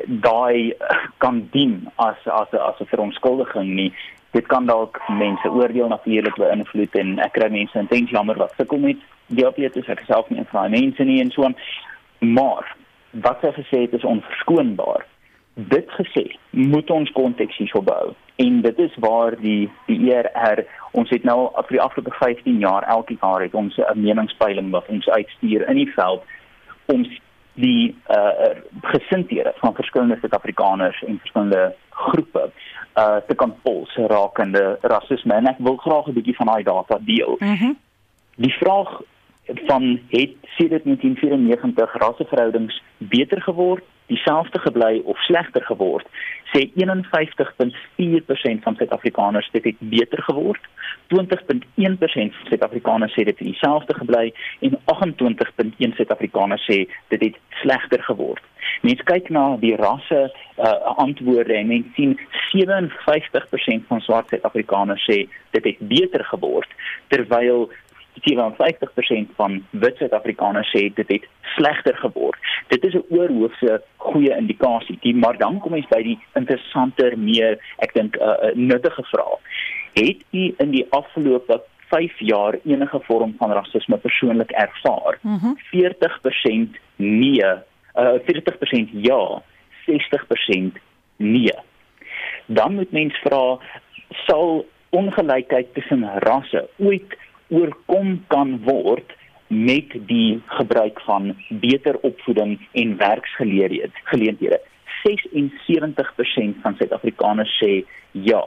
daai 0.07 0.73
kan 1.17 1.47
dien 1.51 1.87
as 1.95 2.17
as 2.25 2.53
as 2.53 2.79
'n 2.79 2.85
verontskuldiging 2.85 3.75
nie. 3.75 3.93
Dit 4.31 4.47
kan 4.47 4.65
dalk 4.65 5.01
mense 5.09 5.49
oordeel 5.49 5.87
natuurlik 5.87 6.35
beïnvloed 6.35 6.95
en 6.95 7.19
ek 7.19 7.33
kry 7.33 7.49
mense 7.49 7.79
intens 7.79 8.09
jammer 8.09 8.37
wat 8.37 8.53
sukkel 8.57 8.79
met 8.79 8.97
diabetes. 9.27 9.87
Ek 9.87 10.03
self 10.07 10.29
nie 10.29 10.43
van 10.51 10.71
mense 10.71 11.03
nie 11.03 11.21
en 11.21 11.31
so 11.31 11.43
aan. 11.43 11.55
Maar 12.19 12.75
wat 13.11 13.41
sy 13.41 13.51
gesê 13.51 13.81
het 13.81 13.93
is 13.93 14.03
onverskoonbaar. 14.03 15.05
Dit 15.53 15.89
gesê, 15.91 16.31
moet 16.49 16.89
ons 16.89 17.11
konteks 17.11 17.57
hierso 17.57 17.81
bou. 17.81 18.13
En 18.35 18.61
dit 18.61 18.79
is 18.79 18.93
waar 18.95 19.35
die 19.41 19.69
die 19.85 20.13
ERR 20.13 20.63
ons 20.91 21.09
het 21.09 21.23
nou 21.23 21.49
vir 21.55 21.75
die 21.75 21.81
afgelope 21.81 22.15
15 22.19 22.59
jaar 22.59 22.83
elke 22.83 23.17
jaar 23.21 23.41
het 23.41 23.53
ons 23.53 23.77
'n 23.77 24.01
meningspeiling 24.01 24.71
wat 24.71 24.87
ons 24.87 25.09
uitstuur 25.09 25.67
in 25.69 25.75
die 25.75 25.91
veld 25.95 26.23
om 26.85 27.05
die 27.53 27.95
uh 28.09 28.55
gesindhede 28.81 29.53
van 29.55 29.75
verskillende 29.75 30.17
Suid-Afrikaners 30.19 31.03
en 31.03 31.19
verskillende 31.19 31.75
groepe 31.89 32.51
uh 32.97 33.15
te 33.27 33.35
kan 33.35 33.55
pols 33.61 33.95
rakende 33.95 34.77
rasisme 34.81 35.33
en 35.33 35.47
ek 35.47 35.59
wil 35.59 35.75
graag 35.75 36.07
'n 36.07 36.13
bietjie 36.13 36.35
van 36.35 36.47
daai 36.47 36.63
data 36.63 36.97
deel. 37.01 37.35
Mhm. 37.39 37.63
Mm 37.63 37.77
die 38.35 38.53
vraag 38.53 39.01
van 39.53 39.99
het 40.09 40.31
sedert 40.57 40.83
1994 40.83 41.93
rasseverhoudings 41.93 42.83
beter 42.97 43.41
geword, 43.41 43.83
dieselfde 44.05 44.59
gebly 44.59 45.01
of 45.03 45.17
slegter 45.17 45.63
geword? 45.63 46.07
Sê 46.55 46.69
51.4% 46.75 48.63
van 48.63 48.75
Suid-Afrikaners 48.75 49.49
dit 49.51 49.63
het 49.63 49.75
beter 49.79 50.23
geword. 50.23 50.61
20.1% 51.15 51.67
van 52.13 52.47
Suid-Afrikaners 52.47 53.11
sê 53.11 53.23
dit 53.23 53.39
het 53.39 53.47
dieselfde 53.47 53.93
gebly 53.93 54.33
en 54.59 54.79
28.1% 54.79 55.95
Suid-Afrikaners 55.95 56.65
sê 56.71 56.87
dit 57.07 57.21
het 57.21 57.37
slegter 57.49 58.03
geword. 58.03 58.43
Mens 58.81 59.01
kyk 59.03 59.29
na 59.29 59.57
die 59.61 59.75
rasse 59.75 60.21
uh, 60.57 60.71
antwoorde 60.95 61.53
en 61.53 61.67
mens 61.67 61.85
sien 61.95 62.19
57% 62.55 63.87
van 63.87 64.01
swart 64.01 64.27
Suid-Afrikaners 64.27 65.05
sê 65.09 65.23
dit 65.55 65.63
het 65.63 65.79
beter 65.79 66.25
geword 66.25 66.69
terwyl 67.07 67.69
54% 68.19 69.35
van 69.35 69.65
wit 69.69 69.97
Suid-Afrikaners 69.97 70.69
sê 70.69 70.93
dit 70.93 71.07
het 71.07 71.27
slegter 71.55 71.95
geword. 71.97 72.39
Dit 72.67 72.83
is 72.83 72.93
'n 72.93 73.05
oorhoofse 73.09 73.81
goeie 73.97 74.35
indikasie, 74.37 74.97
die, 75.01 75.15
maar 75.15 75.37
dan 75.37 75.59
kom 75.59 75.73
ons 75.73 75.87
by 75.87 76.01
die 76.03 76.19
interessanter, 76.33 77.17
meer 77.17 77.59
ek 77.77 77.93
dink 77.93 78.15
'n 78.15 78.21
uh, 78.21 78.27
uh, 78.27 78.55
nuttige 78.55 79.03
vraag. 79.03 79.39
Het 79.93 80.23
u 80.31 80.53
in 80.57 80.71
die 80.71 80.85
afgelope 80.89 81.61
5 81.89 82.19
jaar 82.19 82.55
enige 82.65 82.99
vorm 83.03 83.35
van 83.37 83.51
rasisme 83.51 83.97
persoonlik 83.97 84.51
ervaar? 84.51 85.17
Mm 85.21 85.37
-hmm. 85.37 85.57
40% 85.71 86.79
nee, 86.95 87.43
uh, 87.95 88.19
40% 88.19 88.89
ja, 88.91 89.41
60% 89.85 90.79
nee. 91.17 91.53
Dan 92.45 92.75
moet 92.75 92.91
mens 92.91 93.17
vra 93.17 93.57
sal 94.09 94.65
ongelykheid 94.89 95.73
tussen 95.73 96.09
rasse 96.19 96.69
ooit 96.77 97.17
oorkom 97.51 98.21
kan 98.31 98.57
word 98.65 99.15
met 99.51 99.91
die 100.07 100.41
gebruik 100.57 101.01
van 101.07 101.35
beter 101.49 101.99
opvoeding 102.07 102.59
en 102.71 102.97
werksgeleenthede. 102.97 104.61
76% 105.03 106.61
van 106.61 106.75
Suid-Afrikaners 106.77 107.57
sê 107.59 107.83
ja. 108.11 108.43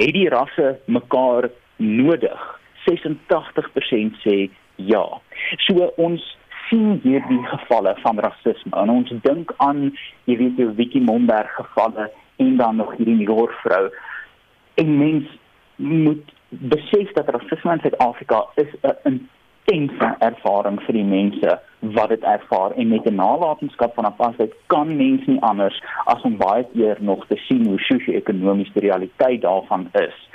Het 0.00 0.14
die 0.16 0.28
rasse 0.32 0.78
mekaar 0.84 1.50
nodig? 1.76 2.46
86% 2.88 4.22
sê 4.24 4.48
ja. 4.76 5.04
So 5.66 5.92
ons 6.00 6.24
sien 6.68 7.00
hierdie 7.04 7.42
gevalle 7.50 7.92
van 8.00 8.18
rasisme 8.24 8.76
en 8.80 8.92
ons 8.94 9.12
dink 9.26 9.52
aan 9.58 9.90
jy 10.24 10.36
weet 10.40 10.56
die 10.56 10.70
Vicky 10.78 11.02
Momberg 11.04 11.52
gevalle 11.58 12.08
en 12.40 12.56
dan 12.56 12.80
nog 12.80 12.94
hierdie 12.96 13.26
York 13.26 13.52
vrou. 13.64 13.88
En 14.80 14.96
mens 14.96 15.28
moet 15.76 16.32
besef 16.50 17.12
dat 17.12 17.28
rasisme 17.28 17.72
in 17.72 17.80
Suid-Afrika 17.80 18.46
is 18.54 18.70
'n 18.82 19.28
intense 19.70 20.14
ervaring 20.18 20.80
vir 20.86 20.96
die 20.98 21.04
mense 21.04 21.58
wat 21.96 22.08
dit 22.08 22.22
ervaar 22.22 22.72
en 22.76 22.88
met 22.88 23.06
'n 23.06 23.14
nalatenskap 23.14 23.94
van 23.94 24.04
apartheid 24.04 24.52
kan 24.66 24.96
mens 24.96 25.26
nie 25.26 25.40
anders 25.40 25.82
as 26.04 26.22
om 26.22 26.36
baie 26.36 26.66
keer 26.72 26.96
nog 27.00 27.26
te 27.26 27.36
sien 27.36 27.66
hoe 27.66 27.78
sosio-ekonomies 27.78 28.72
die 28.72 28.82
realiteit 28.82 29.40
daarvan 29.40 29.88
is 29.92 30.28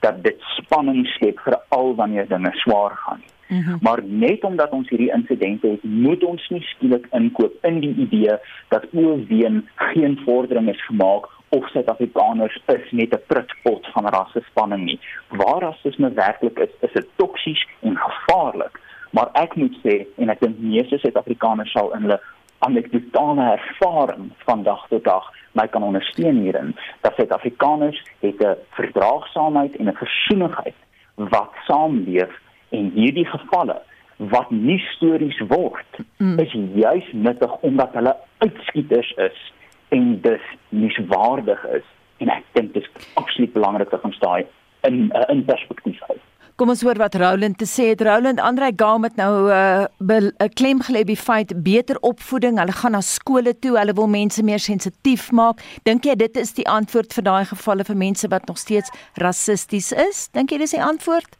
dat 0.00 0.22
dit 0.22 0.36
spanning 0.40 1.06
skep 1.06 1.38
vir 1.40 1.60
al 1.68 1.94
wanneer 1.94 2.28
dinge 2.28 2.50
swaar 2.52 2.96
gaan. 2.96 3.22
Mm 3.48 3.60
-hmm. 3.60 3.78
Maar 3.80 4.02
net 4.04 4.44
omdat 4.44 4.70
ons 4.70 4.88
hierdie 4.88 5.12
insidente 5.12 5.66
het, 5.66 5.82
moet 5.82 6.24
ons 6.24 6.48
nie 6.48 6.62
skielik 6.62 7.06
inkoop 7.10 7.52
in 7.62 7.80
die 7.80 7.94
idee 7.94 8.36
dat 8.68 8.86
oorween 8.92 9.68
geen 9.74 10.20
vordering 10.24 10.68
is 10.68 10.84
gemaak 10.84 11.26
of 11.48 11.68
Suid-Afrikaners 11.70 12.60
is 12.66 12.90
net 12.90 13.14
'n 13.14 13.22
prutpot 13.26 13.86
van 13.92 14.06
rassespanning 14.06 14.84
nie. 14.84 15.00
Waar 15.28 15.60
rasisme 15.60 16.12
werklik 16.12 16.58
is, 16.58 16.72
is 16.80 16.92
dit 16.92 17.06
toksies 17.16 17.66
en 17.80 17.96
gevaarlik. 17.96 18.80
Maar 19.10 19.28
ek 19.32 19.54
moet 19.54 19.76
sê 19.84 20.06
en 20.16 20.28
ek 20.28 20.40
dink 20.40 20.58
meeste 20.58 20.98
Suid-Afrikaners 20.98 21.72
sal 21.72 21.94
in 21.94 22.02
hulle 22.02 22.20
anekdotale 22.58 23.58
ervaring 23.58 24.32
van 24.44 24.62
dag 24.62 24.86
tot 24.88 25.04
dag 25.04 25.32
my 25.52 25.66
kan 25.68 25.82
ondersteun 25.82 26.40
hierin 26.42 26.76
dat 27.00 27.14
Suid-Afrikaners 27.14 28.02
het 28.20 28.40
'n 28.40 28.56
verdraagsaamheid 28.70 29.76
en 29.76 29.88
'n 29.88 30.02
versoenigheid 30.04 30.78
wat 31.14 31.52
saamleef 31.66 32.32
en 32.68 32.90
hierdie 32.94 33.26
gevalle 33.26 33.82
wat 34.16 34.50
nie 34.50 34.78
stories 34.78 35.38
word 35.48 35.98
mm. 36.16 36.38
is 36.38 36.52
juis 36.74 37.08
nuttig 37.12 37.52
omdat 37.60 37.92
hulle 37.92 38.16
uitskieters 38.38 39.12
is 39.16 39.52
en 39.88 40.20
dis 40.20 40.44
nuuswaardig 40.68 41.64
is 41.78 41.84
en 42.18 42.28
ek 42.28 42.44
dink 42.52 42.72
dit 42.74 42.82
is 42.82 43.06
absoluut 43.14 43.52
belangrik 43.52 43.90
dat 43.90 44.04
ons 44.04 44.18
daai 44.18 44.46
in 44.88 45.08
uh, 45.14 45.24
in 45.32 45.44
perspektief 45.44 46.00
hou. 46.08 46.18
Kom 46.58 46.72
ons 46.72 46.80
hoor 46.82 46.98
wat 46.98 47.14
Roland 47.14 47.54
te 47.54 47.66
sê 47.70 47.92
het. 47.92 48.00
Roland 48.02 48.40
Andre 48.42 48.72
Gam 48.74 49.04
het 49.06 49.14
nou 49.16 49.46
'n 49.46 49.50
uh, 49.54 49.84
eh, 49.84 50.30
'n 50.46 50.54
klem 50.58 50.80
gelê 50.82 51.04
by 51.06 51.14
feit 51.14 51.62
beter 51.62 51.96
opvoeding. 52.00 52.58
Hulle 52.58 52.72
gaan 52.72 52.92
na 52.92 53.00
skole 53.00 53.58
toe. 53.58 53.78
Hulle 53.78 53.92
wil 53.92 54.08
mense 54.08 54.42
meer 54.42 54.58
sensitief 54.58 55.30
maak. 55.30 55.62
Dink 55.84 56.04
jy 56.04 56.14
dit 56.14 56.36
is 56.36 56.52
die 56.54 56.66
antwoord 56.68 57.14
vir 57.14 57.22
daai 57.22 57.44
gevalle 57.44 57.84
vir 57.84 57.96
mense 57.96 58.28
wat 58.28 58.46
nog 58.46 58.58
steeds 58.58 58.90
rassisties 59.14 59.92
is? 59.92 60.28
Dink 60.32 60.50
jy 60.50 60.58
dis 60.58 60.74
die 60.74 60.82
antwoord? 60.82 61.38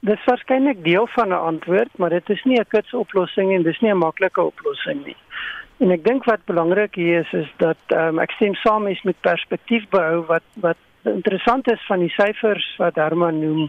Dis 0.00 0.24
waarskynlik 0.24 0.84
deel 0.84 1.06
van 1.06 1.28
'n 1.28 1.32
antwoord, 1.52 1.98
maar 1.98 2.10
dit 2.10 2.30
is 2.30 2.44
nie 2.44 2.60
'n 2.60 2.68
kits 2.68 2.92
oplossing 2.92 3.54
en 3.54 3.62
dis 3.62 3.80
nie 3.80 3.90
'n 3.90 3.98
maklike 3.98 4.42
oplossing 4.42 5.04
nie. 5.06 5.16
En 5.78 5.92
ek 5.92 6.04
dink 6.04 6.24
wat 6.24 6.44
belangrik 6.48 6.94
hier 6.96 7.20
is 7.20 7.32
is 7.32 7.48
dat 7.60 7.78
um, 7.92 8.18
ek 8.18 8.32
stem 8.38 8.54
saam 8.54 8.86
is 8.88 9.02
met 9.04 9.20
perspektief 9.20 9.88
behou 9.92 10.24
wat 10.30 10.44
wat 10.64 10.80
interessant 11.06 11.68
is 11.70 11.82
van 11.86 12.00
die 12.02 12.10
syfers 12.10 12.66
wat 12.80 12.96
Herman 12.98 13.38
noem 13.40 13.68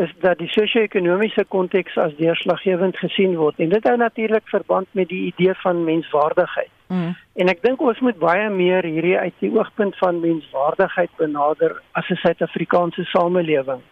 is 0.00 0.12
dat 0.22 0.38
die 0.38 0.48
sosio-ekonomiese 0.48 1.44
konteks 1.48 1.98
as 1.98 2.14
deurslaggewend 2.16 2.96
gesien 3.02 3.34
word 3.36 3.58
en 3.58 3.72
dit 3.74 3.88
hou 3.88 3.96
natuurlik 4.00 4.46
verband 4.48 4.88
met 4.96 5.10
die 5.10 5.26
idee 5.32 5.54
van 5.62 5.84
menswaardigheid. 5.84 6.70
Mm. 6.90 7.14
En 7.42 7.50
ek 7.52 7.62
dink 7.62 7.82
ons 7.82 8.00
moet 8.02 8.18
baie 8.18 8.48
meer 8.50 8.86
hierdie 8.86 9.18
uit 9.18 9.34
die 9.42 9.52
oogpunt 9.54 9.98
van 9.98 10.22
menswaardigheid 10.22 11.10
benader 11.18 11.76
as 11.98 12.10
'n 12.10 12.18
Suid-Afrikaanse 12.22 13.04
samelewing. 13.10 13.82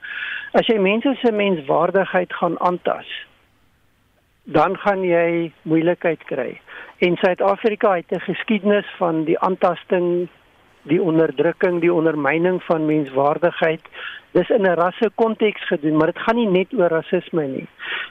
As 0.53 0.67
jy 0.67 0.79
mense 0.79 1.15
se 1.21 1.33
menswaardigheid 1.33 2.33
gaan 2.33 2.59
aantas, 2.59 3.07
dan 4.45 4.77
gaan 4.77 5.03
jy 5.05 5.53
moeilikheid 5.63 6.25
kry. 6.25 6.61
En 6.99 7.17
Suid-Afrika 7.17 7.95
het 7.95 8.11
'n 8.11 8.21
geskiedenis 8.21 8.87
van 8.97 9.25
die 9.25 9.39
aantasting, 9.39 10.29
die 10.83 11.03
onderdrukking, 11.03 11.81
die 11.81 11.93
ondermyning 11.93 12.63
van 12.63 12.87
menswaardigheid. 12.87 13.81
Dis 14.31 14.49
in 14.49 14.63
'n 14.63 14.75
rasse 14.75 15.11
konteks 15.15 15.67
gedoen, 15.67 15.97
maar 15.97 16.07
dit 16.07 16.19
gaan 16.19 16.37
nie 16.37 16.49
net 16.49 16.73
oor 16.75 16.89
rasisme 16.89 17.47
nie. 17.47 17.67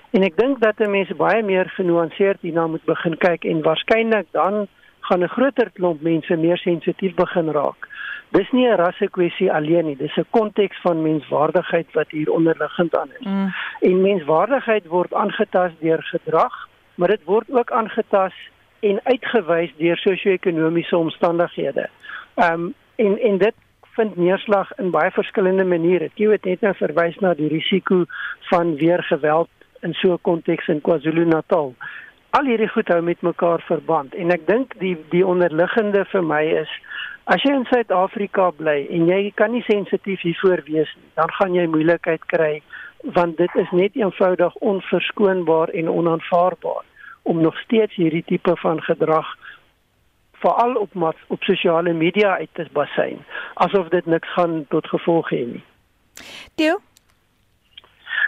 En 0.09 0.23
ek 0.23 0.37
dink 0.37 0.59
dat 0.59 0.87
mense 0.87 1.15
baie 1.15 1.43
meer 1.43 1.69
genuanceerd 1.69 2.37
hierna 2.41 2.67
moet 2.67 2.85
begin 2.85 3.17
kyk 3.17 3.43
en 3.43 3.61
waarskynlik 3.61 4.27
dan 4.31 4.67
gaan 4.99 5.23
'n 5.23 5.27
groter 5.27 5.69
klomp 5.71 6.01
mense 6.01 6.35
meer 6.35 6.57
sensitief 6.57 7.13
begin 7.13 7.51
raak. 7.51 7.87
Dis 8.31 8.51
nie 8.51 8.67
'n 8.67 8.75
rasse 8.75 9.07
kwessie 9.09 9.51
alleen 9.51 9.85
nie, 9.85 9.97
dis 9.97 10.17
'n 10.17 10.25
konteks 10.29 10.81
van 10.81 11.01
menswaardigheid 11.01 11.93
wat 11.93 12.09
hier 12.09 12.31
onderliggend 12.31 12.97
aan 12.97 13.09
is. 13.19 13.25
Mm. 13.25 13.53
En 13.79 14.01
menswaardigheid 14.01 14.87
word 14.87 15.13
aangetast 15.13 15.75
deur 15.79 16.03
gedrag, 16.03 16.67
maar 16.95 17.07
dit 17.07 17.23
word 17.23 17.51
ook 17.51 17.71
aangetast 17.71 18.55
en 18.79 18.99
uitgewys 19.03 19.73
deur 19.77 19.97
sosio-ekonomiese 19.97 20.97
omstandighede. 20.97 21.89
Ehm 22.35 22.53
um, 22.53 22.73
en 22.95 23.19
en 23.19 23.37
dit 23.37 23.53
vind 23.97 24.15
neerslag 24.15 24.71
in 24.77 24.91
baie 24.93 25.11
verskillende 25.11 25.65
maniere. 25.65 26.09
Jy 26.15 26.31
het 26.31 26.45
net 26.45 26.61
nou 26.65 26.73
verwys 26.77 27.17
na 27.21 27.33
die 27.37 27.49
risiko 27.49 28.03
van 28.49 28.75
weer 28.81 29.03
geweld 29.09 29.49
in 29.81 29.93
so 29.93 30.13
'n 30.13 30.21
konteks 30.21 30.67
in 30.67 30.81
KwaZulu-Natal. 30.81 31.73
Al 32.29 32.45
hierdie 32.45 32.69
goed 32.69 32.87
hou 32.87 33.01
met 33.01 33.21
mekaar 33.21 33.61
verband 33.61 34.15
en 34.15 34.31
ek 34.31 34.47
dink 34.47 34.79
die 34.79 34.97
die 35.09 35.25
onderliggende 35.25 36.05
vir 36.05 36.23
my 36.23 36.43
is 36.43 36.71
as 37.23 37.43
jy 37.43 37.53
in 37.53 37.65
Suid-Afrika 37.65 38.51
bly 38.51 38.87
en 38.89 39.07
jy 39.07 39.31
kan 39.35 39.51
nie 39.51 39.63
sensitief 39.67 40.21
hiervoor 40.21 40.61
wees 40.65 40.91
nie, 40.95 41.09
dan 41.15 41.31
gaan 41.31 41.53
jy 41.53 41.65
moeilikheid 41.67 42.25
kry 42.25 42.61
want 43.03 43.37
dit 43.37 43.55
is 43.55 43.71
net 43.71 43.95
eenvoudig 43.95 44.55
onverskoonbaar 44.55 45.69
en 45.69 45.89
onaanvaarbaar 45.89 46.83
om 47.27 47.41
nog 47.41 47.57
steeds 47.59 47.95
hierdie 47.95 48.23
tipe 48.25 48.55
van 48.63 48.81
gedrag 48.81 49.35
veral 50.41 50.75
op 50.75 50.91
op 51.27 51.43
sosiale 51.43 51.93
media 51.93 52.37
uit 52.37 52.53
te 52.53 52.67
basyn 52.73 53.23
asof 53.53 53.89
dit 53.93 54.05
niks 54.05 54.33
gaan 54.33 54.65
tot 54.69 54.87
gevolg 54.87 55.29
hê 55.33 55.43
nie. 55.53 55.63
Theo 56.55 56.79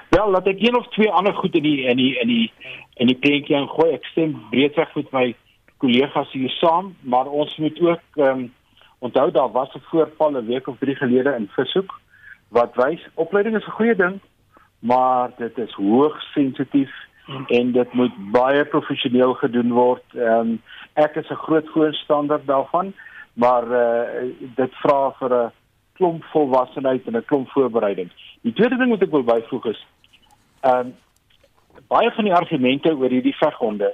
Wel, 0.10 0.32
laat 0.34 0.48
ek 0.50 0.62
een 0.66 0.76
of 0.78 0.88
twee 0.90 1.10
ander 1.14 1.34
goed 1.38 1.56
in 1.56 1.64
die 1.64 1.82
in 1.86 1.98
die 1.98 2.14
in 2.20 2.28
die 2.28 2.52
in 2.98 3.08
die 3.08 3.18
prentjie 3.18 3.56
ingooi. 3.56 3.92
Ek 3.94 4.08
stem 4.10 4.34
breedweg 4.50 4.96
met 4.96 5.12
my 5.14 5.26
kollegas 5.78 6.32
hier 6.34 6.50
saam, 6.58 6.96
maar 7.02 7.30
ons 7.30 7.56
moet 7.58 7.78
ook 7.82 8.18
ehm 8.18 8.40
um, 8.40 8.48
onthou 9.00 9.32
daar 9.32 9.52
was 9.52 9.74
'n 9.76 9.86
voorval 9.90 10.32
'n 10.32 10.46
week 10.46 10.68
of 10.68 10.78
3 10.80 10.96
gelede 10.96 11.36
in 11.36 11.50
Vishoek 11.56 12.00
wat 12.50 12.76
wys 12.76 13.08
opleiding 13.14 13.56
is 13.56 13.68
'n 13.68 13.78
goeie 13.78 13.96
ding, 13.96 14.20
maar 14.80 15.30
dit 15.38 15.58
is 15.58 15.74
hoogs 15.74 16.32
sensitief 16.32 16.92
en 17.48 17.72
dit 17.72 17.94
moet 17.94 18.16
baie 18.32 18.66
professioneel 18.66 19.34
gedoen 19.34 19.72
word. 19.74 20.04
Ehm 20.16 20.40
um, 20.40 20.62
ek 20.94 21.16
is 21.16 21.30
'n 21.30 21.44
groot 21.46 21.68
voorstander 21.74 22.42
daarvan, 22.46 22.94
maar 23.34 23.64
uh, 23.64 24.34
dit 24.56 24.74
vra 24.82 25.12
vir 25.20 25.34
'n 25.34 25.52
klomp 25.94 26.24
volwassenheid 26.24 27.08
en 27.08 27.18
'n 27.18 27.26
klomp 27.26 27.50
voorbereiding. 27.50 28.10
Die 28.42 28.54
tweede 28.54 28.78
ding 28.78 28.90
wat 28.90 29.02
ek 29.02 29.12
wil 29.12 29.24
byvoeg 29.24 29.66
is 29.66 29.86
ehm 30.62 30.80
um, 30.80 30.96
baie 31.88 32.12
van 32.12 32.24
die 32.24 32.34
argumente 32.34 32.92
oor 32.96 33.10
hierdie 33.10 33.38
veghonde 33.40 33.94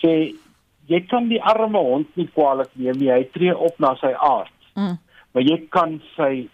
sê 0.00 0.34
jy 0.90 1.00
kan 1.10 1.28
die 1.28 1.42
arme 1.42 1.78
hond 1.78 2.16
nie 2.18 2.28
kwaliek 2.34 2.72
neem 2.74 2.98
nie. 2.98 3.12
Hy 3.12 3.24
tree 3.34 3.54
op 3.54 3.78
na 3.78 3.94
sy 4.00 4.10
aard. 4.16 4.56
Mm. 4.74 4.96
Maar 5.32 5.46
jy 5.46 5.58
kan 5.70 6.00
sy 6.16 6.48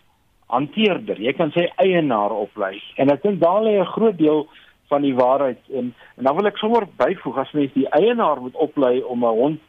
hanteerder, 0.52 1.18
jy 1.18 1.32
kan 1.34 1.50
sy 1.54 1.66
eienaar 1.82 2.34
oplei. 2.36 2.76
En 3.00 3.10
ek 3.10 3.22
dink 3.24 3.40
daar 3.40 3.62
lê 3.64 3.78
'n 3.80 3.92
groot 3.94 4.18
deel 4.18 4.46
van 4.88 5.02
die 5.02 5.14
waarheid 5.14 5.60
en 5.70 5.94
en 6.16 6.24
dan 6.24 6.36
wil 6.36 6.46
ek 6.46 6.58
sommer 6.58 6.86
byvoeg 6.96 7.38
as 7.38 7.52
mens 7.52 7.72
die 7.74 7.88
eienaar 7.88 8.40
moet 8.40 8.54
oplei 8.54 9.02
om 9.02 9.24
'n 9.24 9.38
hond 9.42 9.62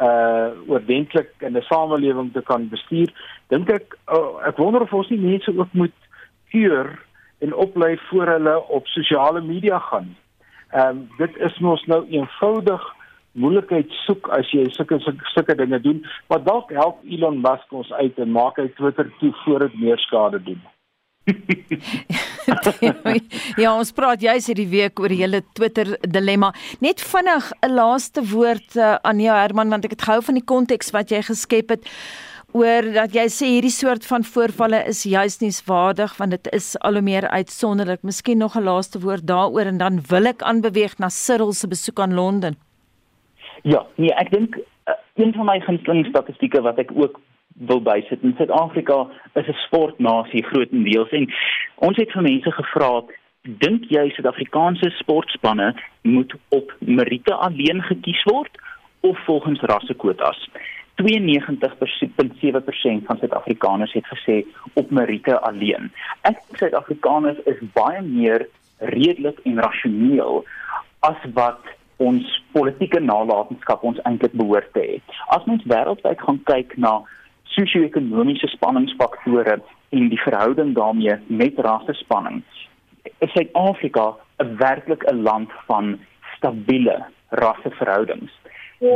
uh 0.00 0.50
oordentlik 0.68 1.32
in 1.40 1.56
'n 1.56 1.62
samelewing 1.62 2.32
te 2.32 2.42
kan 2.42 2.68
bestuur, 2.68 3.12
dink 3.48 3.70
ek 3.70 3.96
uh, 4.12 4.46
ek 4.46 4.56
wonder 4.56 4.82
of 4.82 4.92
ons 4.92 5.08
nie 5.08 5.18
mense 5.18 5.58
ook 5.58 5.72
moet 5.72 5.94
keur 6.50 6.98
en 7.38 7.54
oplei 7.54 7.96
voor 8.08 8.26
hulle 8.26 8.68
op 8.68 8.86
sosiale 8.86 9.40
media 9.40 9.78
gaan. 9.78 10.16
Ehm 10.70 10.88
um, 10.88 11.08
dit 11.18 11.36
is 11.36 11.58
mos 11.58 11.84
nou 11.86 12.04
eenvoudig 12.08 12.94
moeilikheid 13.32 13.90
soek 14.04 14.28
as 14.28 14.50
jy 14.50 14.64
sulke 14.72 14.98
sulke 15.34 15.54
dinge 15.54 15.80
doen, 15.80 16.04
maar 16.28 16.44
dalk 16.44 16.72
help 16.72 17.02
Elon 17.04 17.40
Musk 17.40 17.72
ons 17.72 17.92
uit 17.92 18.18
en 18.18 18.32
maak 18.32 18.56
hy 18.56 18.68
Twitter 18.68 19.12
toe 19.20 19.32
voor 19.44 19.66
dit 19.66 19.80
meer 19.80 19.98
skade 19.98 20.42
doen. 20.42 20.62
ja, 23.62 23.72
ons 23.72 23.92
praat 23.96 24.22
juis 24.22 24.46
hierdie 24.50 24.68
week 24.70 25.00
oor 25.00 25.12
die 25.12 25.20
hele 25.20 25.42
Twitter 25.56 25.96
dilemma. 26.02 26.52
Net 26.84 27.02
vinnig 27.02 27.50
'n 27.62 27.74
laaste 27.74 28.22
woord 28.22 28.76
uh, 28.76 28.96
aan 29.02 29.20
jou 29.20 29.34
Herman 29.34 29.70
want 29.70 29.84
ek 29.84 29.96
het 29.96 30.06
gehou 30.06 30.22
van 30.22 30.38
die 30.38 30.46
konteks 30.46 30.92
wat 30.94 31.10
jy 31.10 31.22
geskep 31.26 31.74
het 31.74 31.86
oor 32.56 32.86
dat 32.94 33.14
jy 33.14 33.26
sê 33.28 33.48
hierdie 33.56 33.74
soort 33.74 34.06
van 34.06 34.24
voorvalle 34.24 34.80
is 34.88 35.02
juis 35.04 35.40
nie 35.42 35.52
waardig 35.66 36.16
want 36.16 36.30
dit 36.30 36.48
is 36.56 36.74
al 36.80 36.98
hoe 36.98 37.02
meer 37.02 37.28
uitsonderlik. 37.28 38.02
Miskien 38.02 38.38
nog 38.38 38.56
'n 38.56 38.64
laaste 38.64 39.00
woord 39.00 39.26
daaroor 39.26 39.66
en 39.66 39.78
dan 39.78 40.00
wil 40.08 40.26
ek 40.26 40.42
aanbeweeg 40.42 40.98
na 40.98 41.08
Cyril 41.08 41.52
se 41.52 41.68
besoek 41.68 42.00
aan 42.00 42.14
Londen. 42.14 42.56
Ja, 43.62 43.86
nee, 43.96 44.14
ek 44.14 44.30
dink 44.30 44.56
uh, 44.56 44.94
een 45.16 45.32
van 45.34 45.46
my 45.46 45.60
gunsteling 45.60 46.06
statistieke 46.06 46.60
wat 46.62 46.78
ek 46.78 46.90
ook 46.94 47.20
wil 47.58 47.80
bysit 47.80 48.22
in 48.22 48.34
Suid-Afrika 48.36 49.06
is 49.34 49.48
'n 49.48 49.58
sportnasie 49.66 50.44
grootendeels 50.44 51.10
en 51.10 51.32
ons 51.74 51.96
het 51.96 52.12
vir 52.12 52.22
mense 52.22 52.50
gevra 52.50 53.02
dink 53.42 53.84
jy 53.88 54.10
Suid-Afrikaanse 54.10 54.90
sportspanne 54.98 55.74
moet 56.02 56.34
op 56.48 56.72
meriete 56.78 57.34
alleen 57.34 57.82
gekies 57.82 58.22
word 58.24 58.58
of 59.00 59.18
volgens 59.24 59.60
rassekwotas 59.60 60.48
92.7% 61.02 61.04
van 63.06 63.18
Suid-Afrikaners 63.18 63.92
het 63.92 64.06
gesê 64.06 64.44
op 64.72 64.90
meriete 64.90 65.40
alleen. 65.40 65.92
Ek 66.20 66.40
dink 66.46 66.56
Suid-Afrikaners 66.58 67.38
is 67.44 67.60
baie 67.76 68.02
meer 68.02 68.48
redelik 68.78 69.38
en 69.44 69.60
rasioneel 69.60 70.44
as 71.00 71.16
wat 71.36 71.60
ons 71.96 72.42
politieke 72.52 73.00
nalatenskap 73.00 73.84
ons 73.84 74.00
eintlik 74.08 74.32
behoort 74.36 74.72
te 74.72 74.80
hê. 74.80 74.96
As 75.36 75.44
mens 75.48 75.64
wêreldwyd 75.68 76.20
gaan 76.20 76.40
kyk 76.48 76.76
na 76.80 77.00
sosio-ekonomiese 77.54 78.48
spanningsfaktore 78.48 79.60
en 79.90 80.08
die 80.08 80.20
verhouding 80.20 80.74
daarmee 80.74 81.18
met 81.26 81.58
rassespanning 81.58 82.42
is 83.18 83.32
Suid-Afrika 83.32 84.16
'n 84.42 84.56
werklik 84.56 85.02
'n 85.04 85.22
land 85.22 85.50
van 85.66 85.98
stabiele 86.36 87.04
rasseverhoudings. 87.28 88.32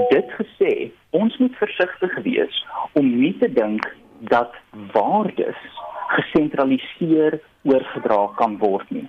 Dit 0.09 0.29
gesê, 0.41 0.91
ons 1.11 1.37
moet 1.37 1.57
versigtig 1.57 2.23
wees 2.23 2.67
om 2.93 3.21
nie 3.21 3.39
te 3.39 3.53
dink 3.53 3.97
dat 4.19 4.55
waardes 4.93 5.61
gesentraliseer 6.09 7.41
oorgedra 7.63 8.27
kan 8.37 8.59
word 8.59 8.91
nie. 8.91 9.09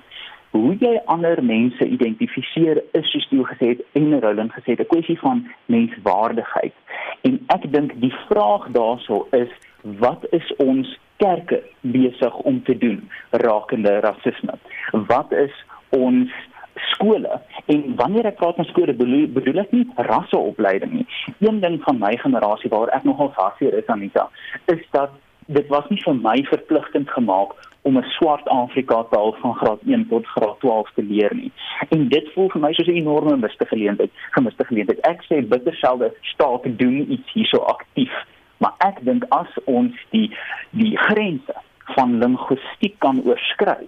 Hoe 0.51 0.75
jy 0.79 0.97
ander 1.05 1.39
mense 1.43 1.85
identifiseer 1.87 2.81
is 2.97 3.11
soos 3.11 3.27
jy 3.31 3.43
gesê 3.53 3.67
het 3.73 3.83
en 3.95 4.19
Roland 4.19 4.51
gesê 4.51 4.75
het 4.75 4.81
'n 4.83 4.91
kwessie 4.93 5.19
van 5.19 5.47
menswaardigheid. 5.65 6.73
En 7.21 7.39
ek 7.47 7.71
dink 7.71 7.93
die 8.01 8.13
vraag 8.27 8.67
daarso 8.71 9.27
is 9.31 9.51
wat 9.81 10.25
is 10.31 10.55
ons 10.57 10.99
kerke 11.17 11.63
besig 11.81 12.35
om 12.35 12.63
te 12.63 12.77
doen 12.77 13.09
rakende 13.29 13.99
rasisme? 13.99 14.53
Wat 14.91 15.31
is 15.31 15.53
ons 15.89 16.31
skole 16.75 17.41
en 17.65 17.95
wanneer 17.95 18.25
ek 18.25 18.35
praat 18.35 18.55
van 18.55 18.65
skole 18.65 18.93
bedoel, 18.93 19.59
ek 19.59 19.71
nie 19.71 19.87
rasseopleiding 19.95 20.91
nie. 20.91 21.07
Een 21.39 21.59
ding 21.59 21.81
van 21.83 21.99
my 21.99 22.15
generasie 22.17 22.69
waar 22.69 22.91
ek 22.95 23.03
nogal 23.03 23.31
vasseer 23.35 23.73
is 23.73 23.87
Anita, 23.87 24.29
is 24.65 24.83
dat 24.91 25.11
dit 25.47 25.67
was 25.67 25.87
nie 25.89 26.01
vir 26.03 26.15
my 26.15 26.37
verpligtend 26.49 27.09
gemaak 27.09 27.55
om 27.81 27.97
'n 27.97 28.03
swart 28.03 28.47
Afrika 28.47 29.03
taal 29.09 29.35
van 29.41 29.55
graad 29.55 29.79
1 29.85 30.07
tot 30.07 30.25
graad 30.27 30.59
12 30.59 30.91
te 30.95 31.03
leer 31.03 31.35
nie. 31.35 31.51
En 31.89 32.07
dit 32.07 32.31
voel 32.33 32.49
vir 32.49 32.61
my 32.61 32.73
soos 32.73 32.87
'n 32.87 33.01
enorme 33.01 33.37
miste 33.37 33.65
geleentheid, 33.65 34.11
gemiste 34.31 34.65
geleentheid. 34.65 34.99
Ek 34.99 35.23
sê 35.23 35.47
bitterselde 35.47 36.13
staat 36.21 36.61
doen 36.63 37.11
iets 37.11 37.33
hierso 37.33 37.57
aktief, 37.57 38.25
maar 38.57 38.73
ek 38.77 38.97
dink 39.01 39.23
as 39.29 39.49
ons 39.63 39.95
die 40.09 40.37
die 40.69 40.97
grense 40.97 41.53
van 41.85 42.17
linguistiek 42.17 42.99
kan 42.99 43.21
oorskry, 43.25 43.87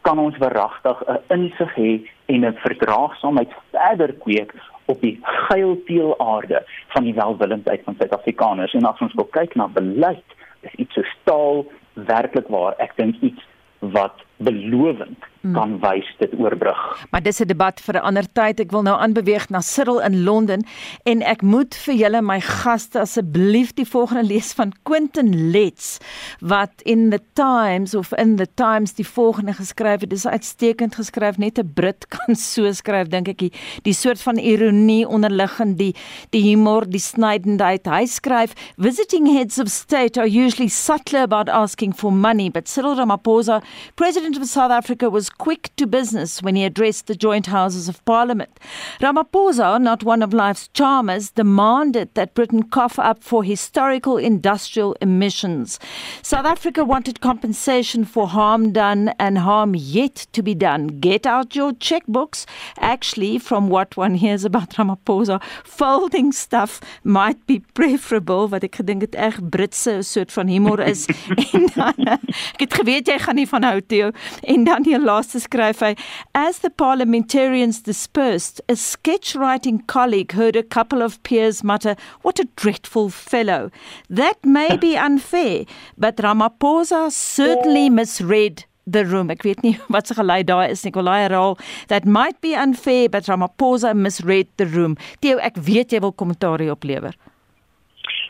kan 0.00 0.18
ons 0.18 0.36
verragtig 0.36 1.02
'n 1.06 1.18
insig 1.28 1.74
hê 1.74 2.10
en 2.26 2.44
'n 2.44 2.56
verdraagsaamheid 2.56 3.52
verder 3.70 4.12
kweek 4.12 4.54
op 4.84 5.00
die 5.00 5.18
geilteelaarde 5.22 6.62
van 6.88 7.04
die 7.04 7.14
welwillendheid 7.14 7.80
van 7.84 7.94
Suid-Afrikaners 7.98 8.74
en 8.74 8.84
as 8.84 9.00
ons 9.00 9.14
wil 9.14 9.28
kyk 9.30 9.54
na 9.54 9.68
beleid 9.68 10.37
is 10.60 10.74
iets 10.74 10.94
so 10.94 11.02
staal 11.02 11.66
werklik 11.92 12.48
waar 12.48 12.74
ek 12.78 12.96
dink 12.96 13.20
iets 13.20 13.46
wat 13.78 14.24
belovend 14.38 15.18
hmm. 15.40 15.52
kan 15.52 15.78
wys 15.82 16.06
dit 16.18 16.32
oorbrug. 16.38 17.06
Maar 17.10 17.22
dis 17.22 17.40
'n 17.40 17.46
debat 17.46 17.80
vir 17.80 17.94
'n 17.94 18.02
ander 18.02 18.26
tyd. 18.32 18.60
Ek 18.60 18.70
wil 18.70 18.82
nou 18.82 18.96
aanbeweeg 18.98 19.48
na 19.48 19.60
Cyril 19.60 20.00
in 20.00 20.22
Londen 20.22 20.64
en 21.02 21.22
ek 21.22 21.42
moet 21.42 21.74
vir 21.74 21.94
julle 21.94 22.22
my 22.22 22.40
gaste 22.40 23.00
asseblief 23.00 23.74
die 23.74 23.86
volgende 23.86 24.22
lees 24.22 24.52
van 24.52 24.72
Quentin 24.82 25.50
Letts 25.50 25.98
wat 26.40 26.82
in 26.82 27.10
the 27.10 27.20
Times 27.32 27.94
of 27.94 28.12
in 28.12 28.36
the 28.36 28.48
Times 28.54 28.94
die 28.94 29.06
volgende 29.06 29.52
geskryf 29.52 30.00
het. 30.00 30.10
Dis 30.10 30.26
uitstekend 30.26 30.94
geskryf, 30.94 31.38
net 31.38 31.58
'n 31.58 31.72
Brit 31.74 32.08
kan 32.14 32.36
so 32.36 32.72
skryf 32.72 33.08
dink 33.08 33.28
ek. 33.28 33.38
Die, 33.38 33.52
die 33.82 33.94
soort 33.94 34.22
van 34.22 34.36
ironie 34.36 35.08
onderliggend, 35.08 35.78
die 35.78 35.94
die 36.30 36.42
humor, 36.42 36.86
die 36.86 37.00
snydendheid. 37.00 37.86
Hy 37.86 38.06
skryf 38.06 38.54
visiting 38.76 39.26
heads 39.26 39.58
of 39.58 39.68
state 39.68 40.20
are 40.20 40.28
usually 40.28 40.68
subtler 40.68 41.22
about 41.22 41.48
asking 41.48 41.94
for 41.94 42.12
money, 42.12 42.50
but 42.50 42.68
Cyril 42.68 42.96
Ramaphosa, 42.96 43.62
president 43.94 44.27
President 44.28 44.44
of 44.44 44.52
South 44.52 44.70
Africa 44.70 45.08
was 45.08 45.30
quick 45.30 45.70
to 45.76 45.86
business 45.86 46.42
when 46.42 46.54
he 46.54 46.62
addressed 46.62 47.06
the 47.06 47.14
joint 47.14 47.46
houses 47.46 47.88
of 47.88 48.04
parliament. 48.04 48.60
Ramaphosa, 49.00 49.80
not 49.80 50.04
one 50.04 50.22
of 50.22 50.34
life's 50.34 50.68
charmers, 50.74 51.30
demanded 51.30 52.12
that 52.12 52.34
Britain 52.34 52.64
cough 52.64 52.98
up 52.98 53.24
for 53.24 53.42
historical 53.42 54.18
industrial 54.18 54.94
emissions. 55.00 55.80
South 56.20 56.44
Africa 56.44 56.84
wanted 56.84 57.22
compensation 57.22 58.04
for 58.04 58.28
harm 58.28 58.70
done 58.70 59.14
and 59.18 59.38
harm 59.38 59.74
yet 59.74 60.26
to 60.34 60.42
be 60.42 60.54
done. 60.54 60.88
Get 60.88 61.24
out 61.24 61.56
your 61.56 61.72
checkbooks. 61.72 62.44
Actually, 62.80 63.38
from 63.38 63.70
what 63.70 63.96
one 63.96 64.14
hears 64.16 64.44
about 64.44 64.74
Ramaphosa, 64.74 65.42
folding 65.64 66.32
stuff 66.32 66.82
might 67.02 67.46
be 67.46 67.60
preferable, 67.72 68.46
wat 68.48 68.68
ek 68.68 68.82
gedink 68.82 69.08
het 69.08 69.16
reg 69.16 69.40
Britse 69.48 70.02
soort 70.04 70.36
van 70.36 70.52
humor 70.52 70.84
is. 70.84 71.06
en 71.54 71.70
dan, 71.72 72.20
ek 72.52 72.66
het 72.66 72.80
geweet 72.82 73.08
jy 73.08 73.16
gaan 73.24 73.40
nie 73.40 73.48
van 73.48 73.64
hou 73.64 73.80
toe 73.80 74.12
En 74.52 74.64
dan 74.64 74.82
die 74.86 74.98
laaste 74.98 75.40
skryf 75.40 75.82
hy 75.84 75.94
as 76.34 76.60
the 76.64 76.70
parliamentarians 76.70 77.82
dispersed 77.82 78.62
a 78.68 78.76
sketch 78.76 79.34
writing 79.34 79.82
colleague 79.86 80.32
heard 80.32 80.56
a 80.56 80.62
couple 80.62 81.02
of 81.02 81.20
peers 81.22 81.62
mutter 81.62 81.96
what 82.22 82.38
a 82.38 82.48
dreadful 82.56 83.10
fellow 83.10 83.70
that 84.08 84.44
may 84.44 84.76
be 84.76 84.96
unfair 85.08 85.64
but 85.96 86.16
Ramaphosa 86.16 87.10
certainly 87.12 87.88
misread 87.90 88.64
the 88.88 89.04
room. 89.04 89.28
Ek 89.30 89.42
weet 89.44 89.60
nie 89.62 89.76
wat 89.94 90.08
se 90.08 90.16
gelei 90.16 90.40
daar 90.48 90.70
is 90.72 90.84
Nikolai 90.86 91.20
herhaal. 91.26 91.58
That 91.92 92.06
might 92.08 92.40
be 92.40 92.54
unfair 92.56 93.08
but 93.12 93.28
Ramaphosa 93.28 93.94
misread 93.94 94.48
the 94.56 94.66
room. 94.66 94.96
Theo 95.20 95.36
ek 95.44 95.60
weet 95.60 95.92
jy 95.92 96.00
wil 96.04 96.16
kommentaar 96.16 96.64
hierop 96.64 96.88
lewer 96.88 97.16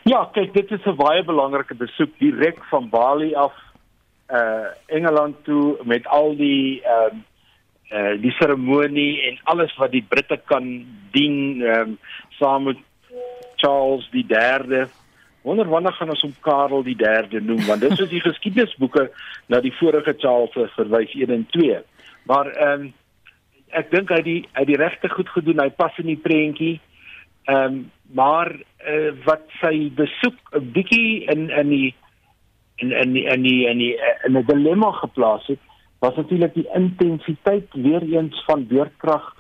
Ja 0.08 0.22
kyk 0.32 0.54
dit 0.54 0.70
is 0.72 0.86
'n 0.86 0.96
baie 0.96 1.22
belangrike 1.24 1.74
besoek 1.74 2.12
direk 2.18 2.58
van 2.70 2.88
Bali 2.88 3.34
af 3.34 3.52
uh 4.28 4.68
Engeland 4.86 5.44
toe 5.44 5.78
met 5.84 6.06
al 6.06 6.36
die 6.36 6.82
ehm 6.84 7.16
uh, 7.16 7.24
uh 7.98 8.20
die 8.20 8.32
seremonie 8.36 9.22
en 9.28 9.38
alles 9.44 9.72
wat 9.76 9.90
die 9.90 10.04
Britte 10.08 10.40
kan 10.44 10.86
dien 11.12 11.62
ehm 11.62 11.80
um, 11.80 11.98
saam 12.38 12.62
met 12.68 12.76
Charles 13.56 14.08
die 14.10 14.26
3de. 14.28 14.86
Wonder 15.42 15.68
wanneer 15.68 15.92
gaan 15.92 16.10
ons 16.10 16.22
hom 16.22 16.34
Karel 16.40 16.82
die 16.82 16.96
3de 16.96 17.40
noem 17.40 17.64
want 17.66 17.80
dis 17.80 17.96
soos 17.96 18.10
die 18.12 18.24
geskiedenisboeke 18.30 19.08
na 19.46 19.60
die 19.64 19.74
vorige 19.80 20.14
Charles 20.18 20.74
verwys 20.76 21.14
1 21.14 21.32
en 21.32 21.46
2. 21.56 21.82
Maar 22.28 22.52
ehm 22.52 22.88
um, 22.88 22.92
ek 23.76 23.90
dink 23.92 24.08
hy 24.08 24.20
die 24.24 24.40
hy 24.56 24.64
die 24.64 24.76
regte 24.80 25.08
goed 25.12 25.28
gedoen. 25.28 25.60
Hy 25.60 25.70
pas 25.76 25.96
in 26.00 26.12
die 26.12 26.20
prentjie. 26.20 26.76
Ehm 27.48 27.64
um, 27.64 27.86
maar 28.12 28.48
uh, 28.88 29.10
wat 29.24 29.42
sy 29.60 29.90
besoek 29.96 30.36
'n 30.56 30.70
bietjie 30.72 31.24
in 31.32 31.50
in 31.50 31.68
die 31.68 31.94
in 32.78 32.92
in 32.92 33.12
die, 33.12 33.24
in 33.24 33.42
die 33.42 33.66
in 33.68 33.78
die 33.78 33.94
in 34.26 34.36
'n 34.38 34.46
dilemma 34.46 34.90
geplaas 34.90 35.46
het 35.46 35.58
was 35.98 36.14
natuurlik 36.16 36.54
die 36.54 36.68
intensiteit 36.74 37.66
weer 37.72 38.02
eens 38.02 38.44
van 38.46 38.66
beurtkrag 38.66 39.34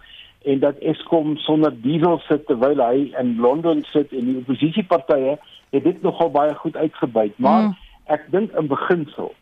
en 0.44 0.58
dat 0.58 0.78
Eskom 0.78 1.36
sonder 1.36 1.72
diesel 1.82 2.18
sit 2.18 2.46
terwyl 2.46 2.80
hy 2.82 3.12
in 3.18 3.36
Londen 3.40 3.82
sit 3.92 4.12
en 4.12 4.24
die 4.24 4.36
oppositiepartye 4.36 5.38
het 5.70 5.84
dit 5.84 6.02
nogal 6.02 6.30
baie 6.30 6.54
goed 6.54 6.76
uitgebuit 6.76 7.38
maar 7.38 7.62
mm. 7.62 7.76
ek 8.04 8.30
dink 8.30 8.52
in 8.52 8.66
beginsel 8.66 9.34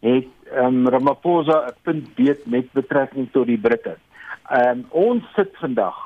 het 0.00 0.26
um, 0.54 0.88
Ramaphosa 0.88 1.66
'n 1.66 1.74
punt 1.82 2.14
beet 2.14 2.46
met 2.46 2.72
betrekking 2.72 3.28
tot 3.32 3.46
die 3.46 3.58
Britte. 3.58 3.96
Um, 4.52 4.86
ons 4.90 5.24
sit 5.34 5.50
vandag 5.52 5.96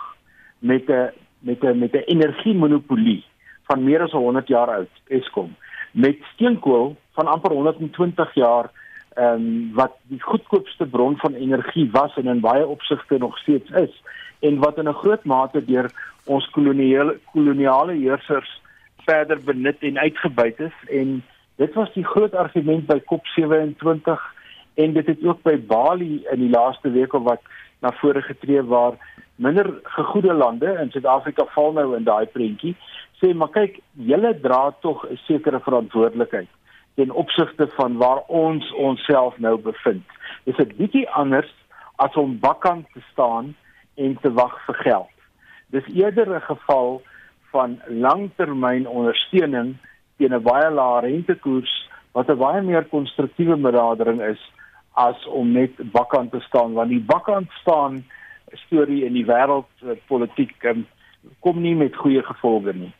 met 0.59 0.88
'n 0.88 1.11
met 1.38 1.64
'n 1.64 1.78
met 1.78 1.93
'n 1.93 2.07
energiemonopolie 2.07 3.24
van 3.62 3.84
meer 3.84 4.03
as 4.03 4.11
100 4.11 4.49
jaar 4.49 4.68
oud 4.68 4.90
Eskom 5.09 5.57
met 5.93 6.16
steenkool 6.34 6.97
van 7.12 7.26
amper 7.26 7.51
120 7.51 8.34
jaar 8.34 8.70
ehm 9.14 9.34
um, 9.34 9.70
wat 9.74 9.93
die 10.09 10.20
goedkoopste 10.22 10.86
bron 10.86 11.16
van 11.16 11.34
energie 11.34 11.90
was 11.93 12.16
en 12.16 12.26
in 12.26 12.40
baie 12.40 12.66
opsigte 12.66 13.18
nog 13.18 13.38
steeds 13.38 13.70
is 13.70 14.03
en 14.40 14.59
wat 14.59 14.78
in 14.78 14.88
'n 14.88 15.01
groot 15.03 15.24
mate 15.24 15.64
deur 15.64 15.90
ons 16.24 16.51
koloniale 16.51 17.18
koloniale 17.32 17.93
heersers 17.93 18.61
verder 18.97 19.38
benut 19.45 19.76
en 19.80 19.99
uitgebuit 19.99 20.61
is 20.61 20.78
en 20.88 21.22
dit 21.57 21.74
was 21.74 21.93
die 21.93 22.05
groot 22.05 22.34
argument 22.34 22.86
by 22.86 22.99
COP27 23.11 24.20
en 24.74 24.93
dit 24.93 25.07
het 25.07 25.24
ook 25.24 25.43
by 25.43 25.57
Bali 25.66 26.24
in 26.30 26.38
die 26.38 26.51
laaste 26.51 26.90
week 26.90 27.12
of 27.12 27.22
wat 27.22 27.43
na 27.80 27.93
vore 27.93 28.22
getree 28.22 28.62
waar 28.62 28.93
minder 29.36 29.80
gegoede 29.82 30.32
lande 30.32 30.78
in 30.80 30.90
Suid-Afrika 30.90 31.45
val 31.55 31.72
nou 31.72 31.97
in 31.97 32.05
daai 32.05 32.26
prentjie 32.26 32.76
sê 33.22 33.34
maar 33.34 33.52
kyk 33.54 33.78
julle 33.94 34.34
dra 34.40 34.74
tog 34.80 35.06
'n 35.06 35.16
sekere 35.26 35.60
verantwoordelikheid 35.60 36.48
ten 36.94 37.10
opsigte 37.10 37.68
van 37.78 37.96
waar 37.96 38.22
ons 38.26 38.72
onsself 38.72 39.38
nou 39.38 39.56
bevind. 39.56 40.04
Dis 40.44 40.58
'n 40.58 40.74
bietjie 40.76 41.08
anders 41.10 41.54
as 41.96 42.14
om 42.14 42.38
bakkant 42.38 42.86
te 42.92 43.00
staan 43.12 43.54
en 43.94 44.18
te 44.20 44.32
wag 44.32 44.64
vir 44.66 44.74
geld. 44.74 45.14
Dis 45.70 45.86
eerder 45.94 46.34
'n 46.34 46.40
geval 46.40 47.02
van 47.50 47.80
langtermyn 47.88 48.88
ondersteuning 48.88 49.76
teen 50.16 50.34
'n 50.34 50.42
baie 50.42 50.70
lae 50.70 51.00
rentekoers 51.00 51.88
wat 52.12 52.28
'n 52.28 52.38
baie 52.38 52.62
meer 52.62 52.84
konstruktiewe 52.84 53.56
benadering 53.56 54.20
is 54.20 54.42
as 54.92 55.26
om 55.26 55.52
net 55.52 55.92
bakkant 55.92 56.30
te 56.30 56.40
staan 56.40 56.72
want 56.72 56.88
die 56.88 57.04
bakkant 57.14 57.50
staan 57.60 58.04
storie 58.66 59.04
in 59.04 59.12
die 59.12 59.24
wêreldpolitiek 59.24 60.64
um, 60.64 60.86
kom 61.40 61.60
nie 61.62 61.74
met 61.74 61.96
goeie 61.96 62.22
gevolge 62.22 62.72
nie. 62.72 62.92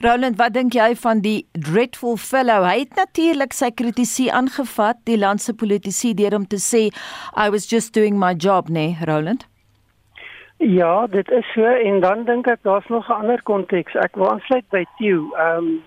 Roland, 0.00 0.38
wat 0.40 0.54
dink 0.56 0.72
jy 0.72 0.94
van 0.96 1.18
die 1.20 1.42
dreadful 1.52 2.14
fellow? 2.16 2.62
Hy 2.64 2.86
het 2.86 2.94
natuurlik 2.96 3.52
sy 3.52 3.68
kritisie 3.76 4.30
aangevat, 4.32 4.96
die 5.04 5.18
land 5.20 5.42
se 5.44 5.52
politici 5.52 6.14
deur 6.16 6.38
om 6.38 6.46
te 6.48 6.56
sê 6.56 6.86
I 7.36 7.50
was 7.52 7.66
just 7.68 7.92
doing 7.92 8.16
my 8.16 8.30
job, 8.32 8.70
nee, 8.72 8.94
Roland. 9.04 9.44
Ja, 10.56 11.06
dit 11.06 11.28
is 11.36 11.44
so 11.52 11.68
en 11.68 12.00
dan 12.00 12.24
dink 12.24 12.48
ek 12.48 12.62
daar's 12.64 12.88
nog 12.88 13.08
'n 13.08 13.12
ander 13.12 13.42
konteks. 13.42 13.94
Ek 13.94 14.16
wil 14.16 14.30
aansluit 14.30 14.64
by 14.70 14.84
Theo. 14.96 15.28
Ehm 15.36 15.68
um, 15.68 15.82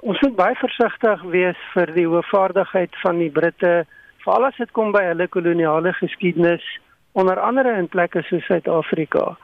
ons 0.00 0.20
moet 0.20 0.36
baie 0.36 0.54
versigtig 0.54 1.22
wees 1.22 1.60
vir 1.72 1.94
die 1.94 2.06
hoëvaardigheid 2.06 2.92
van 3.00 3.18
die 3.18 3.30
Britte, 3.30 3.86
veral 4.24 4.44
as 4.44 4.56
dit 4.56 4.70
kom 4.72 4.92
by 4.92 5.04
hulle 5.08 5.28
koloniale 5.28 5.92
geskiedenis 5.92 6.64
onder 7.12 7.40
andere 7.40 7.76
in 7.76 7.88
plekke 7.88 8.22
soos 8.22 8.44
Suid-Afrika. 8.44 9.36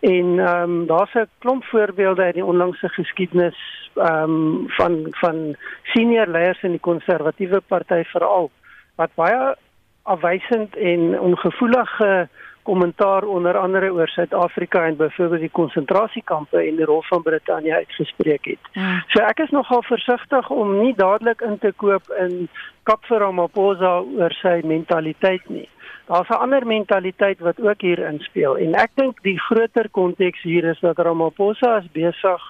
En 0.00 0.38
ehm 0.38 0.62
um, 0.62 0.86
daar's 0.86 1.14
'n 1.14 1.28
klomp 1.38 1.64
voorbeelde 1.64 2.22
uit 2.22 2.34
die 2.34 2.44
onlangse 2.44 2.88
geskiedenis 2.88 3.90
ehm 3.94 4.22
um, 4.22 4.64
van 4.66 5.06
van 5.10 5.56
senior 5.82 6.26
leiers 6.26 6.62
in 6.62 6.70
die 6.70 6.80
konservatiewe 6.80 7.60
party 7.60 8.02
veral 8.04 8.50
wat 8.94 9.10
baie 9.14 9.54
afwysend 10.02 10.76
en 10.76 11.20
ongevoelige 11.20 12.28
kommentaar 12.62 13.22
onder 13.22 13.58
andere 13.58 13.92
oor 13.92 14.08
Suid-Afrika 14.08 14.84
en 14.84 14.96
byvoorbeeld 14.96 15.40
die 15.40 15.50
konsentrasiekampe 15.50 16.58
en 16.58 16.76
die 16.76 16.84
rol 16.84 17.02
van 17.02 17.22
Brittanje 17.22 17.74
uitgespreek 17.74 18.44
het. 18.44 18.58
Ja. 18.72 19.04
So 19.08 19.22
ek 19.22 19.38
is 19.38 19.50
nogal 19.50 19.82
versigtig 19.82 20.50
om 20.50 20.78
nie 20.78 20.94
dadelik 20.96 21.40
in 21.40 21.58
te 21.58 21.72
koop 21.76 22.02
in 22.18 22.48
Kap 22.82 23.04
vir 23.04 23.18
Ramaphosa 23.18 24.00
oor 24.00 24.32
sy 24.42 24.60
mentaliteit 24.64 25.48
nie 25.48 25.68
daar's 26.06 26.28
'n 26.28 26.42
ander 26.44 26.66
mentaliteit 26.66 27.38
wat 27.38 27.60
ook 27.60 27.80
hier 27.80 27.98
inspel 27.98 28.56
en 28.58 28.74
ek 28.74 28.90
dink 28.94 29.22
die 29.22 29.38
groter 29.38 29.88
konteks 29.90 30.42
hier 30.42 30.64
is 30.64 30.80
dat 30.80 30.98
Ramaphosa 30.98 31.76
is 31.76 31.90
besig 31.92 32.42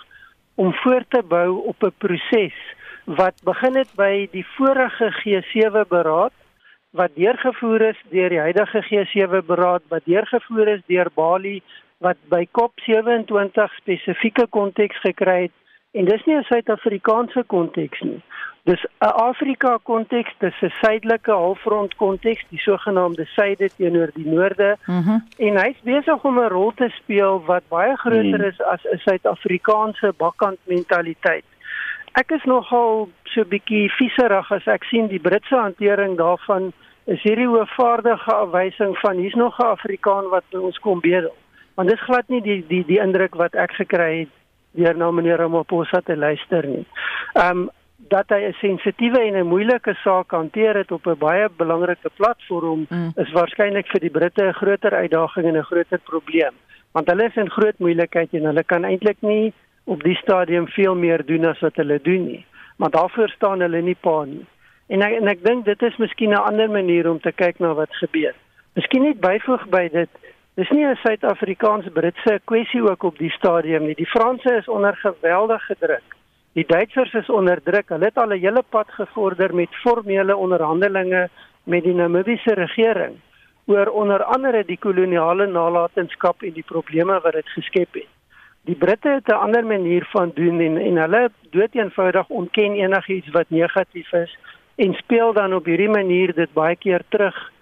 om 0.54 0.72
voort 0.72 1.10
te 1.10 1.22
bou 1.22 1.66
op 1.66 1.82
'n 1.82 1.94
proses 1.98 2.56
wat 3.04 3.34
begin 3.44 3.76
het 3.76 3.92
by 3.96 4.28
die 4.32 4.46
vorige 4.56 5.10
G7 5.20 5.88
beraad 5.88 6.32
wat 6.90 7.14
deurgevoer 7.14 7.80
is 7.80 8.00
deur 8.10 8.28
die 8.28 8.40
huidige 8.40 8.82
G7 8.88 9.46
beraad 9.46 9.82
wat 9.88 10.04
deurgevoer 10.04 10.68
is 10.68 10.82
deur 10.86 11.08
Bali 11.14 11.62
wat 11.98 12.16
by 12.28 12.44
COP27 12.58 13.74
spesifieke 13.80 14.46
konteks 14.46 15.00
gekry 15.00 15.42
het 15.42 15.56
en 15.92 16.04
dis 16.04 16.24
nie 16.24 16.36
'n 16.36 16.42
Suid-Afrikaanse 16.42 17.44
konteks 17.46 18.00
nie. 18.00 18.22
Dis 18.64 18.82
'n 18.84 19.06
Afrika 19.06 19.78
konteks, 19.82 20.32
dis 20.38 20.60
'n 20.62 20.72
suidelike 20.80 21.30
halfrond 21.30 21.96
konteks, 21.96 22.44
die 22.48 22.58
sogenaamde 22.58 23.24
suide 23.24 23.70
teenoor 23.76 24.10
die 24.14 24.26
noorde. 24.26 24.76
Mm 24.86 25.02
-hmm. 25.02 25.24
En 25.36 25.56
hy's 25.56 25.80
besig 25.82 26.24
om 26.24 26.38
'n 26.38 26.48
rol 26.48 26.72
te 26.74 26.88
speel 26.88 27.44
wat 27.44 27.62
baie 27.68 27.96
groter 27.96 28.38
mm. 28.38 28.44
is 28.44 28.62
as 28.62 28.84
'n 28.84 28.98
Suid-Afrikaanse 28.98 30.12
bakkant 30.16 30.58
mentaliteit. 30.64 31.44
Ek 32.12 32.30
is 32.30 32.44
nogal 32.44 33.08
so 33.24 33.44
bietjie 33.44 33.90
vieserig 33.90 34.52
as 34.52 34.66
ek 34.66 34.84
sien 34.84 35.06
die 35.08 35.20
Britse 35.20 35.56
hantering 35.56 36.16
daarvan 36.16 36.72
is 37.04 37.22
hierdie 37.22 37.46
hoofvaardige 37.46 38.32
afwysing 38.32 38.98
van 38.98 39.16
hier's 39.16 39.34
nog 39.34 39.58
'n 39.58 39.62
Afrikaan 39.62 40.28
wat 40.28 40.44
ons 40.50 40.78
kom 40.78 41.00
bedel. 41.00 41.34
Want 41.74 41.88
dis 41.88 42.00
glad 42.00 42.28
nie 42.28 42.42
die 42.42 42.64
die 42.68 42.84
die 42.86 43.00
indruk 43.00 43.34
wat 43.34 43.54
ek 43.54 43.72
gekry 43.72 44.18
het 44.18 44.41
deur 44.72 44.96
na 44.96 45.10
meneer 45.10 45.38
Ramaphosa 45.38 46.00
te 46.00 46.16
luister 46.16 46.66
nie. 46.66 46.86
Ehm 47.34 47.58
um, 47.58 47.70
dat 48.08 48.28
hy 48.28 48.40
'n 48.48 48.52
sensitiewe 48.60 49.20
en 49.20 49.36
'n 49.36 49.46
moeilike 49.46 49.94
saak 49.94 50.30
hanteer 50.30 50.74
het 50.76 50.92
op 50.92 51.06
'n 51.06 51.18
baie 51.18 51.48
belangrike 51.56 52.10
platform 52.16 52.86
mm. 52.88 53.12
is 53.16 53.32
waarskynlik 53.32 53.86
vir 53.86 54.00
die 54.00 54.10
Britte 54.10 54.44
'n 54.44 54.52
groter 54.52 54.94
uitdaging 54.94 55.46
en 55.46 55.56
'n 55.56 55.70
groter 55.70 55.98
probleem 55.98 56.54
want 56.92 57.08
hulle 57.08 57.24
is 57.24 57.36
in 57.36 57.50
groot 57.50 57.78
moeilikheid 57.78 58.32
en 58.32 58.44
hulle 58.44 58.64
kan 58.64 58.84
eintlik 58.84 59.20
nie 59.20 59.52
op 59.84 60.02
die 60.02 60.14
stadium 60.14 60.68
veel 60.68 60.94
meer 60.94 61.26
doen 61.26 61.44
as 61.44 61.60
wat 61.60 61.76
hulle 61.76 61.98
doen 62.02 62.24
nie 62.26 62.44
maar 62.76 62.90
daarvoor 62.90 63.28
staan 63.28 63.60
hulle 63.60 63.80
nie 63.80 63.96
pa 64.00 64.24
nie 64.24 64.46
en 64.86 65.02
ek, 65.02 65.12
en 65.20 65.28
ek 65.28 65.44
dink 65.44 65.64
dit 65.64 65.82
is 65.82 65.96
miskien 65.96 66.30
'n 66.30 66.46
ander 66.50 66.70
manier 66.70 67.10
om 67.10 67.20
te 67.20 67.32
kyk 67.32 67.58
na 67.58 67.74
wat 67.74 67.94
gebeur 67.94 68.34
miskien 68.74 69.02
net 69.02 69.20
byvoeg 69.20 69.68
by 69.68 69.88
dit 69.88 70.10
Dis 70.54 70.70
nie 70.70 70.86
'n 70.86 70.96
Suid-Afrikaans-Britse 70.96 72.40
kwessie 72.44 72.82
ook 72.82 73.02
op 73.02 73.18
die 73.18 73.30
stadium 73.30 73.86
nie. 73.86 73.94
Die 73.94 74.06
Franse 74.06 74.56
is 74.56 74.68
onder 74.68 74.96
geweldige 74.96 75.76
druk 75.78 76.20
Die 76.52 76.66
Duitsers 76.68 77.12
is 77.14 77.30
onder 77.30 77.62
druk. 77.64 77.88
Hulle 77.88 78.04
het 78.04 78.18
al 78.20 78.32
'n 78.32 78.40
hele 78.40 78.62
pad 78.68 78.88
gevorder 78.90 79.54
met 79.54 79.76
formele 79.84 80.36
onderhandelinge 80.36 81.28
met 81.64 81.82
die 81.82 81.94
Namibiese 81.94 82.54
regering 82.54 83.14
oor 83.66 83.86
onder 83.86 84.24
andere 84.24 84.64
die 84.64 84.78
koloniale 84.78 85.46
nalatenskap 85.46 86.42
en 86.42 86.52
die 86.52 86.64
probleme 86.66 87.20
wat 87.20 87.32
dit 87.32 87.48
geskep 87.48 87.94
het. 87.94 88.08
Die 88.64 88.74
Britte 88.74 89.08
het 89.08 89.28
'n 89.28 89.42
ander 89.44 89.64
manier 89.64 90.04
van 90.10 90.30
doen 90.34 90.60
en 90.60 90.76
en 90.76 90.96
hulle 90.96 91.30
dood 91.50 91.74
eenvoudig 91.74 92.28
ontken 92.28 92.72
enigiets 92.74 93.30
wat 93.30 93.50
negatief 93.50 94.12
is 94.12 94.38
en 94.74 94.94
speel 94.94 95.32
dan 95.32 95.54
op 95.54 95.64
hierdie 95.64 95.88
manier 95.88 96.34
dit 96.34 96.52
baie 96.52 96.76
keer 96.76 97.02
terug 97.08 97.52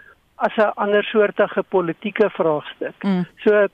as 0.47 0.57
'n 0.57 0.73
ander 0.75 1.05
soortige 1.05 1.63
politieke 1.69 2.31
vraagstuk. 2.31 3.03
Mm. 3.03 3.25
So 3.45 3.67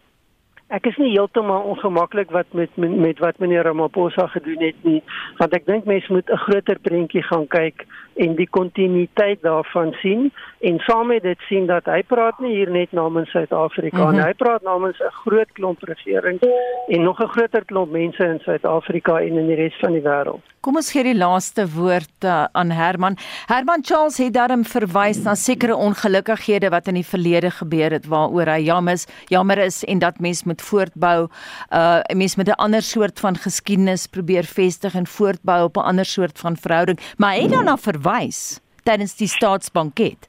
Ek 0.75 0.89
is 0.91 0.97
nie 0.99 1.13
heeltemal 1.13 1.63
ongemaklik 1.71 2.33
wat 2.35 2.47
met 2.51 2.73
met 2.77 3.21
wat 3.23 3.39
meneer 3.39 3.63
Ramaphosa 3.63 4.27
gedoen 4.33 4.65
het 4.67 4.81
nie, 4.83 4.99
want 5.39 5.55
ek 5.55 5.67
dink 5.67 5.85
mense 5.87 6.11
moet 6.13 6.27
'n 6.27 6.43
groter 6.43 6.79
prentjie 6.83 7.23
gaan 7.23 7.47
kyk 7.47 7.87
en 8.17 8.35
die 8.35 8.49
kontinuïteit 8.51 9.43
daarvan 9.43 9.93
sien 10.03 10.33
en 10.61 10.79
saam 10.79 11.07
met 11.07 11.23
dit 11.23 11.39
sien 11.49 11.67
dat 11.67 11.87
hy 11.87 12.03
praat 12.03 12.39
nie 12.41 12.55
hier 12.57 12.71
net 12.71 12.93
namens 12.93 13.31
Suid-Afrika 13.31 13.97
nie, 13.97 14.07
mm 14.07 14.19
-hmm. 14.19 14.27
hy 14.27 14.35
praat 14.35 14.63
namens 14.63 14.99
'n 14.99 15.13
groot 15.23 15.53
klomp 15.53 15.83
regering 15.83 16.41
en 16.89 17.03
nog 17.03 17.21
'n 17.21 17.29
groter 17.29 17.65
klomp 17.65 17.93
mense 17.93 18.25
in 18.25 18.39
Suid-Afrika 18.39 19.21
en 19.21 19.39
in 19.39 19.47
die 19.47 19.57
res 19.57 19.77
van 19.81 19.93
die 19.93 20.03
wêreld. 20.03 20.43
Kom 20.61 20.77
ons 20.77 20.91
gee 20.91 21.03
die 21.03 21.15
laaste 21.15 21.63
woord 21.71 22.25
uh, 22.25 22.45
aan 22.53 22.71
Herman. 22.71 23.17
Herman 23.47 23.85
Charles 23.85 24.19
het 24.19 24.35
daarom 24.35 24.65
verwys 24.65 25.23
na 25.23 25.35
sekere 25.35 25.77
ongelukkighede 25.77 26.69
wat 26.69 26.89
in 26.89 26.95
die 26.95 27.07
verlede 27.07 27.51
gebeur 27.51 27.91
het 27.91 28.07
waaroor 28.07 28.51
hy 28.51 28.61
jammer 28.67 28.93
is, 28.93 29.07
jammer 29.29 29.59
is 29.59 29.85
en 29.85 29.99
dat 29.99 30.19
mense 30.19 30.43
moet 30.57 30.63
voortbou. 30.63 31.29
Uh 31.71 32.01
'n 32.13 32.17
mens 32.17 32.37
met 32.37 32.49
'n 32.49 32.63
ander 32.65 32.83
soort 32.83 33.21
van 33.21 33.37
geskiedenis 33.37 34.07
probeer 34.07 34.45
vestig 34.45 34.95
en 34.95 35.07
voortbou 35.07 35.65
op 35.65 35.77
'n 35.77 35.89
ander 35.91 36.05
soort 36.05 36.39
van 36.39 36.57
verhouding, 36.57 36.99
maar 37.17 37.35
hy 37.35 37.41
het 37.41 37.51
daarna 37.51 37.77
verwys 37.77 38.61
tydens 38.83 39.17
die 39.17 39.29
staatsbanket. 39.29 40.29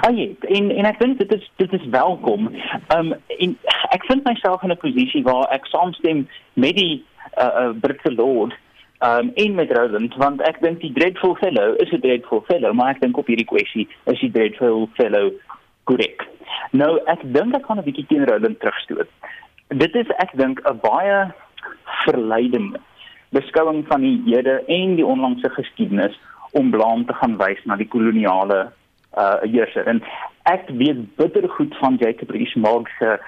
Ah 0.00 0.16
ja, 0.16 0.26
en 0.40 0.70
en 0.70 0.84
ek 0.84 0.98
dink 0.98 1.18
dit 1.18 1.32
is 1.32 1.50
dit 1.56 1.72
is 1.72 1.86
welkom. 1.90 2.46
Um 2.96 3.14
en 3.38 3.58
ek 3.90 4.04
vind 4.04 4.24
myself 4.24 4.62
in 4.62 4.70
'n 4.70 4.76
posisie 4.76 5.22
waar 5.22 5.48
ek 5.50 5.66
saamstem 5.66 6.28
met 6.52 6.76
die 6.76 7.04
uh, 7.38 7.44
uh 7.44 7.70
Britse 7.80 8.12
Lord 8.12 8.54
um 9.00 9.30
en 9.34 9.54
met 9.54 9.72
Roland 9.72 10.14
want 10.14 10.40
ek 10.40 10.60
dink 10.60 10.80
die 10.80 10.92
dreadful 10.92 11.34
fellow 11.34 11.74
is 11.76 11.92
'n 11.92 12.00
dreadful 12.00 12.44
fellow, 12.46 12.72
maar 12.72 12.90
ek 12.90 13.00
dink 13.00 13.16
op 13.16 13.26
hierdie 13.26 13.46
kwessie 13.46 13.88
is 14.04 14.20
die 14.20 14.30
dreadful 14.30 14.88
fellow 14.92 15.32
korrek. 15.88 16.26
Nou 16.76 16.98
ek 17.06 17.24
dink 17.36 17.56
ek 17.56 17.66
gaan 17.66 17.80
'n 17.80 17.88
bietjie 17.88 18.06
teen 18.06 18.26
Roland 18.28 18.60
terugstoot. 18.60 19.08
Dit 19.68 19.94
is 19.94 20.08
ek 20.24 20.36
dink 20.36 20.60
'n 20.64 20.80
baie 20.82 21.32
verleidende 22.04 22.80
beskouing 23.30 23.84
van 23.88 24.00
die 24.00 24.22
Jode 24.24 24.62
en 24.66 24.94
die 24.96 25.06
onlangse 25.06 25.50
geskiedenis 25.50 26.16
om 26.56 26.70
blaam 26.70 27.04
te 27.06 27.12
gaan 27.12 27.36
wys 27.36 27.60
na 27.64 27.76
die 27.76 27.88
koloniale 27.88 28.70
uh 29.16 29.40
heerser. 29.42 29.86
En 29.86 30.02
ek 30.42 30.68
weet 30.68 31.16
bitter 31.16 31.48
goed 31.48 31.76
van 31.80 31.96
Jacob 32.00 32.30
Rees-Mogg 32.30 32.88
se 32.98 33.18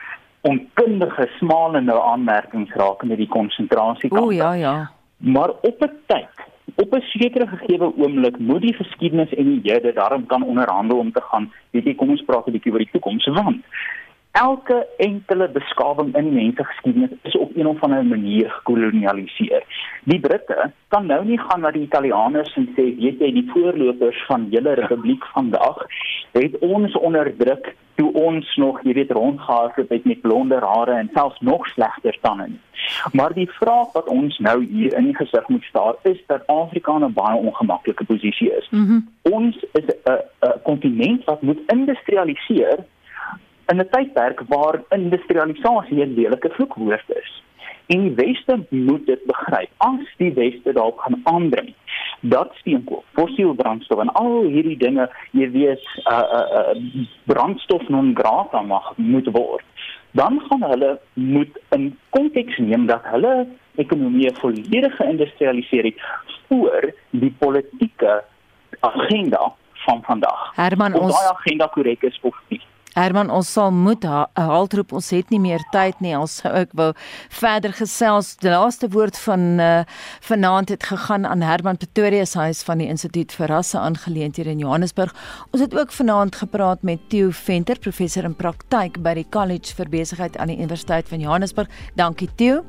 onkundige 0.41 1.29
smalende 1.39 2.01
aanmerkings 2.01 2.73
rakende 2.75 3.17
die 3.17 3.29
konsentrasiekampe. 3.29 4.25
O 4.25 4.31
ja 4.31 4.53
ja. 4.53 4.91
Maar 5.17 5.51
op 5.51 5.81
'n 5.81 5.93
tyd, 6.07 6.37
op 6.75 6.95
'n 6.95 7.01
sekere 7.01 7.47
gegee 7.47 7.81
oomblik 7.81 8.39
moet 8.39 8.62
die 8.62 8.75
geskiedenis 8.75 9.35
en 9.35 9.45
die 9.45 9.61
Jode 9.61 9.93
daarom 9.93 10.27
kan 10.27 10.43
onderhandel 10.43 10.99
om 10.99 11.12
te 11.12 11.23
gaan. 11.23 11.53
Weet 11.71 11.85
jy, 11.85 11.95
kom 11.95 12.11
ons 12.11 12.25
praat 12.25 12.47
'n 12.47 12.53
bietjie 12.53 12.73
oor 12.73 12.79
die 12.79 12.93
toekoms 12.93 13.27
want 13.27 13.64
elke 14.33 14.87
enkele 14.97 15.49
beskawing 15.49 16.16
in 16.16 16.29
die 16.31 16.37
mensgeskiedenis 16.43 17.11
is 17.23 17.37
op 17.37 17.57
een 17.57 17.66
of 17.66 17.83
ander 17.83 18.05
manier 18.05 18.51
gekolonialiseer. 18.51 19.64
Die 20.05 20.21
Britte 20.21 20.71
kan 20.89 21.07
nou 21.07 21.25
nie 21.25 21.39
gaan 21.39 21.61
na 21.61 21.71
die 21.71 21.83
Italianers 21.83 22.55
en 22.57 22.68
sê 22.77 22.87
weet 23.01 23.21
jy 23.21 23.33
die 23.41 23.49
voorlopers 23.51 24.23
van 24.29 24.47
julle 24.55 24.77
republiek 24.79 25.27
vandag 25.35 25.83
het 26.33 26.59
ons 26.59 26.97
onderdruk 26.99 27.74
toe 27.95 28.12
ons 28.12 28.57
nog 28.57 28.81
jy 28.83 28.93
weet 28.93 29.11
rondgehardloop 29.11 29.89
het 29.89 30.05
met 30.05 30.20
blonde 30.20 30.59
hare 30.62 30.93
en 30.93 31.11
selfs 31.14 31.41
nog 31.41 31.66
slegter 31.66 32.16
tande. 32.20 32.49
Maar 33.12 33.35
die 33.35 33.51
vraag 33.51 33.93
wat 33.93 34.09
ons 34.09 34.39
nou 34.39 34.64
hier 34.64 34.97
in 34.97 35.11
die 35.11 35.16
gesig 35.16 35.49
moet 35.49 35.64
staar 35.64 35.95
is 36.03 36.22
dat 36.26 36.47
Afrika 36.47 36.95
in 36.97 37.05
'n 37.05 37.12
baie 37.12 37.37
ongemaklike 37.37 38.05
posisie 38.05 38.53
is. 38.57 38.68
Mm 38.70 39.09
ons 39.22 39.64
is 39.72 39.85
'n 40.05 40.61
kontinent 40.62 41.24
wat 41.24 41.43
moet 41.43 41.61
industrialiseer 41.66 42.78
in 43.66 43.81
'n 43.81 43.89
tydperk 43.91 44.41
waar 44.49 44.83
industrialisasie 44.89 46.05
'n 46.05 46.14
lelike 46.14 46.49
vloekwoord 46.49 47.09
is. 47.22 47.43
En 47.91 48.03
die 48.07 48.14
weste 48.14 48.55
moet 48.68 49.07
dit 49.07 49.22
begryp. 49.26 49.70
As 49.76 50.11
die 50.22 50.32
weste 50.32 50.72
dalk 50.72 51.01
gaan 51.01 51.20
aandring 51.22 51.72
dat 52.20 52.53
steenkool, 52.61 53.03
fossiel 53.12 53.55
brandstof 53.55 53.99
en 53.99 54.12
al 54.20 54.43
hierdie 54.43 54.76
dinge, 54.78 55.09
jy 55.34 55.49
weet, 55.51 55.86
uh 56.11 56.20
uh, 56.38 56.61
uh 56.61 57.07
brandstof 57.24 57.88
non 57.88 58.12
grata 58.14 58.61
mag 58.62 58.93
moet 58.97 59.30
word, 59.34 59.64
dan 60.11 60.38
gaan 60.49 60.62
hulle 60.62 60.93
moet 61.14 61.59
in 61.76 61.91
konteks 62.14 62.59
neem 62.59 62.86
dat 62.86 63.03
hulle 63.11 63.47
ekonomie 63.74 64.30
volledig 64.38 64.97
geïndustrialiseer 64.97 65.91
het 65.91 66.05
voor 66.49 66.93
die 67.11 67.34
politieke 67.38 68.20
agenda 68.80 69.53
van 69.86 70.03
vandag. 70.03 70.51
Herman, 70.55 70.95
of 70.95 71.09
ons 71.09 71.16
daai 71.18 71.32
agenda 71.34 71.66
korrek 71.66 72.03
is 72.03 72.18
of 72.22 72.36
nie. 72.49 72.61
Herman, 72.95 73.30
ons 73.30 73.53
sal 73.53 73.70
moet 73.70 74.03
ha 74.09 74.24
haltroep. 74.34 74.93
Ons 74.97 75.11
het 75.14 75.30
nie 75.30 75.41
meer 75.43 75.62
tyd 75.74 76.01
nie. 76.03 76.16
Ons 76.18 76.41
sou 76.41 76.51
ek 76.59 76.72
wou 76.78 76.91
verder 77.41 77.74
gesels. 77.76 78.32
Die 78.43 78.51
laaste 78.51 78.91
woord 78.91 79.18
van 79.22 79.62
uh, 79.62 79.70
vanaand 80.26 80.74
het 80.74 80.88
gegaan 80.91 81.28
aan 81.28 81.45
Herman 81.47 81.78
Pretorius 81.78 82.34
huis 82.34 82.64
van 82.66 82.82
die 82.82 82.91
Instituut 82.91 83.32
vir 83.36 83.55
Rasse 83.55 83.78
Aangeleenthede 83.78 84.51
in 84.51 84.64
Johannesburg. 84.64 85.14
Ons 85.53 85.62
het 85.62 85.76
ook 85.76 85.95
vanaand 85.95 86.41
gepraat 86.43 86.82
met 86.82 87.07
Theo 87.12 87.30
Venter, 87.30 87.78
professor 87.78 88.26
in 88.26 88.34
praktyk 88.34 88.99
by 89.05 89.14
die 89.22 89.26
College 89.30 89.74
vir 89.78 89.91
Besigheid 89.93 90.38
aan 90.38 90.51
die 90.51 90.59
Universiteit 90.59 91.09
van 91.09 91.22
Johannesburg. 91.22 91.70
Dankie 91.95 92.28
Theo. 92.36 92.64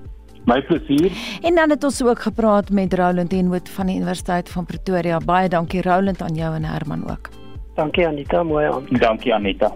My 0.45 0.61
plesier. 0.65 1.11
En 1.41 1.55
dan 1.55 1.69
het 1.69 1.83
ons 1.83 2.01
ook 2.03 2.21
gepraat 2.21 2.69
met 2.69 2.93
Roland 2.93 3.33
Enwood 3.33 3.69
van 3.69 3.85
die 3.85 3.97
Universiteit 3.97 4.49
van 4.49 4.65
Pretoria. 4.65 5.19
Baie 5.19 5.49
dankie 5.49 5.81
Roland 5.81 6.21
aan 6.21 6.35
jou 6.35 6.55
en 6.55 6.65
Herman 6.65 7.09
ook. 7.09 7.40
Dankie 7.75 8.05
Anita, 8.05 8.43
mooi 8.43 8.65
aand. 8.65 8.87
Dankie 9.01 9.33
Anita. 9.33 9.71